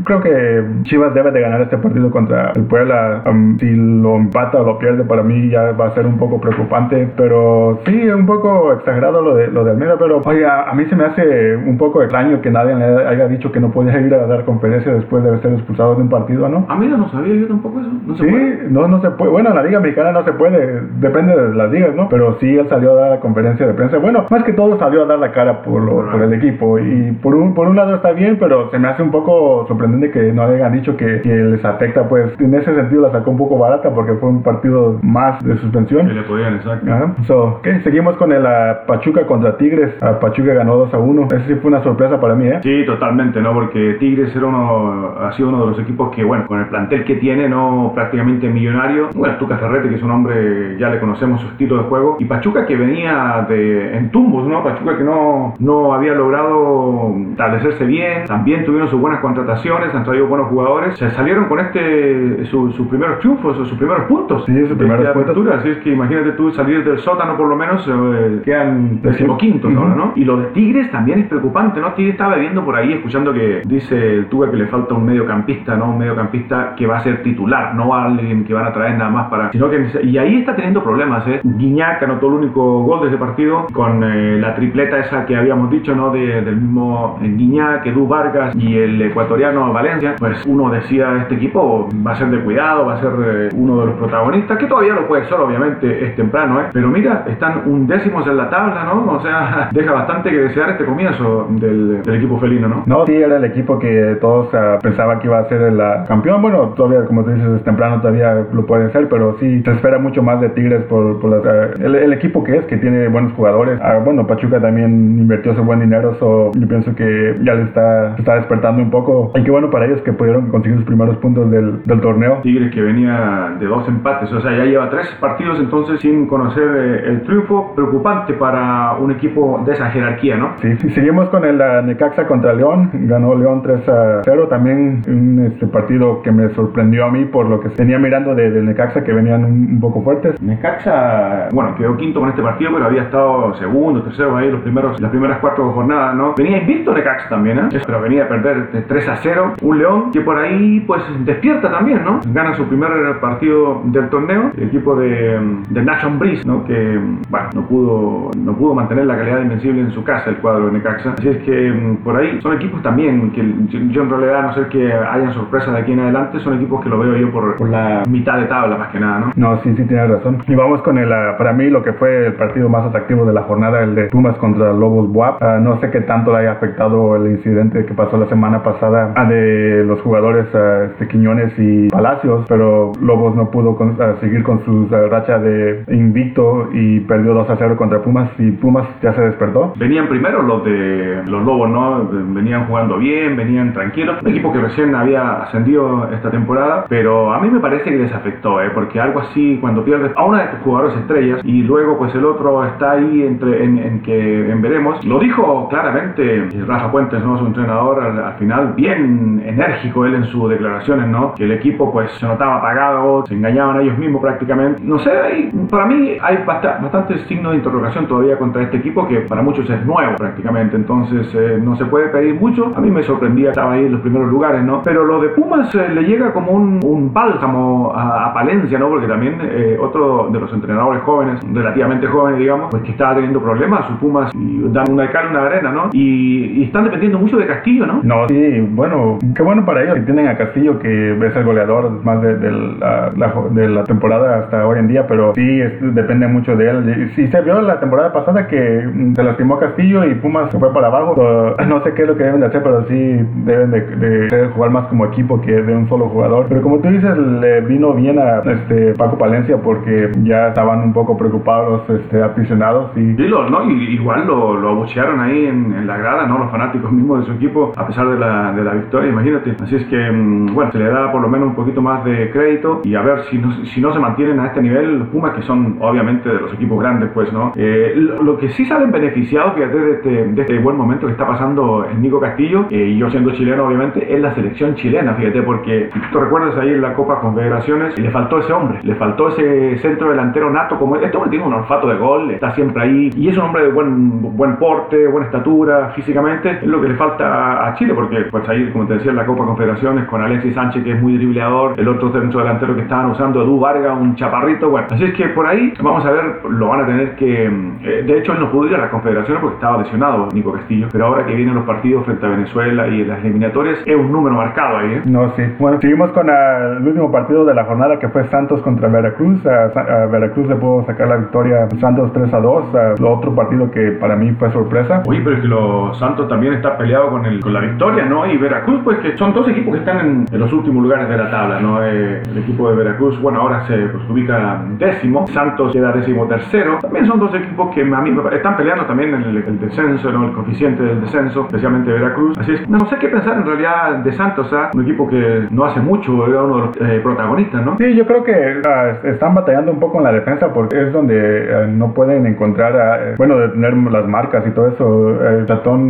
creo 0.04 0.20
que 0.20 0.64
Chivas 0.84 1.14
debe 1.14 1.30
de 1.30 1.40
ganar 1.40 1.60
este 1.60 1.78
partido 1.78 2.10
contra 2.10 2.52
el 2.54 2.64
Puebla. 2.64 3.22
si 3.58 3.74
lo 3.74 4.16
empata 4.16 4.60
o 4.60 4.64
lo 4.64 4.78
pierde, 4.78 5.04
para 5.04 5.22
mí 5.22 5.50
ya 5.50 5.72
va 5.72 5.86
a 5.86 5.90
ser 5.90 6.06
un 6.06 6.18
poco 6.18 6.40
preocupante, 6.40 7.08
pero 7.16 7.80
sí, 7.86 8.08
un 8.08 8.26
poco 8.26 8.72
exagerado 8.72 9.22
lo 9.22 9.34
de, 9.34 9.48
lo 9.48 9.64
de 9.64 9.72
Almeida, 9.72 9.96
pero 9.98 10.20
oye, 10.24 10.46
a, 10.46 10.72
mí 10.74 10.84
se 10.86 10.96
me 10.96 11.04
hace 11.04 11.56
un 11.56 11.76
poco 11.78 12.02
extraño 12.02 12.40
que 12.40 12.50
nadie 12.50 12.74
le 12.74 13.06
haya 13.06 13.28
dicho 13.28 13.52
que 13.52 13.60
no 13.60 13.70
podía 13.70 14.00
ir 14.00 14.14
a 14.14 14.26
dar 14.26 14.44
conferencia 14.44 14.92
después 14.92 15.22
de 15.24 15.38
ser 15.40 15.52
expulsado 15.52 15.94
de 15.96 16.02
un 16.02 16.08
partido, 16.08 16.48
¿no? 16.48 16.66
A 16.68 16.76
mí 16.76 16.86
no 16.86 17.08
sabía 17.10 17.34
yo 17.34 17.48
tampoco 17.48 17.80
eso, 17.80 17.90
no 18.06 18.16
se 18.16 18.24
sí, 18.24 18.58
no, 18.70 18.88
no 18.88 19.00
se 19.00 19.10
puede, 19.10 19.30
bueno, 19.30 19.50
en 19.50 19.56
la 19.56 19.62
Liga 19.62 19.80
Mexicana 19.80 20.12
no 20.12 20.24
se 20.24 20.32
puede, 20.32 20.82
depende 21.00 21.36
de 21.36 21.54
las 21.54 21.70
ligas, 21.70 21.94
¿no? 21.94 22.08
Pero 22.08 22.38
sí, 22.40 22.56
él 22.56 22.68
salió 22.68 22.92
a 22.92 22.94
dar 22.94 23.10
la 23.10 23.20
conferencia 23.20 23.66
de 23.66 23.74
prensa, 23.74 23.98
bueno, 23.98 24.26
más 24.30 24.44
que 24.44 24.52
todo 24.52 24.78
salió 24.78 25.02
a 25.02 25.06
dar 25.06 25.18
la 25.18 25.32
cara 25.32 25.62
por, 25.62 25.82
lo, 25.82 26.11
por 26.12 26.22
el 26.22 26.32
equipo, 26.34 26.78
y 26.78 27.12
por 27.22 27.34
un, 27.34 27.54
por 27.54 27.68
un 27.68 27.76
lado 27.76 27.96
está 27.96 28.12
bien, 28.12 28.36
pero 28.38 28.70
se 28.70 28.78
me 28.78 28.88
hace 28.88 29.02
un 29.02 29.10
poco 29.10 29.64
sorprendente 29.66 30.10
que 30.10 30.32
no 30.32 30.42
hayan 30.42 30.72
dicho 30.72 30.96
que, 30.96 31.20
que 31.22 31.34
les 31.34 31.64
afecta, 31.64 32.08
pues 32.08 32.38
en 32.38 32.54
ese 32.54 32.74
sentido 32.74 33.02
la 33.02 33.12
sacó 33.12 33.30
un 33.30 33.38
poco 33.38 33.58
barata 33.58 33.90
porque 33.90 34.14
fue 34.14 34.28
un 34.28 34.42
partido 34.42 34.98
más 35.02 35.42
de 35.44 35.56
suspensión. 35.58 36.06
Que 36.06 36.14
le 36.14 36.22
podían, 36.22 36.54
exacto. 36.54 36.86
So, 37.26 37.60
Seguimos 37.84 38.16
con 38.16 38.32
el 38.32 38.44
Pachuca 38.86 39.26
contra 39.26 39.56
Tigres. 39.56 40.02
A 40.02 40.18
Pachuca 40.20 40.54
ganó 40.54 40.76
2 40.76 40.94
a 40.94 40.98
1. 40.98 41.28
Ese 41.32 41.46
sí 41.46 41.54
fue 41.56 41.70
una 41.70 41.82
sorpresa 41.82 42.20
para 42.20 42.34
mí, 42.34 42.46
¿eh? 42.46 42.60
Sí, 42.62 42.84
totalmente, 42.86 43.40
¿no? 43.40 43.52
Porque 43.52 43.94
Tigres 43.98 44.34
era 44.34 44.46
uno, 44.46 45.14
ha 45.20 45.32
sido 45.32 45.48
uno 45.48 45.60
de 45.60 45.66
los 45.72 45.78
equipos 45.80 46.14
que, 46.14 46.24
bueno, 46.24 46.46
con 46.46 46.60
el 46.60 46.66
plantel 46.66 47.04
que 47.04 47.16
tiene, 47.16 47.48
¿no? 47.48 47.92
Prácticamente 47.94 48.48
millonario. 48.48 49.08
Bueno, 49.14 49.36
Tuca 49.36 49.56
Ferretti, 49.58 49.88
que 49.88 49.94
es 49.96 50.02
un 50.02 50.10
hombre, 50.10 50.76
ya 50.78 50.90
le 50.90 51.00
conocemos 51.00 51.40
su 51.40 51.48
estilo 51.48 51.78
de 51.78 51.84
juego. 51.84 52.16
Y 52.18 52.24
Pachuca 52.24 52.66
que 52.66 52.76
venía 52.76 53.46
de, 53.48 53.96
en 53.96 54.10
tumbos, 54.10 54.46
¿no? 54.46 54.62
Pachuca 54.62 54.96
que 54.96 55.04
no, 55.04 55.54
no 55.58 55.94
había 55.94 56.01
logrado 56.14 57.14
establecerse 57.30 57.84
bien. 57.84 58.24
También 58.26 58.64
tuvieron 58.64 58.88
sus 58.88 59.00
buenas 59.00 59.20
contrataciones, 59.20 59.94
han 59.94 60.04
traído 60.04 60.26
buenos 60.26 60.48
jugadores. 60.48 60.98
Se 60.98 61.10
salieron 61.10 61.46
con 61.46 61.60
este, 61.60 62.44
sus 62.46 62.74
primeros 62.88 63.18
triunfos, 63.20 63.56
sus 63.56 63.78
primeros 63.78 64.04
puntos. 64.04 64.44
Sí, 64.46 64.66
sus 64.66 64.76
primeros 64.76 65.06
puntos. 65.08 65.46
Así 65.54 65.70
es 65.70 65.78
que 65.78 65.90
imagínate 65.90 66.32
tú 66.32 66.50
salir 66.52 66.84
del 66.84 66.98
sótano 66.98 67.36
por 67.36 67.48
lo 67.48 67.56
menos, 67.56 67.86
eh, 67.88 68.40
quedan 68.44 69.00
decimoquintos 69.02 69.74
ahora, 69.74 69.94
¿no? 69.94 70.12
Y 70.16 70.24
lo 70.24 70.36
de 70.36 70.46
Tigres 70.48 70.90
también 70.90 71.20
es 71.20 71.26
preocupante, 71.26 71.80
¿no? 71.80 71.92
Tigres 71.92 72.14
estaba 72.14 72.36
viendo 72.36 72.64
por 72.64 72.76
ahí, 72.76 72.92
escuchando 72.92 73.32
que 73.32 73.62
dice 73.64 74.16
el 74.16 74.26
Tuga 74.26 74.50
que 74.50 74.56
le 74.56 74.66
falta 74.66 74.94
un 74.94 75.06
mediocampista, 75.06 75.76
¿no? 75.76 75.90
Un 75.90 75.98
mediocampista 75.98 76.74
que 76.76 76.86
va 76.86 76.98
a 76.98 77.00
ser 77.00 77.22
titular, 77.22 77.74
no 77.74 77.94
alguien 77.94 78.44
que 78.44 78.54
van 78.54 78.66
a 78.66 78.72
traer 78.72 78.96
nada 78.98 79.10
más 79.10 79.28
para... 79.28 79.52
Sino 79.52 79.68
que, 79.70 79.86
y 80.02 80.18
ahí 80.18 80.36
está 80.36 80.54
teniendo 80.56 80.82
problemas, 80.82 81.26
¿eh? 81.26 81.40
Guiñac 81.42 82.02
anotó 82.02 82.28
el 82.28 82.34
único 82.34 82.82
gol 82.82 83.02
de 83.02 83.08
ese 83.08 83.16
partido 83.16 83.66
con 83.72 84.02
eh, 84.02 84.38
la 84.38 84.54
tripleta 84.54 84.98
esa 84.98 85.26
que 85.26 85.36
habíamos 85.36 85.70
dicho, 85.70 85.91
¿no? 85.94 86.10
del 86.10 86.56
mismo 86.56 87.18
Guiñac, 87.20 87.86
Edu 87.86 88.06
Vargas 88.06 88.54
y 88.56 88.76
el 88.76 89.00
ecuatoriano 89.02 89.72
Valencia. 89.72 90.16
Pues 90.18 90.44
uno 90.46 90.70
decía, 90.70 91.18
este 91.22 91.34
equipo 91.36 91.88
va 92.06 92.12
a 92.12 92.16
ser 92.16 92.28
de 92.30 92.40
cuidado, 92.40 92.86
va 92.86 92.94
a 92.94 93.00
ser 93.00 93.12
eh, 93.24 93.48
uno 93.54 93.80
de 93.80 93.86
los 93.86 93.94
protagonistas, 93.96 94.58
que 94.58 94.66
todavía 94.66 94.94
lo 94.94 95.06
puede 95.06 95.24
ser, 95.28 95.38
obviamente 95.38 96.06
es 96.06 96.16
temprano, 96.16 96.60
¿eh? 96.60 96.64
Pero 96.72 96.88
mira, 96.88 97.24
están 97.28 97.62
undécimos 97.66 98.26
en 98.26 98.36
la 98.36 98.50
tabla, 98.50 98.84
¿no? 98.84 99.12
O 99.12 99.20
sea, 99.20 99.68
deja 99.72 99.92
bastante 99.92 100.30
que 100.30 100.36
desear 100.36 100.70
este 100.70 100.84
comienzo 100.84 101.46
del, 101.50 102.00
equipo 102.06 102.38
felino, 102.38 102.68
¿no? 102.68 102.82
No, 102.86 103.06
sí, 103.06 103.14
era 103.14 103.36
el 103.36 103.44
equipo 103.44 103.78
que 103.78 104.16
todos 104.20 104.52
uh, 104.52 104.80
pensaban 104.82 105.20
que 105.20 105.26
iba 105.26 105.38
a 105.38 105.48
ser 105.48 105.62
el 105.62 105.80
campeón. 106.06 106.42
Bueno, 106.42 106.72
todavía, 106.76 107.04
como 107.06 107.24
tú 107.24 107.30
dices, 107.30 107.48
es 107.48 107.64
temprano, 107.64 108.00
todavía 108.00 108.46
lo 108.52 108.66
puede 108.66 108.90
ser, 108.92 109.08
pero 109.08 109.36
sí 109.40 109.62
se 109.62 109.70
espera 109.72 109.98
mucho 109.98 110.22
más 110.22 110.40
de 110.40 110.50
Tigres 110.50 110.82
por, 110.84 111.20
por 111.20 111.32
el, 111.80 112.12
equipo 112.12 112.44
que 112.44 112.56
es, 112.56 112.66
que 112.66 112.76
tiene 112.76 113.08
buenos 113.08 113.32
jugadores. 113.32 113.78
Ah, 113.82 113.98
bueno, 114.04 114.26
Pachuca 114.26 114.60
también 114.60 115.18
invirtió 115.18 115.54
su 115.54 115.64
buen 115.72 115.80
dinero, 115.80 116.14
so 116.18 116.50
yo 116.54 116.68
pienso 116.68 116.94
que 116.94 117.34
ya 117.42 117.54
le 117.54 117.64
está, 117.64 118.14
está 118.16 118.34
despertando 118.36 118.82
un 118.82 118.90
poco. 118.90 119.32
Y 119.34 119.42
qué 119.42 119.50
bueno 119.50 119.70
para 119.70 119.86
ellos 119.86 120.02
que 120.02 120.12
pudieron 120.12 120.50
conseguir 120.50 120.78
sus 120.78 120.86
primeros 120.86 121.16
puntos 121.18 121.50
del, 121.50 121.82
del 121.84 122.00
torneo. 122.00 122.40
Tigres 122.42 122.72
que 122.72 122.82
venía 122.82 123.56
de 123.58 123.66
dos 123.66 123.86
empates, 123.88 124.32
o 124.32 124.40
sea, 124.40 124.52
ya 124.56 124.64
lleva 124.64 124.90
tres 124.90 125.08
partidos 125.20 125.58
entonces 125.58 126.00
sin 126.00 126.26
conocer 126.26 126.68
eh, 126.76 127.08
el 127.08 127.22
triunfo. 127.22 127.72
Preocupante 127.74 128.34
para 128.34 128.94
un 128.94 129.12
equipo 129.12 129.62
de 129.64 129.72
esa 129.72 129.90
jerarquía, 129.90 130.36
¿no? 130.36 130.54
Sí, 130.60 130.76
sí 130.78 130.90
seguimos 130.90 131.28
con 131.30 131.44
el 131.44 131.58
Necaxa 131.86 132.26
contra 132.26 132.52
León. 132.52 132.90
Ganó 132.92 133.34
León 133.34 133.62
3 133.62 133.88
a 133.88 134.20
0. 134.24 134.48
También 134.48 135.02
un 135.06 135.46
este, 135.46 135.66
partido 135.66 136.22
que 136.22 136.30
me 136.30 136.50
sorprendió 136.50 137.06
a 137.06 137.10
mí 137.10 137.24
por 137.24 137.48
lo 137.48 137.60
que 137.60 137.68
venía 137.68 137.98
mirando 137.98 138.34
de, 138.34 138.50
del 138.50 138.66
Necaxa, 138.66 139.02
que 139.04 139.12
venían 139.12 139.44
un, 139.44 139.80
poco 139.80 140.02
fuertes. 140.02 140.40
Necaxa, 140.40 141.48
bueno, 141.52 141.74
quedó 141.76 141.96
quinto 141.96 142.20
con 142.20 142.28
este 142.28 142.42
partido, 142.42 142.70
pero 142.72 142.86
había 142.86 143.02
estado 143.02 143.54
segundo, 143.54 144.02
tercero 144.02 144.36
ahí 144.36 144.50
los 144.50 144.60
primeros, 144.60 145.00
las 145.00 145.10
primeras 145.10 145.38
cuatro 145.40 145.61
jornadas, 145.70 146.14
¿no? 146.14 146.34
Venía 146.36 146.58
invicto 146.58 146.92
Necaxa 146.92 147.28
también, 147.28 147.58
¿eh? 147.58 147.68
Pero 147.86 148.00
venía 148.00 148.24
a 148.24 148.28
perder 148.28 148.84
3 148.86 149.08
a 149.08 149.16
0. 149.16 149.54
Un 149.62 149.78
León 149.78 150.10
que 150.12 150.20
por 150.20 150.38
ahí, 150.38 150.80
pues, 150.80 151.02
despierta 151.20 151.70
también, 151.70 152.04
¿no? 152.04 152.20
Gana 152.26 152.54
su 152.54 152.66
primer 152.66 152.90
partido 153.20 153.82
del 153.84 154.08
torneo. 154.08 154.50
El 154.56 154.64
equipo 154.64 154.96
de, 154.96 155.38
de 155.68 155.82
Nation 155.82 156.18
Breeze, 156.18 156.46
¿no? 156.46 156.64
Que, 156.64 156.98
bueno, 157.28 157.48
no 157.54 157.62
pudo, 157.62 158.30
no 158.36 158.54
pudo 158.54 158.74
mantener 158.74 159.06
la 159.06 159.16
calidad 159.16 159.40
invencible 159.40 159.82
en 159.82 159.92
su 159.92 160.02
casa 160.04 160.30
el 160.30 160.36
cuadro 160.36 160.66
de 160.66 160.72
Necaxa. 160.72 161.14
Así 161.18 161.28
es 161.28 161.38
que 161.38 161.70
mm, 161.70 161.96
por 161.98 162.16
ahí 162.16 162.40
son 162.40 162.54
equipos 162.54 162.82
también 162.82 163.30
que 163.32 163.42
yo 163.90 164.02
en 164.02 164.10
realidad, 164.10 164.36
a 164.36 164.42
no 164.42 164.54
ser 164.54 164.68
que 164.68 164.92
hayan 164.92 165.32
sorpresas 165.32 165.72
de 165.74 165.80
aquí 165.80 165.92
en 165.92 166.00
adelante, 166.00 166.40
son 166.40 166.54
equipos 166.54 166.82
que 166.82 166.88
lo 166.88 166.98
veo 166.98 167.16
yo 167.16 167.30
por, 167.30 167.56
por 167.56 167.68
la 167.68 168.02
mitad 168.08 168.38
de 168.38 168.46
tabla 168.46 168.76
más 168.76 168.88
que 168.88 169.00
nada, 169.00 169.18
¿no? 169.20 169.32
No, 169.36 169.60
sí, 169.62 169.74
sí, 169.76 169.84
tienes 169.84 170.08
razón. 170.08 170.38
Y 170.46 170.54
vamos 170.54 170.82
con 170.82 170.98
el, 170.98 171.12
ah, 171.12 171.34
para 171.38 171.52
mí, 171.52 171.70
lo 171.70 171.82
que 171.82 171.92
fue 171.92 172.26
el 172.26 172.34
partido 172.34 172.68
más 172.68 172.86
atractivo 172.86 173.24
de 173.24 173.32
la 173.32 173.42
jornada, 173.42 173.82
el 173.82 173.94
de 173.94 174.04
Pumas 174.06 174.36
contra 174.36 174.72
Lobos 174.72 175.10
Buap. 175.10 175.42
No 175.60 175.80
sé 175.80 175.90
qué 175.90 176.00
tanto 176.00 176.32
le 176.32 176.38
haya 176.38 176.52
afectado 176.52 177.16
el 177.16 177.32
incidente 177.32 177.84
que 177.84 177.94
pasó 177.94 178.16
la 178.16 178.28
semana 178.28 178.62
pasada 178.62 179.12
de 179.26 179.84
los 179.84 180.00
jugadores 180.02 180.46
este, 180.46 181.08
Quiñones 181.08 181.52
y 181.58 181.88
Palacios, 181.88 182.46
pero 182.48 182.92
Lobos 183.00 183.34
no 183.34 183.50
pudo 183.50 183.76
seguir 184.20 184.42
con 184.42 184.64
su 184.64 184.88
racha 184.88 185.38
de 185.38 185.84
invicto 185.88 186.68
y 186.72 187.00
perdió 187.00 187.34
2 187.34 187.50
a 187.50 187.56
0 187.56 187.76
contra 187.76 188.02
Pumas 188.02 188.30
y 188.38 188.50
Pumas 188.52 188.86
ya 189.02 189.12
se 189.14 189.22
despertó. 189.22 189.72
Venían 189.76 190.08
primero 190.08 190.42
los 190.42 190.64
de 190.64 191.22
los 191.26 191.44
Lobos, 191.44 191.70
¿no? 191.70 192.08
Venían 192.10 192.66
jugando 192.66 192.98
bien, 192.98 193.36
venían 193.36 193.72
tranquilos. 193.72 194.22
Un 194.22 194.30
equipo 194.30 194.52
que 194.52 194.60
recién 194.60 194.94
había 194.94 195.42
ascendido 195.42 196.08
esta 196.12 196.30
temporada, 196.30 196.86
pero 196.88 197.32
a 197.32 197.40
mí 197.40 197.50
me 197.50 197.60
parece 197.60 197.90
que 197.90 197.96
les 197.96 198.12
afectó, 198.12 198.60
¿eh? 198.60 198.70
Porque 198.74 199.00
algo 199.00 199.20
así, 199.20 199.58
cuando 199.60 199.84
pierdes 199.84 200.12
a 200.16 200.24
una 200.24 200.42
de 200.42 200.48
tus 200.48 200.60
jugadores 200.60 200.96
estrellas 200.98 201.40
y 201.44 201.62
luego 201.62 201.98
pues 201.98 202.14
el 202.14 202.24
otro 202.24 202.64
está 202.64 202.92
ahí 202.92 203.22
entre, 203.22 203.64
en, 203.64 204.02
que 204.02 204.50
en 204.50 204.62
veremos, 204.62 205.04
lo 205.04 205.18
dijo 205.18 205.41
claramente 205.68 206.48
Rafa 206.66 206.90
Puentes, 206.90 207.22
¿no? 207.22 207.38
Su 207.38 207.46
entrenador 207.46 208.02
al, 208.02 208.34
final, 208.34 208.74
bien 208.74 209.42
enérgico 209.44 210.04
él 210.06 210.14
en 210.14 210.24
sus 210.26 210.50
declaraciones, 210.50 211.08
¿no? 211.08 211.34
Que 211.34 211.44
el 211.44 211.52
equipo 211.52 211.92
pues 211.92 212.10
se 212.12 212.26
notaba 212.26 212.56
apagado, 212.56 213.24
se 213.26 213.34
engañaban 213.34 213.78
a 213.78 213.82
ellos 213.82 213.98
mismos 213.98 214.20
prácticamente. 214.20 214.82
No 214.84 214.98
sé, 214.98 215.50
para 215.70 215.86
mí 215.86 216.16
hay 216.20 216.38
bastantes 216.46 217.22
signos 217.22 217.52
de 217.52 217.58
interrogación 217.58 218.06
todavía 218.06 218.38
contra 218.38 218.62
este 218.62 218.78
equipo 218.78 219.06
que 219.06 219.20
para 219.20 219.42
muchos 219.42 219.68
es 219.68 219.84
nuevo 219.84 220.16
prácticamente, 220.16 220.76
entonces 220.76 221.32
eh, 221.34 221.58
no 221.62 221.76
se 221.76 221.84
puede 221.86 222.08
pedir 222.08 222.34
mucho. 222.34 222.72
A 222.74 222.80
mí 222.80 222.90
me 222.90 223.02
sorprendía, 223.02 223.50
estaba 223.50 223.72
ahí 223.72 223.86
en 223.86 223.92
los 223.92 224.00
primeros 224.00 224.30
lugares, 224.30 224.62
¿no? 224.62 224.82
Pero 224.82 225.04
lo 225.04 225.20
de 225.20 225.28
Pumas 225.30 225.74
eh, 225.74 225.88
le 225.88 226.02
llega 226.02 226.32
como 226.32 226.52
un, 226.52 226.80
un 226.84 227.12
bálsamo 227.12 227.92
a, 227.94 228.32
Palencia, 228.32 228.78
¿no? 228.78 228.88
Porque 228.88 229.06
también 229.06 229.38
eh, 229.42 229.78
otro 229.80 230.28
de 230.30 230.40
los 230.40 230.52
entrenadores 230.52 231.02
jóvenes, 231.02 231.40
relativamente 231.52 232.06
jóvenes, 232.06 232.38
digamos, 232.38 232.68
pues 232.70 232.82
que 232.82 232.92
estaba 232.92 233.14
teniendo 233.14 233.40
problemas, 233.40 233.86
su 233.86 233.96
Pumas 233.98 234.34
y 234.34 234.60
dan 234.68 234.90
una 234.90 235.04
de 235.04 235.10
una 235.32 235.40
de 235.40 235.46
arena, 235.46 235.72
¿no? 235.72 235.90
Y, 235.92 236.62
están 236.62 236.84
dependiendo 236.84 237.18
mucho 237.18 237.36
de 237.36 237.46
Castillo, 237.46 237.86
¿no? 237.86 238.00
No, 238.02 238.28
sí, 238.28 238.60
bueno, 238.70 239.18
qué 239.34 239.42
bueno 239.42 239.64
para 239.66 239.82
ellos 239.82 239.96
que 239.96 240.00
tienen 240.02 240.28
a 240.28 240.36
Castillo, 240.36 240.78
que 240.78 241.12
es 241.12 241.36
el 241.36 241.44
goleador 241.44 241.90
más 242.04 242.22
de, 242.22 242.50
la, 242.78 243.10
de 243.50 243.68
la 243.68 243.84
temporada 243.84 244.38
hasta 244.38 244.66
hoy 244.66 244.78
en 244.78 244.88
día, 244.88 245.06
pero 245.06 245.34
sí 245.34 245.58
depende 245.80 246.26
mucho 246.28 246.56
de 246.56 246.70
él. 246.70 247.12
Sí 247.14 247.26
se 247.28 247.40
vio 247.42 247.60
la 247.60 247.80
temporada 247.80 248.12
pasada 248.12 248.46
que 248.46 248.88
se 249.14 249.22
lastimó 249.22 249.58
Castillo 249.58 250.04
y 250.04 250.14
Pumas 250.14 250.50
se 250.50 250.58
fue 250.58 250.72
para 250.72 250.86
abajo. 250.86 251.14
no 251.66 251.82
sé 251.82 251.92
qué 251.94 252.02
es 252.02 252.08
lo 252.08 252.16
que 252.16 252.24
deben 252.24 252.40
de 252.40 252.46
hacer, 252.46 252.62
pero 252.62 252.86
sí 252.86 253.20
deben 253.44 253.70
de, 253.70 254.48
jugar 254.54 254.70
más 254.70 254.86
como 254.86 255.06
equipo 255.06 255.40
que 255.40 255.52
de 255.52 255.74
un 255.74 255.88
solo 255.88 256.08
jugador. 256.08 256.46
Pero 256.48 256.62
como 256.62 256.78
tú 256.78 256.88
dices, 256.88 257.16
le 257.16 257.60
vino 257.62 257.92
bien 257.94 258.18
a 258.18 258.40
este 258.40 258.94
Paco 258.94 259.18
Palencia 259.18 259.56
porque 259.58 260.10
ya 260.22 260.48
estaban 260.48 260.80
un 260.80 260.92
poco 260.92 261.16
preocupados 261.16 261.86
los 261.88 262.00
este, 262.00 262.22
aficionados 262.22 262.90
y... 262.96 263.14
Sí, 263.16 263.26
¿no? 263.28 263.70
Y, 263.70 263.94
igual 263.94 264.26
lo, 264.26 264.56
lo 264.56 264.70
abuchearon 264.70 265.20
ahí 265.22 265.46
en, 265.46 265.86
la 265.86 265.96
grada, 265.96 266.26
¿no? 266.26 266.38
Los 266.38 266.50
fanáticos 266.50 266.92
mismos 266.92 267.20
de 267.20 267.26
su 267.26 267.32
equipo, 267.32 267.72
a 267.76 267.86
pesar 267.86 268.08
de 268.08 268.18
la, 268.18 268.52
de 268.52 268.62
la 268.62 268.74
victoria, 268.74 269.10
imagínate. 269.10 269.56
Así 269.60 269.76
es 269.76 269.84
que, 269.86 270.10
mm, 270.10 270.54
bueno, 270.54 270.70
se 270.72 270.78
le 270.78 270.88
da 270.88 271.10
por 271.10 271.20
lo 271.20 271.28
menos 271.28 271.48
un 271.48 271.54
poquito 271.54 271.82
más 271.82 272.04
de 272.04 272.30
crédito 272.30 272.82
y 272.84 272.94
a 272.94 273.02
ver 273.02 273.22
si 273.24 273.38
no, 273.38 273.52
si 273.64 273.80
no 273.80 273.92
se 273.92 273.98
mantienen 273.98 274.38
a 274.40 274.46
este 274.46 274.62
nivel 274.62 274.98
los 274.98 275.08
Pumas, 275.08 275.34
que 275.34 275.42
son 275.42 275.76
obviamente 275.80 276.28
de 276.28 276.40
los 276.40 276.52
equipos 276.54 276.80
grandes, 276.80 277.10
pues, 277.12 277.32
¿no? 277.32 277.52
Eh, 277.56 277.92
lo, 277.96 278.36
que 278.38 278.48
sí 278.50 278.64
salen 278.64 278.90
beneficiados, 278.90 279.54
fíjate, 279.54 279.78
de 279.78 279.92
este, 279.92 280.10
de 280.28 280.40
este 280.42 280.58
buen 280.58 280.76
momento 280.76 281.06
que 281.06 281.12
está 281.12 281.26
pasando 281.26 281.86
en 281.90 282.00
Nico 282.00 282.20
Castillo, 282.20 282.66
eh, 282.70 282.88
y 282.88 282.98
yo 282.98 283.10
siendo 283.10 283.30
chileno, 283.32 283.66
obviamente, 283.66 284.12
es 284.12 284.20
la 284.20 284.34
selección 284.34 284.74
chilena, 284.74 285.14
fíjate, 285.14 285.42
porque 285.42 285.90
tú 286.10 286.18
recuerdas 286.18 286.56
ahí 286.56 286.70
en 286.70 286.80
la 286.80 286.94
Copa 286.94 287.20
Confederaciones, 287.20 287.98
le 287.98 288.10
faltó 288.10 288.38
ese 288.38 288.52
hombre, 288.52 288.80
le 288.82 288.94
faltó 288.94 289.28
ese 289.28 289.78
centro 289.78 290.10
delantero 290.10 290.50
nato, 290.50 290.78
como 290.78 290.96
este 290.96 291.16
hombre 291.16 291.30
tiene 291.30 291.46
un 291.46 291.52
olfato 291.52 291.88
de 291.88 291.96
gol, 291.96 292.30
está 292.30 292.52
siempre 292.54 292.82
ahí, 292.82 293.10
y 293.16 293.28
es 293.28 293.36
un 293.36 293.44
hombre 293.44 293.64
de 293.64 293.70
buen, 293.70 294.36
buen 294.36 294.56
porte, 294.56 295.06
buena 295.12 295.26
estatura, 295.26 295.92
físicamente, 295.94 296.50
es 296.50 296.66
lo 296.66 296.80
que 296.80 296.88
le 296.88 296.94
falta 296.94 297.66
a 297.66 297.74
Chile, 297.74 297.94
porque 297.94 298.26
pues 298.30 298.48
ahí, 298.48 298.70
como 298.72 298.86
te 298.86 298.94
decía, 298.94 299.10
en 299.10 299.16
la 299.16 299.26
Copa 299.26 299.44
Confederaciones, 299.44 300.06
con 300.06 300.22
Alexis 300.22 300.54
Sánchez, 300.54 300.82
que 300.82 300.92
es 300.92 301.02
muy 301.02 301.16
dribleador, 301.16 301.78
el 301.78 301.88
otro 301.88 302.12
centro 302.12 302.40
delantero 302.40 302.74
que 302.74 302.82
estaban 302.82 303.10
usando, 303.10 303.42
Edu 303.42 303.60
Vargas, 303.60 303.96
un 304.00 304.16
chaparrito, 304.16 304.70
bueno, 304.70 304.88
así 304.90 305.04
es 305.04 305.14
que 305.14 305.28
por 305.28 305.46
ahí, 305.46 305.72
vamos 305.80 306.04
a 306.04 306.10
ver, 306.10 306.40
lo 306.48 306.68
van 306.68 306.80
a 306.80 306.86
tener 306.86 307.14
que, 307.16 307.44
eh, 307.44 308.02
de 308.06 308.18
hecho, 308.18 308.32
él 308.32 308.40
no 308.40 308.50
pudo 308.50 308.68
ir 308.68 308.74
a 308.74 308.78
las 308.78 308.90
confederaciones 308.90 309.40
porque 309.40 309.56
estaba 309.56 309.82
lesionado, 309.82 310.28
Nico 310.32 310.52
Castillo, 310.52 310.88
pero 310.90 311.06
ahora 311.06 311.26
que 311.26 311.34
vienen 311.34 311.54
los 311.54 311.64
partidos 311.64 312.04
frente 312.04 312.26
a 312.26 312.30
Venezuela 312.30 312.88
y 312.88 313.04
las 313.04 313.20
eliminatorias, 313.20 313.78
es 313.86 313.96
un 313.96 314.10
número 314.10 314.36
marcado 314.36 314.78
ahí, 314.78 314.94
¿eh? 314.94 315.02
No, 315.04 315.30
sí. 315.36 315.42
Bueno, 315.58 315.78
seguimos 315.80 316.10
con 316.10 316.28
el 316.28 316.86
último 316.86 317.10
partido 317.10 317.44
de 317.44 317.54
la 317.54 317.64
jornada 317.64 317.98
que 317.98 318.08
fue 318.08 318.24
Santos 318.28 318.60
contra 318.62 318.88
Veracruz. 318.88 319.44
A, 319.46 320.06
Veracruz 320.06 320.48
le 320.48 320.56
pudo 320.56 320.84
sacar 320.86 321.08
la 321.08 321.16
victoria 321.16 321.68
Santos 321.80 322.12
3 322.12 322.32
a 322.32 322.40
2. 322.40 322.64
otro 323.02 323.34
partido 323.34 323.70
que 323.70 323.92
para 323.92 324.16
mí 324.16 324.32
fue 324.38 324.50
sorpresa. 324.52 325.01
Oye, 325.06 325.20
pero 325.22 325.36
es 325.36 325.42
que 325.42 325.48
los 325.48 325.98
Santos 325.98 326.28
también 326.28 326.54
está 326.54 326.76
peleado 326.76 327.10
con, 327.10 327.26
el, 327.26 327.40
con 327.40 327.52
la 327.52 327.60
victoria, 327.60 328.04
¿no? 328.04 328.26
Y 328.26 328.36
Veracruz, 328.38 328.80
pues 328.84 328.98
que 328.98 329.16
son 329.16 329.32
dos 329.32 329.48
equipos 329.48 329.74
que 329.74 329.80
están 329.80 330.26
en, 330.30 330.40
los 330.40 330.52
últimos 330.52 330.82
lugares 330.82 331.08
de 331.08 331.16
la 331.16 331.30
tabla, 331.30 331.60
¿no? 331.60 331.82
Eh, 331.84 332.22
el 332.28 332.38
equipo 332.38 332.68
de 332.70 332.76
Veracruz, 332.76 333.20
bueno, 333.20 333.40
ahora 333.40 333.66
se 333.66 333.76
pues, 333.76 334.08
ubica 334.08 334.62
décimo, 334.78 335.26
Santos 335.28 335.72
queda 335.72 335.92
décimo 335.92 336.26
tercero. 336.26 336.78
También 336.80 337.06
son 337.06 337.20
dos 337.20 337.34
equipos 337.34 337.74
que 337.74 337.82
a 337.82 338.00
mí 338.00 338.16
están 338.32 338.56
peleando 338.56 338.84
también 338.86 339.14
en 339.14 339.22
el, 339.22 339.60
descenso, 339.60 340.10
¿no? 340.10 340.26
El 340.26 340.32
coeficiente 340.32 340.82
del 340.82 341.00
descenso, 341.00 341.42
especialmente 341.42 341.92
Veracruz. 341.92 342.38
Así 342.38 342.52
es, 342.52 342.68
no 342.68 342.80
sé 342.86 342.96
qué 342.98 343.08
pensar 343.08 343.36
en 343.36 343.46
realidad 343.46 343.98
de 343.98 344.12
Santos, 344.12 344.52
¿ah? 344.52 344.70
Un 344.74 344.82
equipo 344.82 345.08
que 345.08 345.46
no 345.50 345.64
hace 345.64 345.80
mucho, 345.80 346.26
era 346.26 346.42
uno 346.42 346.56
de 346.56 346.66
los 346.66 346.76
eh, 346.76 347.00
protagonistas, 347.02 347.64
¿no? 347.64 347.76
Sí, 347.78 347.94
yo 347.94 348.06
creo 348.06 348.24
que 348.24 348.60
ah, 348.66 348.92
están 349.04 349.34
batallando 349.34 349.72
un 349.72 349.80
poco 349.80 349.98
en 349.98 350.04
la 350.04 350.12
defensa 350.12 350.52
porque 350.52 350.80
es 350.80 350.92
donde 350.92 351.14
eh, 351.16 351.66
no 351.68 351.92
pueden 351.92 352.26
encontrar, 352.26 352.74
uh, 352.74 353.16
bueno, 353.16 353.38
de 353.38 353.48
tener 353.48 353.74
las 353.74 354.06
marcas 354.06 354.46
y 354.46 354.50
todo 354.50 354.68
eso. 354.68 354.81
El 354.82 355.46
Tatón 355.46 355.88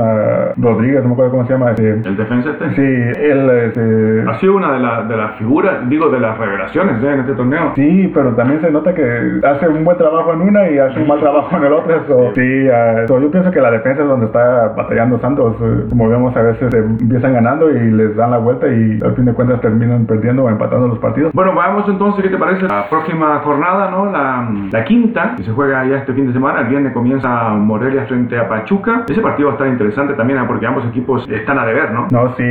Rodríguez, 0.56 1.02
no 1.02 1.08
me 1.08 1.14
acuerdo 1.14 1.32
cómo 1.32 1.46
se 1.46 1.52
llama. 1.52 1.70
¿El 1.70 2.16
defensa 2.16 2.50
este? 2.50 2.74
Sí, 2.74 3.20
él 3.20 3.50
este, 3.50 4.24
ha 4.28 4.38
sido 4.38 4.56
una 4.56 4.72
de, 4.72 5.08
de 5.08 5.16
las 5.16 5.36
figuras, 5.36 5.88
digo, 5.88 6.08
de 6.08 6.20
las 6.20 6.36
revelaciones 6.38 7.02
en 7.02 7.20
este 7.20 7.34
torneo. 7.34 7.72
Sí, 7.74 8.10
pero 8.14 8.34
también 8.34 8.60
se 8.60 8.70
nota 8.70 8.94
que 8.94 9.40
hace 9.44 9.68
un 9.68 9.84
buen 9.84 9.96
trabajo 9.96 10.32
en 10.32 10.42
una 10.42 10.68
y 10.70 10.78
hace 10.78 11.00
un 11.00 11.08
mal 11.08 11.20
trabajo 11.20 11.56
en 11.56 11.64
el 11.64 11.72
otro. 11.72 12.32
sí, 12.34 12.66
yo 13.08 13.30
pienso 13.30 13.50
que 13.50 13.60
la 13.60 13.70
defensa 13.70 14.02
es 14.02 14.08
donde 14.08 14.26
está 14.26 14.68
batallando 14.76 15.18
Santos. 15.20 15.56
como 15.88 16.08
vemos, 16.08 16.36
a 16.36 16.42
veces 16.42 16.72
empiezan 16.74 17.34
ganando 17.34 17.70
y 17.70 17.90
les 17.90 18.16
dan 18.16 18.30
la 18.30 18.38
vuelta 18.38 18.66
y 18.68 18.98
al 19.02 19.14
fin 19.14 19.24
de 19.24 19.32
cuentas 19.32 19.60
terminan 19.60 20.06
perdiendo 20.06 20.44
o 20.44 20.48
empatando 20.48 20.88
los 20.88 20.98
partidos. 20.98 21.32
Bueno, 21.32 21.54
vamos 21.54 21.88
entonces, 21.88 22.22
¿qué 22.22 22.30
te 22.30 22.38
parece? 22.38 22.66
La 22.66 22.88
próxima 22.88 23.38
jornada, 23.40 23.90
¿no? 23.90 24.06
La, 24.10 24.48
la 24.70 24.84
quinta, 24.84 25.34
que 25.36 25.44
se 25.44 25.52
juega 25.52 25.84
ya 25.86 25.96
este 25.98 26.12
fin 26.12 26.26
de 26.26 26.32
semana. 26.32 26.60
El 26.60 26.68
viernes 26.68 26.92
comienza 26.92 27.50
Morelia 27.50 28.04
frente 28.06 28.38
a 28.38 28.48
Pachuca. 28.48 28.81
Ese 29.08 29.20
partido 29.20 29.48
va 29.48 29.54
a 29.54 29.56
estar 29.56 29.68
interesante 29.68 30.14
también 30.14 30.40
¿eh? 30.40 30.44
porque 30.46 30.66
ambos 30.66 30.84
equipos 30.86 31.28
están 31.28 31.58
a 31.58 31.66
deber, 31.66 31.92
¿no? 31.92 32.08
No, 32.10 32.34
sí, 32.36 32.44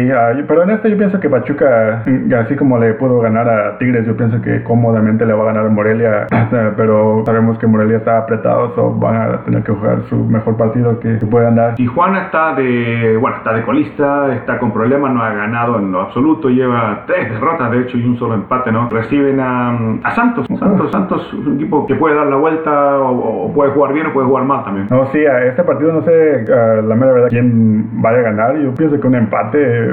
pero 0.47 0.63
en 0.63 0.71
este 0.71 0.89
yo 0.89 0.97
pienso 0.97 1.19
que 1.19 1.29
Pachuca, 1.29 2.03
así 2.39 2.55
como 2.55 2.77
le 2.77 2.93
pudo 2.93 3.19
ganar 3.19 3.47
a 3.49 3.77
Tigres, 3.77 4.05
yo 4.05 4.15
pienso 4.15 4.41
que 4.41 4.63
cómodamente 4.63 5.25
le 5.25 5.33
va 5.33 5.43
a 5.43 5.45
ganar 5.47 5.65
a 5.65 5.69
Morelia, 5.69 6.27
pero 6.77 7.23
sabemos 7.25 7.57
que 7.57 7.67
Morelia 7.67 7.97
está 7.97 8.19
apretado, 8.19 8.73
o 8.75 8.91
van 8.95 9.15
a 9.15 9.37
tener 9.43 9.63
que 9.63 9.71
jugar 9.71 10.03
su 10.09 10.15
mejor 10.15 10.57
partido 10.57 10.99
que, 10.99 11.21
puedan 11.31 11.55
dar. 11.55 11.75
Tijuana 11.75 12.23
está 12.23 12.53
de, 12.55 13.15
bueno, 13.17 13.37
está 13.37 13.53
de 13.53 13.63
colista, 13.63 14.33
está 14.33 14.59
con 14.59 14.73
problemas, 14.73 15.13
no 15.13 15.23
ha 15.23 15.33
ganado 15.33 15.79
en 15.79 15.91
lo 15.91 16.01
absoluto, 16.01 16.49
lleva 16.49 17.03
tres 17.05 17.31
derrotas 17.31 17.71
de 17.71 17.81
hecho 17.81 17.97
y 17.97 18.05
un 18.05 18.17
solo 18.17 18.33
empate, 18.33 18.71
¿no? 18.71 18.89
Reciben 18.89 19.39
a, 19.39 19.69
a 20.03 20.11
Santos, 20.11 20.47
Santos, 20.59 20.91
Santos, 20.91 21.33
un 21.33 21.55
equipo 21.55 21.85
que 21.87 21.95
puede 21.95 22.15
dar 22.15 22.27
la 22.27 22.35
vuelta 22.35 22.99
o, 22.99 23.51
puede 23.53 23.71
jugar 23.71 23.93
bien 23.93 24.07
o 24.07 24.13
puede 24.13 24.27
jugar 24.27 24.45
mal 24.45 24.63
también. 24.63 24.87
No, 24.89 25.05
sí, 25.07 25.25
a 25.25 25.45
este 25.45 25.63
partido 25.63 25.93
no 25.93 26.01
sé 26.01 26.20
la 26.45 26.95
mera 26.95 27.13
verdad 27.13 27.29
quién 27.29 28.01
vaya 28.01 28.19
a 28.19 28.21
ganar, 28.21 28.57
yo 28.57 28.73
pienso 28.73 28.99
que 28.99 29.07
un 29.07 29.15
empate, 29.15 29.89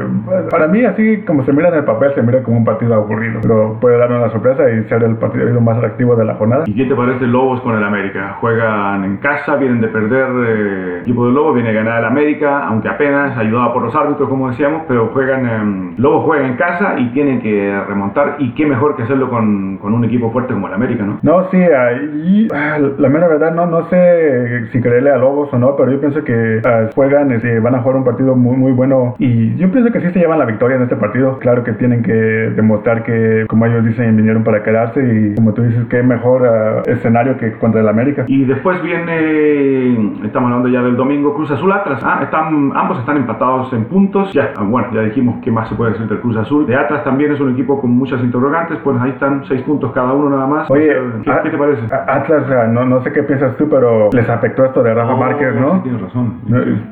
para 0.51 0.67
mí 0.67 0.85
así 0.85 1.23
como 1.27 1.45
se 1.45 1.53
mira 1.53 1.69
en 1.69 1.77
el 1.77 1.85
papel, 1.85 2.15
se 2.15 2.23
mira 2.23 2.43
como 2.43 2.59
un 2.59 2.65
partido 2.65 2.95
aburrido, 2.95 3.41
pero 3.43 3.79
puede 3.81 3.99
darnos 3.99 4.21
la 4.21 4.31
sorpresa 4.31 4.71
y 4.71 4.85
ser 4.89 5.03
el 5.03 5.17
partido 5.17 5.61
más 5.61 5.77
atractivo 5.77 6.17
de 6.17 6.25
la 6.25 6.35
jornada. 6.35 6.65
¿Y 6.67 6.75
qué 6.75 6.85
te 6.85 6.95
parece 6.95 7.27
Lobos 7.27 7.61
con 7.63 7.77
el 7.77 7.85
América? 7.85 8.37
Juegan 8.41 9.05
en 9.05 9.17
casa, 9.19 9.57
vienen 9.57 9.81
de 9.81 9.89
perder, 9.89 10.29
eh, 10.47 10.99
equipo 11.03 11.27
de 11.27 11.33
Lobos 11.33 11.55
viene 11.55 11.71
a 11.71 11.73
ganar 11.73 11.99
el 12.01 12.05
América, 12.05 12.65
aunque 12.67 12.89
apenas, 12.89 13.37
ayudado 13.37 13.73
por 13.73 13.83
los 13.83 13.95
árbitros 13.95 14.29
como 14.29 14.51
decíamos, 14.51 14.83
pero 14.89 15.09
juegan, 15.09 15.95
Lobos 15.97 16.25
juega 16.25 16.47
en 16.47 16.57
casa 16.57 16.99
y 16.99 17.11
tienen 17.11 17.41
que 17.41 17.81
remontar 17.87 18.37
y 18.39 18.55
qué 18.55 18.67
mejor 18.67 18.97
que 18.97 19.03
hacerlo 19.05 19.31
con, 19.31 19.79
con 19.79 19.95
un 19.95 20.05
equipo 20.05 20.31
fuerte 20.31 20.53
como 20.53 20.69
el 20.69 20.75
América, 20.75 21.05
¿no? 21.05 21.19
No, 21.23 21.51
sí, 21.51 21.57
ahí, 21.57 22.49
ah, 22.55 22.79
la 22.99 23.09
mera 23.09 23.29
verdad 23.29 23.55
no, 23.55 23.67
no 23.67 23.89
sé 23.89 24.69
si 24.73 24.81
creerle 24.81 25.11
a 25.11 25.17
Lobos 25.17 25.53
o 25.53 25.59
no, 25.59 25.77
pero 25.77 25.93
yo 25.93 26.01
pienso 26.01 26.18
que 26.25 26.59
uh, 26.59 26.93
juegan, 26.95 27.33
este, 27.33 27.61
van 27.61 27.75
a 27.75 27.81
jugar 27.81 27.97
un 27.97 28.05
partido 28.05 28.35
muy, 28.35 28.57
muy 28.57 28.73
bueno 28.73 29.15
y 29.19 29.57
yo 29.57 29.71
pienso 29.71 29.93
que 29.93 30.01
sí 30.01 30.11
se 30.11 30.19
llevan 30.19 30.39
la 30.39 30.45
victoria 30.45 30.77
en 30.77 30.83
este 30.83 30.97
partido. 30.97 31.39
Claro 31.39 31.65
que 31.65 31.73
tienen 31.73 32.03
que 32.03 32.13
demostrar 32.13 33.03
que, 33.03 33.47
como 33.49 33.67
ellos 33.67 33.85
dicen, 33.85 34.17
vinieron 34.17 34.45
para 34.45 34.63
quedarse 34.63 35.01
y 35.01 35.35
como 35.35 35.53
tú 35.55 35.63
dices, 35.63 35.85
qué 35.89 36.03
mejor 36.03 36.43
uh, 36.43 36.91
escenario 36.91 37.37
que 37.37 37.53
contra 37.53 37.81
el 37.81 37.89
América. 37.89 38.25
Y 38.27 38.45
después 38.45 38.83
viene, 38.83 40.15
estamos 40.25 40.51
hablando 40.51 40.69
ya 40.69 40.83
del 40.83 40.97
domingo, 40.97 41.35
Cruz 41.35 41.51
Azul 41.51 41.73
Atlas. 41.73 42.01
Ah, 42.05 42.21
están, 42.23 42.73
ambos 42.75 42.99
están 42.99 43.17
empatados 43.17 43.73
en 43.73 43.85
puntos. 43.85 44.33
Ya, 44.33 44.53
bueno, 44.61 44.89
ya 44.93 45.03
dijimos 45.03 45.37
qué 45.43 45.51
más 45.51 45.69
se 45.69 45.75
puede 45.75 45.93
decir 45.93 46.09
del 46.09 46.21
Cruz 46.21 46.37
Azul. 46.37 46.67
De 46.67 46.77
Atlas 46.77 47.05
también 47.05 47.33
es 47.33 47.41
un 47.41 47.53
equipo 47.53 47.81
con 47.81 47.91
muchas 47.91 48.23
interrogantes, 48.23 48.79
pues 48.83 48.97
ahí 49.01 49.11
están 49.11 49.45
seis 49.47 49.63
puntos 49.63 49.93
cada 49.93 50.13
uno 50.13 50.31
nada 50.31 50.47
más. 50.47 50.71
Oye, 50.71 50.95
¿qué, 51.25 51.51
te 51.51 51.59
parece? 51.59 51.83
Atlas, 51.93 52.71
no, 52.71 52.85
no 52.85 53.03
sé 53.03 53.13
qué 53.13 53.23
piensas 53.23 53.57
tú, 53.57 53.69
pero 53.69 54.11
les 54.13 54.29
afectó 54.29 54.65
esto 54.65 54.83
de 54.83 54.95
Rafa 54.95 55.17
Márquez, 55.17 55.55
¿no? 55.55 55.77
Sí, 55.77 55.81
tienes 55.85 56.03
razón. 56.09 56.41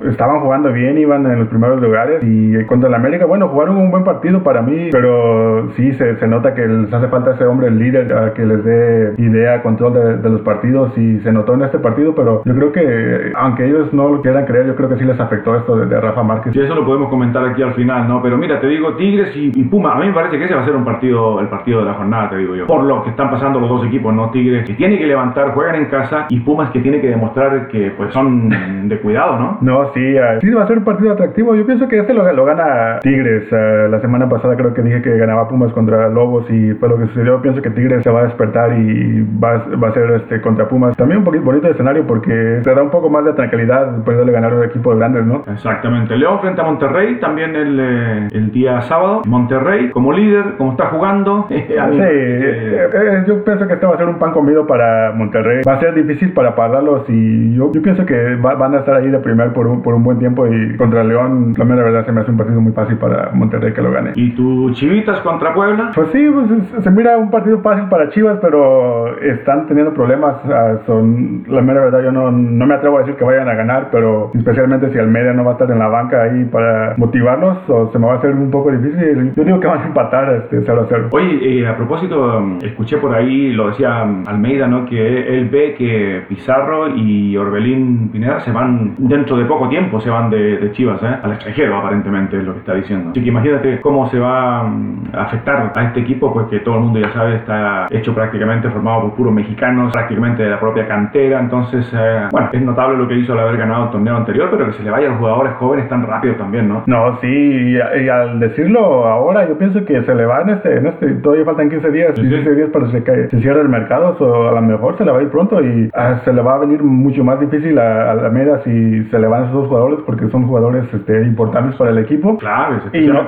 Estaban 0.09 0.41
jugando 0.41 0.73
bien, 0.73 0.99
iban 0.99 1.27
en 1.27 1.41
los 1.41 1.49
primeros 1.49 1.81
lugares 1.81 2.23
y 2.23 2.65
contra 2.65 2.89
el 2.89 2.95
América, 2.95 3.27
bueno, 3.27 3.49
jugaron 3.49 3.77
un 3.77 3.91
buen 3.91 4.05
partido 4.05 4.43
para 4.43 4.63
mí, 4.63 4.91
pero 4.93 5.71
sí 5.73 5.93
se, 5.95 6.17
se 6.17 6.27
nota 6.27 6.55
que 6.55 6.67
les 6.67 6.93
hace 6.93 7.09
falta 7.09 7.33
ese 7.33 7.45
hombre 7.45 7.71
líder 7.71 8.13
a 8.13 8.35
que 8.35 8.45
les 8.45 8.65
dé 8.65 9.15
idea, 9.19 9.63
control 9.63 9.95
de, 9.95 10.17
de, 10.19 10.31
los 10.31 10.41
partidos 10.43 10.97
y 10.97 11.19
se 11.21 11.33
notó 11.33 11.55
en 11.55 11.63
este 11.63 11.79
partido, 11.79 12.15
pero 12.15 12.43
yo 12.45 12.55
creo 12.55 12.73
que 12.73 13.33
aunque 13.35 13.67
ellos 13.67 13.93
no 13.93 14.09
lo 14.09 14.23
quieran 14.23 14.45
creer, 14.45 14.67
yo 14.67 14.77
creo 14.77 14.89
que 14.89 14.97
sí 14.97 15.05
les 15.05 15.19
afectó 15.19 15.57
esto 15.57 15.77
de, 15.77 15.87
de 15.87 16.01
Rafa 16.01 16.23
Márquez. 16.23 16.53
Sí, 16.53 16.61
eso 16.61 16.75
lo 16.75 16.85
podemos 16.85 17.09
comentar 17.09 17.45
aquí 17.45 17.63
al 17.63 17.75
final, 17.75 18.09
¿no? 18.09 18.23
Pero 18.23 18.37
mira, 18.37 18.61
te 18.61 18.67
digo, 18.67 18.95
Tigres 18.95 19.35
y, 19.37 19.53
y, 19.55 19.65
Puma, 19.65 19.95
a 19.95 20.01
mí 20.01 20.07
me 20.07 20.13
parece 20.13 20.39
que 20.39 20.45
ese 20.45 20.55
va 20.55 20.63
a 20.63 20.65
ser 20.65 20.77
un 20.77 20.85
partido, 20.85 21.41
el 21.41 21.49
partido 21.49 21.81
de 21.81 21.87
la 21.87 21.95
jornada, 21.95 22.31
te 22.31 22.37
digo 22.37 22.55
yo. 22.55 22.67
Por 22.67 22.85
lo 22.85 23.03
que 23.03 23.11
están 23.11 23.31
pasando 23.31 23.61
los 23.61 23.69
dos 23.69 23.87
equipos, 23.87 24.15
¿no? 24.15 24.31
Tigres 24.31 24.67
que 24.67 24.75
tiene 24.75 24.99
que 24.99 25.07
levantar, 25.07 25.53
juegan 25.53 25.77
en 25.77 25.87
casa 25.87 26.27
y 26.29 26.41
Pumas 26.41 26.71
que 26.71 26.81
tiene 26.81 27.01
que 27.01 27.09
demostrar 27.09 27.69
que 27.69 27.93
pues 27.97 28.13
son 28.13 28.49
de 28.89 29.01
cuidado, 29.07 29.39
¿no? 29.39 29.59
No, 29.61 29.93
sí, 29.95 30.19
uh, 30.19 30.41
sí 30.41 30.51
va 30.51 30.65
a 30.65 30.67
ser 30.67 30.79
un 30.79 30.85
partido 30.85 31.13
atractivo. 31.13 31.55
Yo 31.55 31.65
pienso 31.65 31.87
que 31.87 32.01
este 32.01 32.13
lo, 32.13 32.31
lo 32.33 32.45
gana 32.45 32.99
Tigres. 33.03 33.45
Uh, 33.53 33.89
la 33.89 34.01
semana 34.01 34.29
pasada 34.29 34.57
creo 34.57 34.75
que 34.75 34.83
dije 34.83 35.01
que 35.01 35.17
ganaba 35.17 35.47
Pumas 35.47 35.73
contra 35.73 36.09
Lobos 36.09 36.51
y 36.51 36.73
fue 36.73 36.89
lo 36.89 36.99
que 36.99 37.07
sucedió. 37.07 37.41
Pienso 37.41 37.63
que 37.63 37.71
Tigres 37.71 38.03
se 38.03 38.11
va 38.11 38.21
a 38.21 38.25
despertar 38.25 38.77
y 38.77 39.25
va, 39.41 39.65
va 39.81 39.89
a 39.89 39.93
ser 39.93 40.11
este 40.11 40.41
contra 40.41 40.67
Pumas. 40.69 40.97
También 40.97 41.19
un 41.19 41.25
poquito 41.25 41.45
bonito 41.45 41.69
escenario 41.69 42.05
porque 42.05 42.61
te 42.65 42.75
da 42.75 42.83
un 42.83 42.91
poco 42.91 43.09
más 43.09 43.25
de 43.25 43.33
tranquilidad 43.35 44.03
pudiéndole 44.03 44.33
ganar 44.33 44.53
a 44.53 44.57
un 44.57 44.65
equipo 44.65 44.91
de 44.93 44.99
grandes, 44.99 45.25
¿no? 45.25 45.45
Exactamente. 45.47 46.17
León 46.17 46.41
frente 46.41 46.61
a 46.61 46.65
Monterrey 46.65 47.21
también 47.21 47.55
el, 47.55 47.79
eh, 47.79 48.29
el 48.33 48.51
día 48.51 48.81
sábado. 48.83 49.23
Monterrey 49.25 49.91
como 49.91 50.13
líder, 50.13 50.57
como 50.59 50.73
está 50.73 50.87
jugando. 50.87 51.47
sí, 51.49 51.55
eh, 51.55 52.91
eh, 52.93 53.25
yo 53.29 53.45
pienso 53.45 53.69
que 53.69 53.75
este 53.75 53.87
va 53.87 53.95
a 53.95 53.99
ser 53.99 54.09
un 54.09 54.19
pan 54.19 54.33
comido 54.33 54.67
para 54.67 55.13
Monterrey. 55.13 55.63
Va 55.65 55.75
a 55.75 55.81
ser 55.81 55.95
difícil 55.95 56.33
para 56.33 56.57
pararlos 56.57 57.09
y 57.09 57.55
yo, 57.55 57.71
yo 57.73 57.81
pienso 57.81 58.05
que 58.05 58.35
va, 58.35 58.55
van 58.55 58.75
a 58.75 58.79
estar 58.79 58.96
ahí 58.97 59.09
de 59.09 59.19
primer 59.19 59.53
por 59.53 59.67
un, 59.67 59.83
por 59.83 59.95
un 59.95 60.03
buen 60.03 60.19
tiempo 60.19 60.47
y 60.47 60.77
contra 60.77 61.05
León, 61.05 61.53
la 61.57 61.65
mera 61.65 61.83
verdad 61.83 62.05
se 62.05 62.13
me 62.13 62.21
hace 62.21 62.31
un 62.31 62.37
partido 62.37 62.61
muy 62.61 62.73
fácil 62.73 62.97
para 62.97 63.31
Monterrey 63.33 63.73
que 63.73 63.83
lo 63.83 63.93
gane. 63.93 64.13
¿Y 64.15 64.31
tu 64.35 64.71
Chivitas 64.73 65.21
contra 65.21 65.55
Puebla? 65.55 65.91
Pues 65.95 66.09
sí, 66.13 66.27
pues, 66.33 66.85
se 66.85 66.91
mira 66.91 67.17
un 67.17 67.31
partido 67.31 67.61
fácil 67.61 67.89
para 67.89 68.09
Chivas, 68.11 68.39
pero 68.41 69.17
están 69.19 69.67
teniendo 69.67 69.93
problemas. 69.95 70.37
Uh, 70.45 70.85
son, 70.87 71.45
la 71.49 71.63
mera 71.63 71.81
verdad 71.81 72.03
yo 72.03 72.13
no, 72.13 72.31
no 72.31 72.67
me 72.67 72.75
atrevo 72.75 72.99
a 72.99 73.01
decir 73.01 73.17
que 73.17 73.25
vayan 73.25 73.49
a 73.49 73.55
ganar, 73.55 73.89
pero 73.91 74.31
especialmente 74.35 74.91
si 74.91 74.99
Almeida 74.99 75.33
no 75.33 75.45
va 75.45 75.51
a 75.51 75.55
estar 75.55 75.71
en 75.71 75.79
la 75.79 75.89
banca 75.89 76.23
ahí 76.23 76.45
para 76.45 76.95
motivarlos, 76.97 77.59
o 77.69 77.91
se 77.93 77.99
me 77.99 78.07
va 78.07 78.15
a 78.15 78.17
hacer 78.17 78.33
un 78.33 78.51
poco 78.51 78.71
difícil. 78.71 79.33
Yo 79.35 79.45
digo 79.45 79.61
que 79.61 79.67
van 79.67 79.81
a 79.81 79.87
empatar 79.87 80.33
este 80.35 80.63
0 80.65 80.83
a 80.83 80.87
0. 80.89 81.09
Oye, 81.13 81.61
eh, 81.61 81.67
a 81.67 81.77
propósito, 81.77 82.43
escuché 82.63 82.99
por 82.99 83.15
ahí, 83.15 83.53
lo 83.53 83.69
decía 83.69 84.03
Almeida, 84.27 84.67
¿no? 84.67 84.87
Que 84.87 85.37
él 85.37 85.49
ve 85.49 85.75
que 85.77 86.23
Pizarro 86.29 86.89
y 86.97 87.37
Orbelín 87.37 88.11
Pineda 88.11 88.41
se 88.41 88.53
van 88.53 88.86
dentro 88.99 89.37
de 89.37 89.45
poco 89.45 89.69
tiempo, 89.69 90.01
se 90.01 90.11
van 90.11 90.31
de, 90.31 90.59
de 90.59 90.73
Chivas, 90.73 91.03
¿eh? 91.03 91.17
Al 91.23 91.33
extranjero, 91.33 91.77
aparentemente, 91.79 92.39
es 92.39 92.45
lo 92.45 92.53
que 92.53 92.61
está 92.61 92.75
diciendo. 92.75 93.11
Así 93.11 93.23
que 93.23 93.29
imagínate 93.29 93.81
cómo 93.81 94.09
se 94.11 94.19
va 94.19 94.61
a 94.61 94.71
afectar 95.15 95.73
a 95.75 95.85
este 95.85 96.01
equipo, 96.01 96.33
pues 96.33 96.47
que 96.49 96.61
todo 96.61 96.77
el 96.77 96.81
mundo 96.83 97.01
ya 97.01 97.13
sabe, 97.13 97.37
está 97.37 97.87
hecho 97.91 98.15
prácticamente 98.15 98.71
formado 98.71 99.03
por 99.03 99.15
puros 99.15 99.35
mexicanos, 99.35 99.93
prácticamente 99.93 100.43
de 100.43 100.51
la 100.51 100.61
propia 100.61 100.87
cantera. 100.87 101.41
Entonces, 101.41 101.91
eh, 101.93 102.29
bueno, 102.31 102.49
es 102.53 102.63
notable 102.63 102.97
lo 102.99 103.09
que 103.09 103.17
hizo 103.17 103.33
al 103.33 103.41
haber 103.41 103.57
ganado 103.57 103.85
el 103.85 103.91
torneo 103.91 104.17
anterior, 104.17 104.49
pero 104.51 104.67
que 104.67 104.73
se 104.73 104.83
le 104.83 104.91
vaya 104.91 105.09
a 105.09 105.11
los 105.11 105.19
jugadores 105.19 105.55
jóvenes 105.55 105.89
tan 105.89 106.07
rápido 106.07 106.35
también, 106.35 106.69
¿no? 106.69 106.83
No, 106.87 107.19
sí, 107.21 107.27
y, 107.27 107.77
y 107.77 108.09
al 108.09 108.41
decirlo 108.41 109.07
ahora, 109.07 109.49
yo 109.49 109.57
pienso 109.59 109.85
que 109.85 110.03
se 110.03 110.15
le 110.15 110.27
va 110.27 110.43
en 110.43 110.51
este, 110.51 110.77
en 110.77 110.87
este 110.87 111.07
todavía 111.17 111.45
faltan 111.45 111.71
15 111.71 111.91
días, 111.91 112.13
sí, 112.15 112.23
15 112.23 112.43
sí. 112.43 112.51
días 112.51 112.71
para 112.71 112.87
que 112.87 113.29
se, 113.29 113.41
cierre 113.41 113.61
el 113.61 113.69
mercado, 113.69 114.17
o 114.19 114.49
a 114.49 114.53
lo 114.53 114.63
mejor 114.63 114.97
se 114.97 115.05
le 115.05 115.13
va 115.13 115.19
a 115.19 115.23
ir 115.23 115.29
pronto 115.29 115.61
y 115.63 115.87
uh, 115.87 116.25
se 116.25 116.33
le 116.33 116.43
va 116.43 116.55
a 116.55 116.59
venir 116.59 116.83
mucho 116.83 117.25
más 117.25 117.41
difícil 117.41 117.79
a, 117.79 118.13
a 118.13 118.15
la 118.15 118.31
media 118.31 118.59
si 118.67 119.05
se 119.05 119.19
le 119.19 119.27
van 119.27 119.45
esos 119.45 119.55
dos 119.55 119.69
jugadores, 119.69 120.01
porque 120.05 120.29
son 120.29 120.47
jugadores 120.47 120.85
este, 120.93 121.23
importantes 121.23 121.77
para 121.77 121.91
el 121.91 121.99
equipo. 121.99 122.37
Claro, 122.39 122.81
y 122.93 123.07
no, 123.07 123.23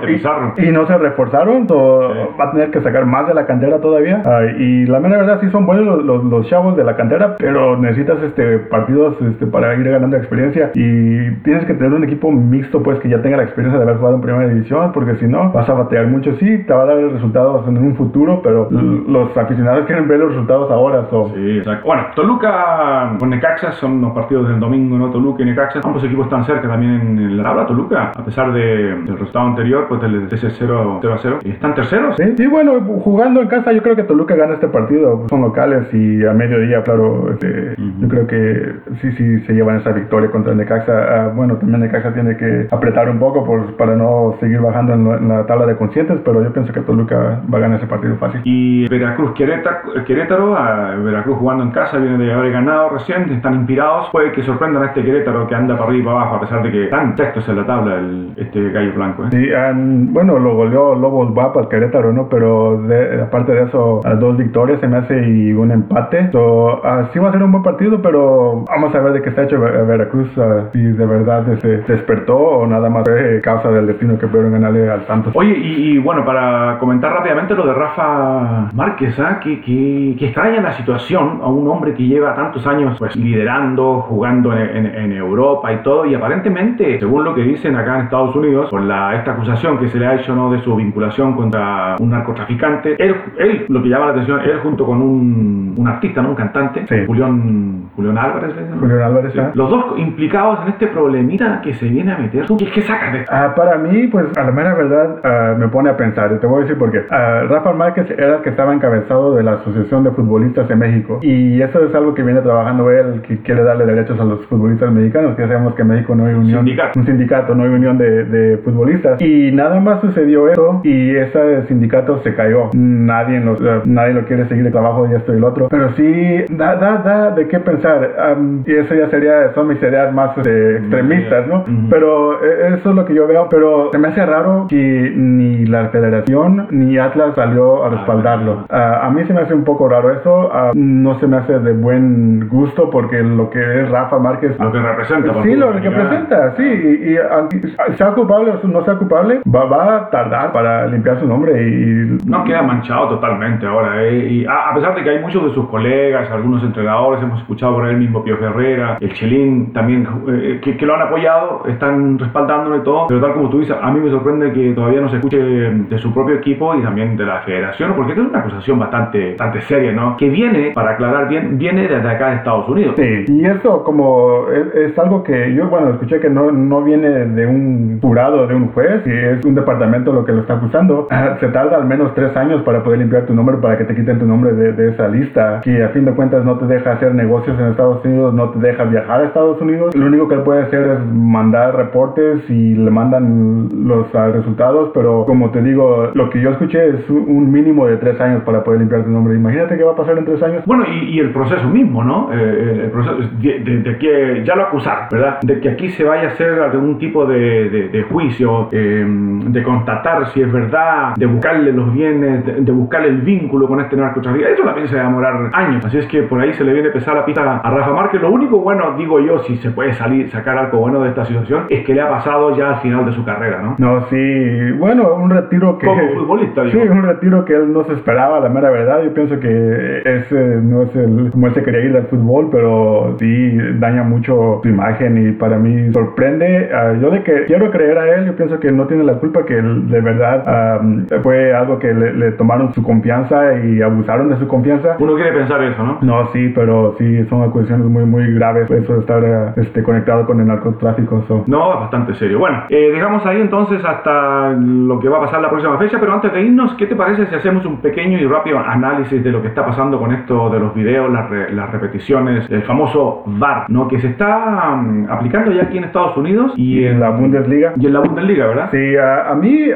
y, 0.57 0.69
y 0.69 0.73
no, 0.73 0.87
se 0.87 0.99
reforzaron, 0.99 1.69
sí. 1.69 1.75
va 1.75 2.45
a 2.45 2.53
tener 2.53 2.71
que 2.71 2.81
sacar 2.81 3.07
más 3.07 3.27
de 3.29 3.35
la 3.35 3.47
cantera 3.47 3.81
todavía. 3.81 4.23
Uh, 4.25 4.61
y 4.61 4.87
la 4.87 5.01
mera 5.01 5.19
verdad, 5.19 5.41
sí 5.41 5.49
son 5.51 5.67
buenos 5.67 5.87
los, 5.87 6.05
los, 6.05 6.25
los, 6.25 6.49
chavos 6.49 6.77
de 6.77 6.85
la 6.85 6.97
cantera, 6.97 7.37
pero 7.39 7.77
necesitas 7.77 8.23
este, 8.23 8.59
partidos 8.59 9.17
este, 9.21 9.47
para 9.47 9.75
ir 9.75 9.89
ganando 9.89 10.17
experiencia 10.17 10.71
y 10.75 11.31
tienes 11.43 11.65
que 11.67 11.75
tener 11.75 11.93
un 11.93 12.05
equipo 12.05 12.31
mixto, 12.33 12.83
pues 12.83 12.99
que 13.01 13.09
ya 13.09 13.23
tenga 13.23 13.37
la 13.37 13.45
experiencia 13.45 13.79
de 13.79 13.85
haber 13.85 13.99
jugado 13.99 14.17
en 14.17 14.23
primera 14.23 14.49
división, 14.49 14.93
porque 14.93 15.17
si 15.17 15.27
no, 15.27 15.53
vas 15.53 15.69
a 15.69 15.75
batear 15.75 16.07
mucho. 16.07 16.35
Sí, 16.39 16.65
te 16.65 16.73
va 16.73 16.83
a 16.83 16.87
dar 16.87 16.97
resultados 16.97 17.67
en 17.69 17.79
un 17.79 17.97
futuro, 17.97 18.41
pero 18.43 18.69
los 18.71 19.37
aficionados 19.37 19.87
quieren 19.87 20.09
ver 20.09 20.19
los 20.19 20.31
resultados 20.31 20.71
ahora. 20.71 21.07
So. 21.11 21.31
Sí, 21.35 21.59
exacto. 21.59 21.87
Bueno, 21.87 22.03
Toluca 22.15 23.17
con 23.19 23.31
Necaxa 23.31 23.73
son 23.73 24.01
los 24.01 24.13
partidos 24.13 24.49
del 24.49 24.61
domingo, 24.61 24.97
¿no? 24.97 25.11
Toluca 25.11 25.28
y 25.39 25.45
Necaxa. 25.45 25.81
Ambos 25.85 26.05
equipos 26.05 26.27
están 26.27 26.45
cerca 26.45 26.69
también 26.69 27.19
en 27.19 27.37
la 27.37 27.43
tabla. 27.43 27.67
Toluca, 27.67 28.13
a 28.17 28.25
pesar 28.25 28.53
de, 28.53 28.95
del 28.95 29.19
resultado 29.19 29.47
anterior, 29.47 29.87
pues 29.89 30.01
del 30.01 30.29
ese 30.31 30.51
0, 30.51 30.99
0 31.03 31.15
a 31.15 31.19
0, 31.19 31.39
están 31.45 31.75
terceros. 31.75 32.17
Sí, 32.17 32.35
y 32.39 32.47
bueno, 32.47 32.81
jugando 33.05 33.41
en 33.43 33.49
casa, 33.49 33.73
yo 33.73 33.83
creo 33.83 33.97
que 33.97 34.05
Toluca 34.05 34.35
gana 34.35 34.55
este 34.55 34.69
partido. 34.69 35.27
Son 35.29 35.41
locales 35.43 35.93
y 35.93 36.25
a 36.25 36.33
mediodía, 36.33 36.83
claro, 36.83 37.31
este, 37.33 37.47
uh 37.47 37.75
-huh. 37.77 38.01
yo 38.01 38.09
creo 38.09 38.27
que 38.27 38.73
sí, 39.01 39.13
sí 39.13 39.41
se 39.41 39.53
llevan 39.53 39.77
esa 39.77 39.93
victoria 39.93 40.31
contra 40.31 40.55
Necaxa. 40.55 41.29
Uh, 41.29 41.37
bueno, 41.37 41.57
también 41.57 41.81
Necaxa 41.81 42.13
tiene 42.13 42.37
que 42.37 42.69
apretar 42.71 43.09
un 43.11 43.19
poco 43.19 43.45
por, 43.45 43.77
para 43.77 43.97
no 43.97 44.37
seguir 44.41 44.61
bajando 44.61 44.95
en 44.95 45.09
la, 45.09 45.17
en 45.17 45.29
la, 45.29 45.47
tabla 45.47 45.67
de 45.67 45.77
conscientes, 45.77 46.19
pero 46.25 46.43
yo 46.43 46.53
pienso 46.53 46.73
que 46.73 46.81
Toluca 46.81 47.41
va 47.53 47.59
a 47.59 47.61
ganar 47.61 47.79
ese 47.79 47.87
partido 47.87 48.17
fácil. 48.17 48.41
Y 48.45 48.89
Veracruz, 48.89 49.33
Querétaro, 49.33 50.05
Querétaro 50.05 50.53
uh, 50.53 51.03
Veracruz 51.05 51.39
jugando 51.39 51.65
en 51.65 51.71
casa, 51.71 51.99
viene 51.99 52.19
de 52.19 52.33
haber 52.33 52.53
ganado 52.53 52.91
recién, 52.91 53.31
están 53.33 53.55
inspirados. 53.55 54.09
Puede 54.11 54.33
que 54.33 54.43
sorprendan 54.43 54.83
a 54.83 54.87
este 54.87 55.03
Querétaro 55.03 55.18
que 55.25 55.55
anda 55.55 55.77
para 55.77 55.91
arriba 55.91 56.03
y 56.03 56.05
para 56.05 56.21
abajo, 56.21 56.37
a 56.37 56.41
pesar 56.41 56.63
de 56.63 56.71
que 56.71 56.85
están 56.85 57.15
textos 57.15 57.49
en 57.49 57.57
la 57.57 57.67
tabla 57.67 57.95
el, 57.97 58.33
este 58.37 58.71
gallo 58.71 58.93
blanco. 58.95 59.25
¿eh? 59.25 59.29
Sí, 59.31 59.49
um, 59.53 60.13
bueno, 60.13 60.39
lo 60.39 60.55
goleó 60.55 60.95
Lobos 60.95 61.33
Guapa 61.33 61.61
al 61.61 61.69
Querétaro, 61.69 62.13
¿no? 62.13 62.29
Pero 62.29 62.83
de, 62.83 63.23
aparte 63.23 63.53
de 63.53 63.65
eso, 63.65 64.01
dos 64.19 64.37
victorias 64.37 64.81
se 64.81 64.89
me 64.89 64.99
hace 64.99 65.29
y 65.29 65.53
un 65.53 65.71
empate. 65.71 66.31
So, 66.33 66.81
sí 67.13 67.19
va 67.19 67.29
a 67.29 67.33
ser 67.33 67.43
un 67.43 67.53
buen 67.53 67.63
partido, 67.63 68.01
pero 68.03 68.65
vamos 68.69 68.95
a 68.95 69.01
ver 69.01 69.13
de 69.15 69.23
qué 69.23 69.31
está 69.31 69.43
hecho 69.45 69.61
Veracruz, 69.61 70.31
si 70.73 70.83
de 70.83 71.07
verdad 71.07 71.45
se 71.61 71.79
despertó 71.79 72.37
o 72.37 72.67
nada 72.67 72.89
más 72.89 73.05
fue 73.05 73.41
causa 73.43 73.71
del 73.71 73.87
destino 73.87 74.19
que 74.19 74.27
pudieron 74.27 74.53
ganarle 74.53 74.91
al 74.91 75.07
Santos. 75.07 75.33
Oye, 75.35 75.57
y, 75.57 75.93
y, 75.93 75.99
bueno, 75.99 76.25
para 76.25 76.79
comentar 76.79 77.13
rápidamente 77.13 77.55
lo 77.55 77.67
de 77.67 77.73
Rafa 77.73 78.71
Márquez, 78.75 79.19
¿eh? 79.19 79.23
que, 79.43 79.61
que, 79.61 80.17
que, 80.19 80.27
extraña 80.27 80.61
la 80.61 80.73
situación 80.73 81.41
a 81.43 81.49
un 81.49 81.67
hombre 81.69 81.95
que 81.95 82.05
lleva 82.05 82.35
tantos 82.35 82.67
años 82.67 82.97
pues 82.99 83.17
liderando, 83.17 84.01
jugando 84.03 84.53
en, 84.53 84.87
en, 84.87 84.87
en, 84.87 85.08
Europa 85.13 85.73
y 85.73 85.77
todo, 85.79 86.07
y 86.07 86.15
aparentemente, 86.15 86.99
según 86.99 87.25
lo 87.25 87.35
que 87.35 87.43
dicen 87.43 87.77
acá 87.77 87.97
en 87.97 88.05
Estados 88.05 88.35
Unidos, 88.35 88.71
por 88.71 88.83
la, 88.83 89.15
esta 89.17 89.33
acusación 89.33 89.79
que 89.79 89.89
se 89.89 89.99
le 89.99 90.07
ha 90.07 90.15
hecho 90.15 90.35
¿no? 90.35 90.51
de 90.51 90.61
su 90.61 90.75
vinculación 90.77 91.35
contra 91.35 91.97
un 91.99 92.11
narcotraficante, 92.11 92.97
él, 92.99 93.15
él 93.39 93.67
lo 93.69 93.83
que 93.83 93.89
llama 93.89 94.07
la 94.07 94.13
atención, 94.13 94.41
él 94.41 94.59
junto 94.63 94.87
con 94.87 95.01
un, 95.03 95.75
un 95.77 95.89
artista, 95.89 96.23
¿no? 96.23 96.31
un 96.31 96.35
cantante, 96.35 96.87
sí. 96.87 96.97
Julián, 97.07 97.91
Julián 97.97 98.19
Álvarez, 98.19 98.55
¿no? 98.71 98.79
Julián 98.79 99.03
Álvarez, 99.03 99.33
sí. 99.33 99.41
los 99.55 99.71
dos 99.71 99.99
implicados 99.99 100.61
en 100.63 100.69
este 100.69 100.87
problemita 100.89 101.61
que 101.61 101.75
se 101.75 101.87
viene 101.89 102.13
a 102.13 102.19
meter. 102.19 102.47
¿Tú 102.47 102.57
qué, 102.57 102.71
qué 102.71 102.83
sacas 102.83 103.13
de 103.13 103.21
esto? 103.21 103.33
Uh, 103.33 103.55
para 103.55 103.79
mí, 103.79 104.07
pues 104.09 104.27
a 104.37 104.45
la 104.45 104.53
mera 104.53 104.75
verdad 104.75 105.55
uh, 105.55 105.59
me 105.59 105.69
pone 105.69 105.91
a 105.91 105.97
pensar, 105.97 106.39
te 106.39 106.47
voy 106.47 106.59
a 106.59 106.61
decir 106.63 106.79
por 106.79 106.91
qué. 106.91 106.99
Uh, 106.99 107.49
Rafa 107.49 107.73
Márquez 107.73 108.11
era 108.11 108.37
el 108.37 108.43
que 108.43 108.51
estaba 108.51 108.73
encabezado 108.73 109.35
de 109.35 109.43
la 109.43 109.53
Asociación 109.53 110.05
de 110.05 110.11
Futbolistas 110.11 110.69
de 110.69 110.77
México, 110.77 111.19
y 111.23 111.61
eso 111.61 111.85
es 111.85 111.95
algo 111.95 112.15
que 112.15 112.23
viene 112.23 112.41
trabajando 112.41 112.91
él, 112.91 113.23
que 113.23 113.39
quiere 113.39 113.63
darle 113.63 113.87
derechos 113.87 114.19
a 114.21 114.25
los 114.25 114.45
futbolistas 114.47 114.93
mexicanos, 114.99 115.37
que 115.37 115.43
sabemos 115.43 115.75
que 115.75 115.83
en 115.83 115.89
México 115.89 116.15
no 116.15 116.27
hay 116.27 116.35
unión, 116.35 116.65
sindicato. 116.65 116.99
un 116.99 117.07
sindicato, 117.07 117.55
no 117.55 117.65
hay 117.65 117.71
unión 117.71 117.99
de, 117.99 118.25
de, 118.25 118.59
futbolistas, 118.59 119.21
y 119.21 119.51
nada 119.53 119.81
más 119.81 120.01
sucedió 120.01 120.49
eso, 120.49 120.81
y 120.85 121.17
ese 121.17 121.67
sindicato 121.67 122.21
se 122.23 122.35
cayó. 122.35 122.71
Nadie, 122.75 123.41
los, 123.41 123.61
nadie 123.87 124.15
lo 124.15 124.25
quiere 124.25 124.47
seguir 124.49 124.65
de 124.65 124.71
trabajo 124.71 125.09
y 125.11 125.15
esto 125.15 125.35
y 125.35 125.41
lo 125.41 125.49
otro, 125.49 125.69
pero 125.69 125.93
sí 125.95 126.45
da, 126.51 126.77
da, 126.77 126.99
da 126.99 127.31
de 127.31 127.49
qué 127.49 127.61
pensar, 127.61 128.37
um, 128.37 128.63
y 128.67 128.73
eso 128.73 128.95
ya 128.95 129.09
sería, 129.11 129.53
son 129.55 129.69
mis 129.69 129.83
ideas 129.83 130.13
más 130.13 130.37
eh, 130.47 130.79
extremistas, 130.81 131.47
¿no? 131.47 131.61
Uh 131.61 131.67
-huh. 131.67 131.89
Pero 131.91 132.45
eh, 132.45 132.75
eso 132.79 132.91
es 132.91 132.97
lo 132.97 133.05
que 133.05 133.15
yo 133.15 133.27
veo, 133.27 133.49
pero 133.49 133.91
se 133.93 133.99
me 133.99 134.09
hace 134.09 134.25
raro 134.25 134.67
que 134.69 135.13
ni 135.15 135.67
la 135.67 135.89
federación 135.89 136.67
ni 136.71 136.99
Atlas 136.99 137.35
salió 137.35 137.85
a 137.85 137.91
respaldarlo. 137.91 138.65
Uh, 138.71 139.07
a 139.07 139.11
mí 139.11 139.25
se 139.27 139.33
me 139.33 139.41
hace 139.41 139.55
un 139.55 139.65
poco 139.65 139.89
raro 139.89 140.13
eso, 140.13 140.49
uh, 140.49 140.73
no 140.75 141.19
se 141.21 141.27
me 141.27 141.37
hace 141.39 141.59
de 141.59 141.73
buen 141.73 142.49
gusto 142.49 142.91
porque 142.91 143.23
lo 143.23 143.51
que 143.51 143.83
es 143.83 143.91
Rafa 143.91 144.19
Márquez... 144.19 144.59
Lo 144.59 144.73
que 144.73 144.81
representa. 144.89 145.43
Sí, 145.43 145.55
lo 145.55 145.73
que 145.73 145.91
representa, 145.91 146.57
sí, 146.57 146.63
y, 146.63 147.15
y, 147.15 147.97
sea 147.97 148.13
culpable 148.13 148.53
o 148.53 148.67
no 148.69 148.85
sea 148.85 148.95
culpable, 148.95 149.41
va, 149.55 149.65
va, 149.65 149.97
a 149.97 150.11
tardar 150.11 150.53
para 150.53 150.87
limpiar 150.87 151.19
su 151.21 151.27
nombre 151.27 151.53
y... 151.63 152.19
No 152.27 152.45
queda 152.45 152.63
manchado 152.63 153.09
totalmente 153.09 153.67
ahora, 153.67 154.03
eh, 154.05 154.29
y 154.29 154.47
a, 154.47 154.71
a, 154.71 154.75
pesar 154.75 154.95
de 154.95 155.03
que 155.03 155.11
hay 155.11 155.21
muchos 155.21 155.45
de 155.45 155.55
sus 155.55 155.69
colegas, 155.69 156.31
algunos 156.31 156.63
entrenadores, 156.63 157.23
hemos 157.23 157.41
escuchado 157.41 157.75
por 157.75 157.87
él 157.89 157.97
mismo 157.97 158.23
Pío 158.23 158.35
Herrera, 158.35 158.99
el 159.01 159.13
Chelín 159.13 159.73
también, 159.73 160.07
eh, 160.29 160.61
que, 160.63 160.77
que, 160.77 160.87
lo 160.87 160.95
han 160.95 161.03
apoyado, 161.03 161.63
están 161.67 162.19
respaldándolo 162.19 162.77
y 162.77 162.83
todo, 162.83 163.07
pero 163.09 163.21
tal 163.21 163.35
como 163.35 163.49
tú 163.51 163.61
dices, 163.61 163.77
a 163.81 163.91
mí 163.91 164.01
me 164.01 164.11
sorprende 164.11 164.53
que 164.53 164.73
todavía 164.73 165.01
no 165.01 165.09
se 165.09 165.17
escuche 165.17 165.39
de 165.39 165.99
su 165.99 166.13
propio 166.13 166.37
equipo 166.37 166.75
y 166.75 166.83
también 166.83 167.17
de 167.17 167.25
la 167.25 167.41
federación, 167.41 167.95
porque 167.95 168.13
esta 168.13 168.23
es 168.23 168.31
una 168.31 168.39
acusación 168.41 168.79
bastante, 168.79 169.31
bastante 169.31 169.61
seria, 169.63 169.93
¿no? 169.93 170.17
Que 170.17 170.29
viene, 170.29 170.73
para 170.75 170.93
aclarar 170.93 171.29
bien, 171.29 171.59
viene 171.59 171.89
desde 171.89 172.09
acá 172.09 172.31
de 172.31 172.37
Estados 172.37 172.69
Unidos. 172.69 172.95
Sí, 172.97 173.25
y 173.29 173.45
esto 173.45 173.83
como 173.85 174.49
es, 174.49 174.75
es 174.87 174.99
algo 174.99 175.23
que 175.23 175.55
yo, 175.55 175.69
bueno, 175.69 175.91
escuché 175.91 176.21
que 176.21 176.31
no, 176.31 176.51
no 176.51 176.83
viene 176.83 177.09
de 177.09 177.47
un 177.47 177.99
jurado, 178.01 178.47
de 178.47 178.55
un 178.55 178.69
juez, 178.69 179.03
y 179.07 179.11
es 179.11 179.45
un 179.45 179.55
departamento 179.55 180.13
lo 180.13 180.25
que 180.25 180.33
lo 180.33 180.41
está 180.43 180.55
acusando, 180.55 181.07
ah, 181.11 181.37
se 181.41 181.49
tarda 181.49 181.77
al 181.77 181.87
menos 181.87 182.15
tres 182.15 182.37
años 182.37 182.63
para 182.63 182.83
poder 182.83 183.01
limpiar 183.01 183.27
tu 183.27 183.35
nombre, 183.35 183.57
para 183.59 183.77
que 183.79 183.85
te 183.85 183.95
quiten 183.95 184.19
tu 184.19 184.27
nombre 184.27 184.53
de, 184.53 184.73
de 184.73 184.91
esa 184.91 185.09
lista, 185.09 185.61
que 185.63 185.83
a 185.83 185.89
fin 185.91 186.05
de 186.05 186.13
cuentas 186.13 186.45
no 186.45 186.59
te 186.59 186.67
deja 186.67 186.93
hacer 186.93 187.15
negocios 187.15 187.59
en 187.59 187.67
Estados 187.67 188.05
Unidos, 188.05 188.35
no 188.35 188.51
te 188.51 188.59
deja 188.59 188.85
viajar 188.85 189.21
a 189.21 189.25
Estados 189.25 189.61
Unidos. 189.61 189.95
Lo 189.95 190.07
único 190.07 190.29
que 190.29 190.35
él 190.35 190.43
puede 190.43 190.63
hacer 190.63 190.87
es 190.87 190.99
mandar 191.13 191.77
reportes 191.77 192.49
y 192.49 192.75
le 192.75 192.91
mandan 192.91 193.69
los 193.85 194.13
uh, 194.15 194.33
resultados, 194.33 194.91
pero 194.95 195.25
como 195.27 195.51
te 195.51 195.63
digo, 195.63 196.11
lo 196.15 196.31
que 196.31 196.41
yo 196.41 196.51
escuché 196.51 196.89
es 196.89 197.11
un 197.11 197.51
mínimo 197.51 197.87
de 197.87 197.97
tres 197.97 198.21
años 198.21 198.43
para 198.45 198.63
poder 198.65 198.81
limpiar 198.81 199.05
tu 199.05 199.11
nombre. 199.11 199.35
Imagínate 199.35 199.77
qué 199.77 199.85
va 199.85 199.93
a 199.93 199.97
pasar 199.97 200.19
en 200.19 200.25
tres 200.25 200.43
años. 200.43 200.63
Bueno, 200.67 200.85
y, 200.91 201.17
y 201.17 201.19
el 201.21 201.31
proceso 201.31 201.69
mismo, 201.69 202.05
¿no? 202.05 202.31
Eh, 202.33 202.83
el 202.85 202.91
proceso 202.91 203.17
de, 203.41 203.59
de, 203.61 203.79
de, 203.79 203.99
que 203.99 204.43
ya 204.45 204.55
lo 204.57 204.65
acusaron, 204.69 205.07
¿verdad? 205.11 205.41
De 205.43 205.61
que 205.61 205.71
aquí 205.71 205.89
se 205.91 206.05
vaya 206.05 206.29
a 206.29 206.33
hacer 206.33 206.61
algún 206.61 206.99
tipo 206.99 207.27
de, 207.27 207.69
de 207.69 208.03
juicio, 208.05 208.69
eh, 208.73 209.05
de 209.07 209.63
constatar 209.63 210.29
si 210.29 210.43
es 210.43 210.53
verdad, 210.53 211.15
de 211.17 211.27
buscarle 211.27 211.73
los 211.73 211.93
bienes, 211.93 212.45
de, 212.45 212.73
buscarle 212.73 213.09
el 213.09 213.21
vínculo 213.23 213.67
con 213.67 213.81
este 213.81 213.97
narcotraficante. 213.97 214.55
Eso 214.55 214.65
también 214.65 214.89
se 214.89 214.97
va 214.97 215.03
a 215.03 215.05
demorar 215.05 215.51
años. 215.53 215.85
Así 215.85 215.99
es 215.99 216.07
que 216.07 216.23
por 216.23 216.41
ahí 216.41 216.53
se 216.55 216.65
le 216.65 216.73
viene 216.73 216.89
a 216.89 216.93
pesar 216.93 217.15
la 217.15 217.25
pista 217.25 217.61
a 217.63 217.71
Rafa 217.71 217.93
Márquez. 217.93 218.21
Lo 218.21 218.31
único 218.31 218.59
bueno, 218.59 218.95
digo 218.97 219.21
yo, 219.21 219.39
si 219.41 219.57
se 219.57 219.71
puede 219.71 219.93
salir, 219.95 220.29
sacar 220.31 220.59
algo 220.59 220.79
bueno 220.79 221.03
de 221.03 221.11
esta 221.11 221.25
situación, 221.25 221.67
es 221.69 221.85
que 221.85 221.95
le 221.95 222.01
ha 222.01 222.09
pasado 222.09 222.57
ya 222.57 222.71
al 222.71 222.81
final 222.81 223.05
de 223.07 223.13
su 223.13 223.25
carrera, 223.25 223.63
¿no? 223.63 223.77
No, 223.79 224.07
sí. 224.09 224.73
Bueno, 224.79 225.15
un 225.15 225.31
retiro 225.31 225.79
que. 225.79 225.87
Como 225.87 226.09
futbolista, 226.15 226.63
digo. 226.65 226.83
Sí, 226.83 226.89
un 226.89 227.03
retiro 227.03 227.45
que 227.45 227.55
él 227.55 227.73
no 227.73 227.85
se 227.85 227.95
esperaba, 227.95 228.41
la 228.41 228.49
mera 228.49 228.71
verdad. 228.71 229.03
Yo 229.05 229.13
pienso 229.13 229.39
que 229.41 230.03
ese 230.05 230.61
no 230.63 230.83
es 230.83 230.97
el. 230.97 231.31
como 231.31 231.47
él 231.47 231.55
se 231.55 231.63
quería 231.63 231.81
ir 231.81 231.93
del 231.93 232.07
fútbol, 232.07 232.49
pero 232.51 233.17
sí 233.19 233.57
daña 233.79 234.03
mucho 234.03 234.58
su 234.63 234.69
imagen 234.69 235.29
y 235.29 235.33
para 235.33 235.59
mí 235.59 235.93
sorprende. 235.93 236.71
Uh, 236.73 237.01
yo 237.01 237.11
de 237.11 237.23
que 237.23 237.45
quiero 237.47 237.71
creer 237.71 237.99
a 237.99 238.17
él, 238.17 238.27
yo 238.27 238.37
pienso 238.37 238.59
que 238.61 238.69
él 238.69 238.77
no 238.77 238.87
tiene 238.87 239.05
la 239.05 239.15
culpa, 239.15 239.45
que 239.45 239.59
él, 239.59 239.89
de 239.89 240.01
verdad 240.01 240.81
um, 240.81 241.07
fue 241.23 241.55
algo 241.55 241.79
que 241.79 241.93
le, 241.93 242.15
le, 242.15 242.33
tomaron 242.33 242.73
su 242.75 242.83
confianza 242.83 243.55
y 243.59 243.83
abusaron 243.83 244.29
de 244.29 244.37
su 244.37 244.47
confianza. 244.47 244.97
Uno 244.99 245.15
quiere 245.15 245.33
pensar 245.33 245.63
eso, 245.63 245.83
¿no? 245.83 245.99
No, 246.03 246.29
sí, 246.33 246.53
pero 246.55 246.95
sí, 246.99 247.25
son 247.27 247.43
acusaciones 247.43 247.87
muy, 247.87 248.05
muy 248.05 248.33
graves. 248.35 248.71
Eso 248.71 248.95
de 248.95 249.01
estar 249.01 249.55
este, 249.57 249.83
conectado 249.83 250.27
con 250.27 250.41
el 250.41 250.47
narcotráfico. 250.47 251.25
So. 251.27 251.45
No, 251.47 251.81
bastante 251.81 252.15
serio. 252.15 252.39
Bueno, 252.39 252.65
eh, 252.69 252.91
dejamos 252.93 253.25
ahí 253.27 253.41
entonces 253.41 253.85
hasta 253.85 254.51
lo 254.51 254.99
que 255.01 255.09
va 255.09 255.19
a 255.19 255.21
pasar 255.21 255.41
la 255.41 255.51
próxima 255.51 255.79
fecha, 255.79 255.99
pero 255.99 256.13
antes 256.13 256.33
de 256.33 256.43
irnos, 256.43 256.75
¿qué 256.75 256.87
te 256.87 256.97
parece 256.97 257.27
si 257.27 257.35
hacemos 257.35 257.65
un 257.65 257.81
pequeño 257.81 258.19
y 258.19 258.27
rápido 258.27 258.59
análisis 258.59 259.23
de 259.23 259.31
lo 259.31 259.43
que 259.43 259.49
está 259.49 259.65
pasando 259.65 259.99
con 259.99 260.13
esto 260.13 260.51
de 260.51 260.61
los 260.61 260.75
videos, 260.75 261.11
las, 261.11 261.29
re, 261.29 261.53
las 261.53 261.71
repeticiones, 261.71 262.51
el 262.51 262.63
famoso 262.63 263.23
VAR, 263.27 263.67
¿no? 263.69 263.89
Que 263.89 263.99
se 264.01 264.09
está 264.09 264.38
um, 264.47 265.07
aplicando 265.11 265.53
ya 265.53 265.65
aquí 265.65 265.79
en 265.79 265.85
Estados 265.85 266.17
Unidos 266.17 266.53
y, 266.57 266.85
en, 266.85 267.01
la 267.01 267.11
Bundesliga. 267.11 267.73
Y 267.77 267.87
en 267.87 267.93
la 267.93 268.01
Bundesliga, 268.01 268.47
¿verdad? 268.47 268.71
Sí, 268.71 268.97
a, 268.97 269.35
mí, 269.35 269.69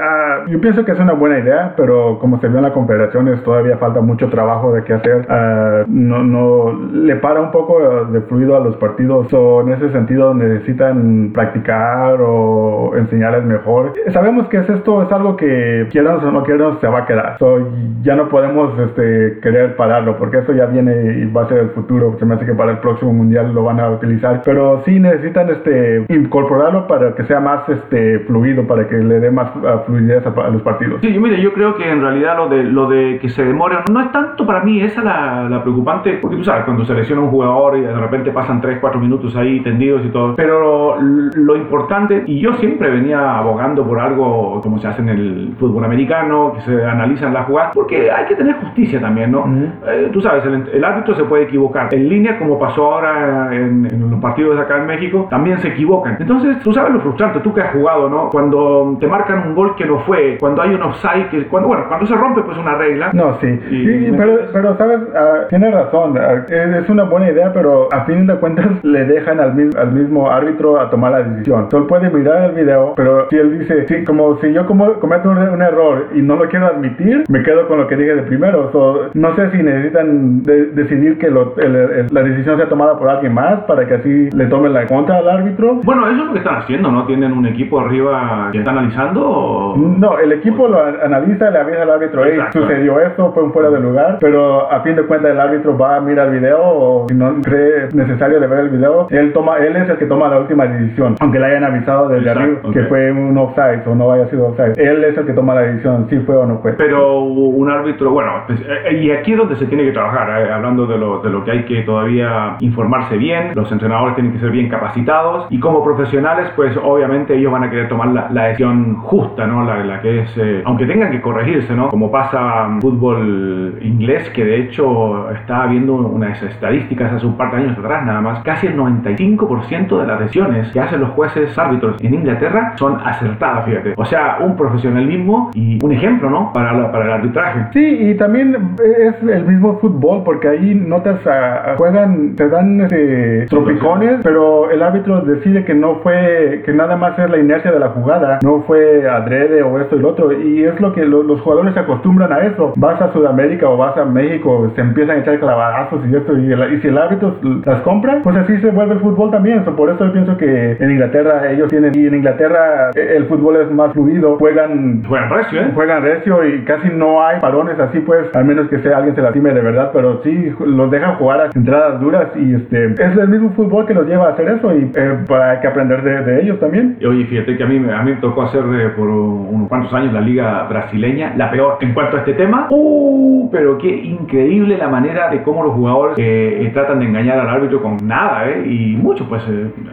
yo 0.48 0.60
pienso 0.60 0.84
que 0.84 0.92
es 0.92 0.98
una 0.98 1.12
buena 1.12 1.38
idea, 1.38 1.74
pero 1.76 2.18
como 2.18 2.40
se 2.40 2.48
vio 2.48 2.58
en 2.58 2.64
la 2.64 2.72
confederaciones, 2.72 3.42
todavía 3.42 3.76
falta 3.78 4.00
mucho 4.00 4.28
trabajo 4.28 4.72
de 4.72 4.82
qué 4.84 4.94
hacer. 4.94 5.26
Uh, 5.28 5.84
no, 5.88 6.22
no, 6.22 6.72
le 6.92 7.16
para 7.16 7.40
un 7.40 7.50
poco 7.50 8.06
de 8.06 8.20
fluido 8.22 8.56
a 8.56 8.60
los 8.60 8.76
partidos. 8.76 9.28
So, 9.28 9.62
en 9.62 9.72
ese 9.72 9.90
sentido, 9.92 10.34
necesitan 10.34 11.30
practicar 11.32 12.18
o 12.20 12.92
enseñarles 12.96 13.44
mejor. 13.44 13.92
Sabemos 14.12 14.48
que 14.48 14.58
es 14.58 14.68
esto, 14.68 15.02
es 15.02 15.12
algo 15.12 15.36
que 15.36 15.86
quieran 15.90 16.24
o 16.24 16.32
no 16.32 16.42
quieran, 16.42 16.80
se 16.80 16.88
va 16.88 17.00
a 17.00 17.06
quedar. 17.06 17.38
So, 17.38 17.68
ya 18.02 18.16
no 18.16 18.28
podemos 18.28 18.78
este, 18.78 19.38
querer 19.40 19.76
pararlo, 19.76 20.18
porque 20.18 20.38
eso 20.38 20.52
ya 20.52 20.66
viene 20.66 21.18
y 21.18 21.32
va 21.32 21.42
a 21.42 21.48
ser 21.48 21.58
el 21.58 21.70
futuro. 21.70 22.16
Se 22.18 22.26
me 22.26 22.34
hace 22.34 22.46
que 22.46 22.54
para 22.54 22.72
el 22.72 22.78
próximo 22.78 23.12
mundial 23.12 23.54
lo 23.54 23.64
van 23.64 23.80
a 23.80 23.90
utilizar. 23.90 24.42
Pero 24.44 24.51
sí 24.84 24.98
necesitan 24.98 25.50
este, 25.50 26.04
incorporarlo 26.08 26.86
para 26.86 27.14
que 27.14 27.24
sea 27.24 27.40
más 27.40 27.68
este, 27.68 28.20
fluido, 28.20 28.66
para 28.66 28.88
que 28.88 28.96
le 28.96 29.20
dé 29.20 29.30
más 29.30 29.54
uh, 29.56 29.84
fluidez 29.86 30.24
a, 30.26 30.30
a, 30.30 30.50
los 30.50 30.62
partidos. 30.62 31.00
Sí, 31.00 31.18
mire, 31.18 31.40
yo 31.40 31.52
creo 31.52 31.76
que 31.76 31.88
en 31.88 32.00
realidad 32.00 32.36
lo 32.36 32.48
de, 32.48 32.64
lo 32.64 32.88
de 32.88 33.18
que 33.20 33.28
se 33.28 33.44
demore 33.44 33.76
no 33.90 34.00
es 34.00 34.12
tanto 34.12 34.46
para 34.46 34.62
mí 34.62 34.80
esa 34.80 35.02
la, 35.02 35.48
la 35.48 35.62
preocupante, 35.62 36.18
porque 36.20 36.36
tú 36.36 36.44
sabes, 36.44 36.64
cuando 36.64 36.84
se 36.84 36.94
lesiona 36.94 37.22
un 37.22 37.28
jugador 37.28 37.76
y 37.78 37.82
de 37.82 37.94
repente 37.94 38.30
pasan 38.30 38.60
3, 38.60 38.78
4 38.80 39.00
minutos 39.00 39.34
ahí 39.36 39.60
tendidos 39.60 40.04
y 40.04 40.08
todo. 40.08 40.34
Pero 40.36 40.96
lo 41.00 41.56
importante, 41.56 42.24
y 42.26 42.40
yo 42.40 42.52
siempre 42.54 42.90
venía 42.90 43.38
abogando 43.38 43.84
por 43.84 44.00
algo 44.00 44.60
como 44.62 44.78
se 44.78 44.88
hace 44.88 45.02
en 45.02 45.08
el 45.08 45.54
fútbol 45.58 45.84
americano, 45.84 46.52
que 46.54 46.60
se 46.62 46.84
analizan 46.84 47.32
las 47.32 47.46
jugadas, 47.46 47.72
porque 47.74 48.10
hay 48.10 48.26
que 48.26 48.34
tener 48.34 48.56
justicia 48.56 49.00
también, 49.00 49.32
¿no? 49.32 49.40
Uh 49.40 49.46
-huh. 49.46 49.70
eh, 49.88 50.10
tú 50.12 50.20
sabes, 50.20 50.44
el, 50.44 50.68
el, 50.72 50.84
árbitro 50.84 51.14
se 51.14 51.24
puede 51.24 51.44
equivocar. 51.44 51.88
En 51.92 52.08
línea, 52.08 52.38
como 52.38 52.58
pasó 52.58 52.92
ahora 52.92 53.54
en, 53.54 53.81
partidos 54.22 54.58
acá 54.58 54.78
en 54.78 54.86
México, 54.86 55.26
también 55.28 55.58
se 55.58 55.68
equivocan. 55.68 56.16
Entonces, 56.18 56.58
tú 56.60 56.72
sabes 56.72 56.94
lo 56.94 57.00
frustrante, 57.00 57.40
tú 57.40 57.52
que 57.52 57.60
has 57.60 57.72
jugado, 57.72 58.08
¿no? 58.08 58.30
Cuando 58.30 58.96
te 58.98 59.06
marcan 59.06 59.48
un 59.48 59.54
gol 59.54 59.74
que 59.76 59.84
no 59.84 59.98
fue, 60.00 60.38
cuando 60.40 60.62
hay 60.62 60.74
un 60.74 60.82
offside, 60.82 61.28
que 61.30 61.46
cuando, 61.48 61.68
bueno, 61.68 61.84
cuando 61.88 62.06
se 62.06 62.14
rompe 62.14 62.42
pues 62.42 62.56
una 62.56 62.76
regla. 62.76 63.10
No, 63.12 63.38
sí. 63.40 63.48
Y, 63.70 64.06
sí 64.06 64.14
pero, 64.16 64.38
pero, 64.52 64.76
sabes, 64.76 65.00
uh, 65.00 65.48
tienes 65.48 65.74
razón, 65.74 66.16
uh, 66.16 66.52
es 66.52 66.88
una 66.88 67.04
buena 67.04 67.30
idea, 67.30 67.52
pero 67.52 67.88
a 67.92 68.04
fin 68.04 68.26
de 68.26 68.34
cuentas 68.36 68.66
le 68.82 69.04
dejan 69.04 69.40
al 69.40 69.54
mismo, 69.54 69.80
al 69.80 69.92
mismo 69.92 70.30
árbitro 70.30 70.80
a 70.80 70.88
tomar 70.90 71.12
la 71.12 71.22
decisión. 71.22 71.64
Entonces 71.64 71.88
puede 71.88 72.10
mirar 72.10 72.50
el 72.50 72.52
video, 72.52 72.94
pero 72.96 73.28
si 73.28 73.36
él 73.36 73.58
dice, 73.58 73.86
sí, 73.88 74.04
como 74.04 74.38
si 74.38 74.52
yo 74.52 74.66
como 74.66 74.94
cometo 74.94 75.30
un, 75.30 75.38
un, 75.38 75.62
error 75.62 76.08
y 76.14 76.22
no 76.22 76.36
lo 76.36 76.48
quiero 76.48 76.66
admitir, 76.66 77.24
me 77.28 77.42
quedo 77.42 77.68
con 77.68 77.78
lo 77.78 77.86
que 77.86 77.96
dije 77.96 78.14
de 78.14 78.22
primero. 78.22 78.70
So, 78.72 79.10
no 79.14 79.34
sé 79.34 79.50
si 79.50 79.62
necesitan 79.62 80.42
de, 80.42 80.66
decidir 80.66 81.18
que 81.18 81.30
lo, 81.30 81.56
el, 81.56 81.74
el, 81.74 82.06
la 82.10 82.22
decisión 82.22 82.56
sea 82.56 82.68
tomada 82.68 82.98
por 82.98 83.08
alguien 83.08 83.34
más 83.34 83.60
para 83.64 83.86
que 83.86 83.94
así 83.94 84.11
le 84.32 84.46
tomen 84.46 84.72
la 84.72 84.86
contra 84.86 85.18
al 85.18 85.28
árbitro. 85.28 85.80
Bueno, 85.84 86.06
eso 86.08 86.20
es 86.20 86.26
lo 86.26 86.32
que 86.32 86.38
están 86.38 86.56
haciendo, 86.56 86.90
¿no? 86.90 87.06
¿Tienen 87.06 87.32
un 87.32 87.46
equipo 87.46 87.80
arriba 87.80 88.48
que 88.52 88.58
está 88.58 88.70
analizando? 88.70 89.22
O... 89.24 89.76
No, 89.76 90.18
el 90.18 90.32
equipo 90.32 90.68
lo 90.68 90.82
analiza, 90.82 91.50
le 91.50 91.58
avisa 91.58 91.82
al 91.82 91.90
árbitro, 91.90 92.22
hey, 92.24 92.38
sucedió 92.52 93.00
esto, 93.00 93.32
fue 93.32 93.42
un 93.42 93.52
fuera 93.52 93.70
de 93.70 93.80
lugar, 93.80 94.18
pero 94.20 94.70
a 94.70 94.80
fin 94.80 94.96
de 94.96 95.02
cuentas 95.02 95.32
el 95.32 95.40
árbitro 95.40 95.76
va 95.76 95.96
a 95.96 96.00
mirar 96.00 96.28
el 96.28 96.40
video 96.40 96.60
o 96.62 97.06
si 97.08 97.14
no 97.14 97.34
cree 97.42 97.88
necesario 97.92 98.40
de 98.40 98.46
ver 98.46 98.60
el 98.60 98.68
video, 98.70 99.06
él 99.10 99.32
toma, 99.32 99.58
él 99.58 99.76
es 99.76 99.88
el 99.88 99.96
que 99.96 100.06
toma 100.06 100.28
la 100.28 100.40
última 100.40 100.66
decisión, 100.66 101.16
aunque 101.20 101.38
le 101.38 101.46
hayan 101.46 101.64
avisado 101.64 102.08
desde 102.08 102.30
Exacto, 102.30 102.40
arriba 102.40 102.60
okay. 102.64 102.82
que 102.82 102.88
fue 102.88 103.12
un 103.12 103.38
offside 103.38 103.82
o 103.86 103.94
no 103.94 104.12
haya 104.12 104.26
sido 104.28 104.48
offside. 104.48 104.72
Él 104.76 105.04
es 105.04 105.16
el 105.16 105.26
que 105.26 105.32
toma 105.32 105.54
la 105.54 105.62
decisión, 105.62 106.06
si 106.08 106.18
fue 106.20 106.36
o 106.36 106.46
no 106.46 106.58
fue. 106.58 106.72
Pero 106.74 107.20
un 107.22 107.70
árbitro, 107.70 108.10
bueno, 108.10 108.32
pues, 108.46 108.60
eh, 108.60 108.98
y 109.00 109.10
aquí 109.10 109.32
es 109.32 109.38
donde 109.38 109.56
se 109.56 109.66
tiene 109.66 109.84
que 109.84 109.92
trabajar, 109.92 110.42
eh, 110.42 110.52
hablando 110.52 110.86
de 110.86 110.98
lo, 110.98 111.20
de 111.20 111.30
lo 111.30 111.44
que 111.44 111.50
hay 111.50 111.64
que 111.64 111.82
todavía 111.82 112.56
informarse 112.60 113.16
bien, 113.16 113.52
los 113.54 113.70
entrenadores 113.70 114.01
tienen 114.14 114.32
que 114.32 114.40
ser 114.40 114.50
bien 114.50 114.68
capacitados 114.68 115.46
y 115.50 115.58
como 115.58 115.82
profesionales, 115.82 116.50
pues 116.56 116.76
obviamente 116.82 117.36
ellos 117.36 117.52
van 117.52 117.64
a 117.64 117.70
querer 117.70 117.88
tomar 117.88 118.08
la, 118.08 118.28
la 118.30 118.44
decisión 118.44 118.96
justa, 118.96 119.46
¿no? 119.46 119.64
La, 119.64 119.84
la 119.84 120.00
que 120.00 120.20
es, 120.20 120.36
eh, 120.36 120.62
aunque 120.64 120.86
tengan 120.86 121.10
que 121.10 121.20
corregirse, 121.20 121.74
¿no? 121.74 121.88
Como 121.88 122.10
pasa 122.10 122.66
en 122.66 122.80
fútbol 122.80 123.78
inglés, 123.82 124.28
que 124.30 124.44
de 124.44 124.60
hecho 124.62 125.30
estaba 125.30 125.66
viendo 125.66 125.94
unas 125.94 126.42
estadísticas 126.42 127.12
hace 127.12 127.26
un 127.26 127.36
par 127.36 127.50
de 127.52 127.58
años 127.58 127.78
atrás 127.78 128.04
nada 128.04 128.20
más, 128.20 128.42
casi 128.42 128.66
el 128.66 128.76
95% 128.76 130.00
de 130.00 130.06
las 130.06 130.20
decisiones 130.20 130.70
que 130.72 130.80
hacen 130.80 131.00
los 131.00 131.10
jueces 131.10 131.56
árbitros 131.56 132.02
en 132.02 132.14
Inglaterra 132.14 132.74
son 132.76 132.98
acertadas, 133.04 133.64
fíjate. 133.64 133.94
O 133.96 134.04
sea, 134.04 134.38
un 134.40 134.56
profesionalismo 134.56 135.50
y 135.54 135.78
un 135.84 135.92
ejemplo, 135.92 136.30
¿no? 136.30 136.52
Para, 136.52 136.72
la, 136.72 136.90
para 136.90 137.04
el 137.06 137.10
arbitraje. 137.12 137.66
Sí, 137.72 138.10
y 138.10 138.14
también 138.14 138.76
es 138.98 139.22
el 139.22 139.44
mismo 139.44 139.78
fútbol, 139.78 140.22
porque 140.24 140.48
ahí 140.48 140.74
notas, 140.74 141.26
a, 141.26 141.72
a 141.72 141.76
juegan, 141.76 142.34
te 142.36 142.48
dan 142.48 142.80
este, 142.82 143.46
tropicones, 143.48 143.91
pero 144.22 144.70
el 144.70 144.82
árbitro 144.82 145.20
decide 145.22 145.64
que 145.64 145.74
no 145.74 145.96
fue, 145.96 146.62
que 146.64 146.72
nada 146.72 146.96
más 146.96 147.18
es 147.18 147.30
la 147.30 147.38
inercia 147.38 147.72
de 147.72 147.78
la 147.78 147.88
jugada, 147.88 148.38
no 148.42 148.62
fue 148.62 149.08
adrede 149.08 149.62
o 149.62 149.78
esto 149.80 149.96
y 149.96 150.00
lo 150.00 150.10
otro, 150.10 150.32
y 150.32 150.64
es 150.64 150.80
lo 150.80 150.92
que 150.92 151.04
lo, 151.04 151.22
los 151.22 151.40
jugadores 151.40 151.74
se 151.74 151.80
acostumbran 151.80 152.32
a 152.32 152.40
eso. 152.40 152.72
Vas 152.76 153.00
a 153.00 153.12
Sudamérica 153.12 153.68
o 153.68 153.76
vas 153.76 153.96
a 153.96 154.04
México, 154.04 154.70
se 154.74 154.80
empiezan 154.80 155.18
a 155.18 155.20
echar 155.20 155.38
clavadazos 155.38 156.00
y 156.06 156.14
esto, 156.14 156.36
y, 156.36 156.52
el, 156.52 156.74
y 156.74 156.80
si 156.80 156.88
el 156.88 156.98
árbitro 156.98 157.36
las 157.64 157.80
compra, 157.82 158.20
pues 158.22 158.36
así 158.36 158.58
se 158.58 158.70
vuelve 158.70 158.94
el 158.94 159.00
fútbol 159.00 159.30
también. 159.30 159.64
So, 159.64 159.74
por 159.76 159.90
eso 159.90 160.06
yo 160.06 160.12
pienso 160.12 160.36
que 160.36 160.76
en 160.78 160.90
Inglaterra 160.90 161.50
ellos 161.50 161.68
tienen, 161.68 161.92
y 161.94 162.06
en 162.06 162.14
Inglaterra 162.14 162.90
eh, 162.94 163.14
el 163.16 163.26
fútbol 163.26 163.56
es 163.56 163.70
más 163.70 163.92
fluido, 163.92 164.36
juegan, 164.38 165.02
juegan 165.04 165.30
recio, 165.30 165.60
¿eh? 165.60 165.70
Juegan 165.74 166.02
recio 166.02 166.44
y 166.46 166.64
casi 166.64 166.88
no 166.88 167.22
hay 167.24 167.40
parones 167.40 167.78
así, 167.78 168.00
pues, 168.00 168.34
al 168.34 168.44
menos 168.44 168.68
que 168.68 168.78
sea 168.78 168.98
alguien 168.98 169.14
se 169.14 169.22
lastime 169.22 169.52
de 169.52 169.60
verdad, 169.60 169.90
pero 169.92 170.22
sí 170.22 170.52
los 170.64 170.90
dejan 170.90 171.16
jugar 171.16 171.40
a 171.40 171.50
entradas 171.54 172.00
duras 172.00 172.28
y 172.36 172.54
este 172.54 172.92
es 172.92 173.16
el 173.16 173.28
mismo 173.28 173.50
fútbol 173.50 173.81
que 173.86 173.94
los 173.94 174.06
lleva 174.06 174.28
a 174.28 174.30
hacer 174.32 174.48
eso 174.48 174.74
y 174.74 174.90
eh, 174.94 175.18
para 175.28 175.60
que 175.60 175.66
aprender 175.66 176.02
de, 176.02 176.22
de, 176.22 176.42
ellos 176.42 176.60
también. 176.60 176.98
Oye, 177.06 177.24
fíjate 177.26 177.56
que 177.56 177.62
a 177.62 177.66
mí, 177.66 177.76
a 177.76 178.02
mí 178.02 178.10
me 178.12 178.16
tocó 178.16 178.42
hacer 178.42 178.62
eh, 178.74 178.88
por 178.96 179.08
unos 179.08 179.68
cuantos 179.68 179.92
años 179.94 180.12
la 180.12 180.20
liga 180.20 180.64
brasileña, 180.64 181.34
la 181.36 181.50
peor 181.50 181.78
en 181.80 181.94
cuanto 181.94 182.16
a 182.16 182.20
este 182.20 182.34
tema. 182.34 182.68
¡Uh! 182.70 183.48
Pero 183.50 183.78
qué 183.78 183.88
increíble 183.88 184.76
la 184.78 184.88
manera 184.88 185.28
de 185.28 185.42
cómo 185.42 185.62
los 185.62 185.74
jugadores 185.74 186.16
eh, 186.18 186.70
tratan 186.72 187.00
de 187.00 187.06
engañar 187.06 187.38
al 187.38 187.48
árbitro 187.48 187.82
con 187.82 187.96
nada, 188.06 188.48
¿eh? 188.48 188.66
Y 188.66 188.96
mucho, 188.96 189.28
pues 189.28 189.42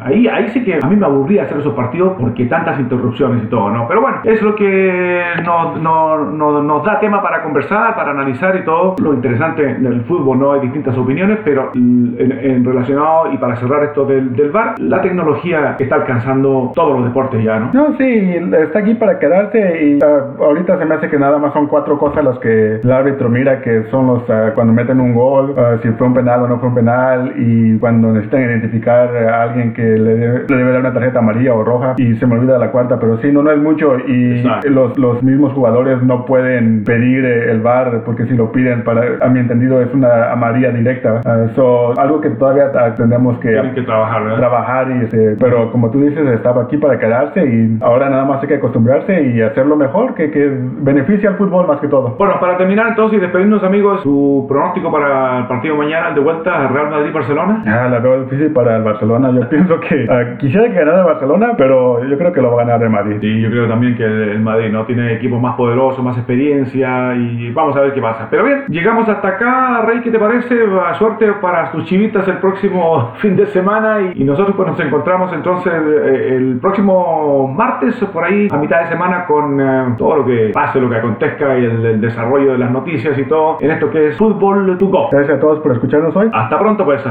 ahí, 0.01 0.27
ahí 0.27 0.47
sí 0.49 0.63
que 0.63 0.79
a 0.81 0.87
mí 0.87 0.95
me 0.95 1.05
aburría 1.05 1.43
hacer 1.43 1.57
esos 1.57 1.73
partidos 1.73 2.13
porque 2.19 2.45
tantas 2.45 2.79
interrupciones 2.79 3.43
y 3.43 3.47
todo, 3.47 3.69
¿no? 3.69 3.87
Pero 3.87 4.01
bueno, 4.01 4.19
es 4.23 4.41
lo 4.41 4.55
que 4.55 5.23
nos, 5.43 5.81
no, 5.81 6.17
no, 6.25 6.61
nos 6.63 6.83
da 6.83 6.99
tema 6.99 7.21
para 7.21 7.43
conversar, 7.43 7.95
para 7.95 8.11
analizar 8.11 8.55
y 8.55 8.63
todo. 8.63 8.95
Lo 9.01 9.13
interesante 9.13 9.63
del 9.63 10.01
fútbol, 10.01 10.39
¿no? 10.39 10.53
Hay 10.53 10.61
distintas 10.61 10.97
opiniones, 10.97 11.39
pero 11.43 11.71
en, 11.73 12.15
en 12.19 12.63
relacionado 12.63 13.31
y 13.31 13.37
para 13.37 13.55
cerrar 13.57 13.78
esto 13.83 14.05
del, 14.05 14.35
del 14.35 14.51
VAR, 14.51 14.79
la 14.79 15.01
tecnología 15.01 15.75
está 15.79 15.95
alcanzando 15.95 16.71
todos 16.75 16.97
los 16.97 17.05
deportes 17.05 17.43
ya, 17.43 17.59
¿no? 17.59 17.71
No, 17.73 17.97
sí, 17.97 18.35
está 18.63 18.79
aquí 18.79 18.95
para 18.95 19.19
quedarse 19.19 19.83
y 19.83 19.95
uh, 20.03 20.43
ahorita 20.43 20.77
se 20.77 20.85
me 20.85 20.95
hace 20.95 21.09
que 21.09 21.17
nada 21.17 21.37
más 21.37 21.53
son 21.53 21.67
cuatro 21.67 21.97
cosas 21.97 22.23
las 22.23 22.39
que 22.39 22.75
el 22.75 22.91
árbitro 22.91 23.29
mira 23.29 23.61
que 23.61 23.83
son 23.89 24.07
los 24.07 24.23
uh, 24.29 24.53
cuando 24.55 24.73
meten 24.73 24.99
un 24.99 25.13
gol, 25.13 25.51
uh, 25.51 25.81
si 25.81 25.89
fue 25.89 26.07
un 26.07 26.13
penal 26.13 26.43
o 26.43 26.47
no 26.47 26.59
fue 26.59 26.69
un 26.69 26.75
penal 26.75 27.33
y 27.37 27.77
cuando 27.79 28.11
necesitan 28.11 28.41
identificar 28.41 29.15
a 29.15 29.43
alguien 29.43 29.73
que 29.73 29.81
le 29.81 30.15
debe, 30.15 30.45
le 30.47 30.55
debe 30.55 30.71
dar 30.71 30.81
una 30.81 30.93
tarjeta 30.93 31.19
amarilla 31.19 31.53
o 31.53 31.63
roja 31.63 31.95
y 31.97 32.15
se 32.15 32.27
me 32.27 32.35
olvida 32.35 32.57
la 32.57 32.71
cuarta, 32.71 32.99
pero 32.99 33.17
sí, 33.19 33.31
no, 33.31 33.43
no 33.43 33.51
es 33.51 33.59
mucho 33.59 33.97
y 33.99 34.43
los, 34.69 34.97
los 34.97 35.21
mismos 35.23 35.53
jugadores 35.53 36.01
no 36.03 36.25
pueden 36.25 36.83
pedir 36.83 37.25
eh, 37.25 37.51
el 37.51 37.61
VAR 37.61 38.03
porque 38.05 38.25
si 38.25 38.35
lo 38.35 38.51
piden 38.51 38.83
para, 38.83 39.17
a 39.21 39.29
mi 39.29 39.39
entendido, 39.39 39.81
es 39.81 39.93
una 39.93 40.31
amarilla 40.31 40.71
directa. 40.71 41.21
so, 41.55 41.97
algo 41.99 42.21
que 42.21 42.29
todavía 42.31 42.71
tenemos 42.95 43.39
que, 43.39 43.68
que 43.73 43.81
trabajar, 43.81 44.35
trabajar 44.35 44.91
y 44.91 45.03
este, 45.05 45.35
pero 45.39 45.71
como 45.71 45.89
tú 45.91 46.01
dices, 46.01 46.25
estaba 46.27 46.63
aquí 46.63 46.77
para 46.77 46.99
quedarse 46.99 47.45
y 47.45 47.77
ahora 47.81 48.09
nada 48.09 48.25
más 48.25 48.41
hay 48.41 48.47
que 48.47 48.55
acostumbrarse 48.55 49.21
y 49.23 49.41
hacerlo 49.41 49.75
mejor, 49.75 50.13
que, 50.15 50.31
que 50.31 50.49
beneficia 50.81 51.29
al 51.29 51.35
fútbol 51.37 51.67
más 51.67 51.79
que 51.79 51.87
todo. 51.87 52.15
Bueno, 52.17 52.39
para 52.39 52.57
terminar 52.57 52.87
entonces 52.87 53.17
y 53.17 53.21
despedirnos 53.21 53.63
amigos, 53.63 54.01
su 54.01 54.45
pronóstico 54.47 54.91
para 54.91 55.39
el 55.39 55.47
partido 55.47 55.75
mañana 55.75 56.11
de 56.11 56.19
vuelta 56.19 56.67
Real 56.67 56.89
Madrid-Barcelona. 56.89 57.63
Ah, 57.65 57.87
la 57.89 57.99
veo 57.99 58.23
difícil 58.23 58.51
para 58.51 58.77
el 58.77 58.83
Barcelona. 58.83 59.31
Yo 59.31 59.49
pienso 59.49 59.79
que 59.79 60.05
uh, 60.05 60.37
quisiera 60.37 60.67
que 60.67 60.75
ganara 60.75 60.99
el 60.99 61.05
Barcelona, 61.05 61.53
pero 61.57 62.03
yo 62.05 62.17
creo 62.17 62.33
que 62.33 62.41
lo 62.41 62.51
va 62.51 62.61
a 62.61 62.65
ganar 62.65 62.83
el 62.83 62.89
Madrid. 62.89 63.17
Sí, 63.21 63.41
yo 63.41 63.49
creo 63.49 63.67
también 63.67 63.95
que 63.95 64.03
el 64.03 64.41
Madrid 64.41 64.71
no 64.71 64.85
tiene 64.85 65.13
equipos 65.13 65.41
más 65.41 65.55
poderosos, 65.55 66.03
más 66.03 66.17
experiencia 66.17 67.15
y 67.15 67.51
vamos 67.51 67.75
a 67.75 67.81
ver 67.81 67.93
qué 67.93 68.01
pasa. 68.01 68.27
Pero 68.29 68.43
bien, 68.43 68.65
llegamos 68.67 69.07
hasta 69.07 69.27
acá, 69.27 69.81
Rey, 69.85 70.01
¿qué 70.01 70.11
te 70.11 70.19
parece? 70.19 70.55
Suerte 70.97 71.31
para 71.41 71.71
tus 71.71 71.85
chivitas 71.85 72.27
el 72.27 72.37
próximo 72.37 73.13
fin 73.17 73.35
de 73.35 73.45
semana 73.49 74.11
y, 74.13 74.23
nosotros 74.23 74.55
pues 74.55 74.69
nos 74.69 74.79
encontramos 74.79 75.33
entonces 75.33 75.73
el 75.73 76.59
próximo 76.61 77.47
martes 77.47 77.95
por 78.13 78.23
ahí 78.23 78.47
a 78.51 78.57
mitad 78.57 78.81
de 78.81 78.87
semana 78.87 79.25
con 79.25 79.59
eh, 79.59 79.95
todo 79.97 80.17
lo 80.17 80.25
que 80.25 80.51
pase, 80.53 80.79
lo 80.79 80.89
que 80.89 80.97
acontezca 80.97 81.57
y 81.57 81.65
el, 81.65 81.99
desarrollo 81.99 82.53
de 82.53 82.57
las 82.57 82.71
noticias 82.71 83.17
y 83.17 83.25
todo 83.25 83.57
en 83.59 83.71
esto 83.71 83.89
que 83.89 84.09
es 84.09 84.17
Fútbol 84.17 84.77
to 84.77 84.87
Go. 84.87 85.09
Gracias 85.11 85.37
a 85.37 85.39
todos 85.39 85.59
por 85.59 85.71
escucharnos 85.73 86.15
hoy. 86.15 86.29
Hasta 86.31 86.59
pronto 86.59 86.85
pues. 86.85 87.03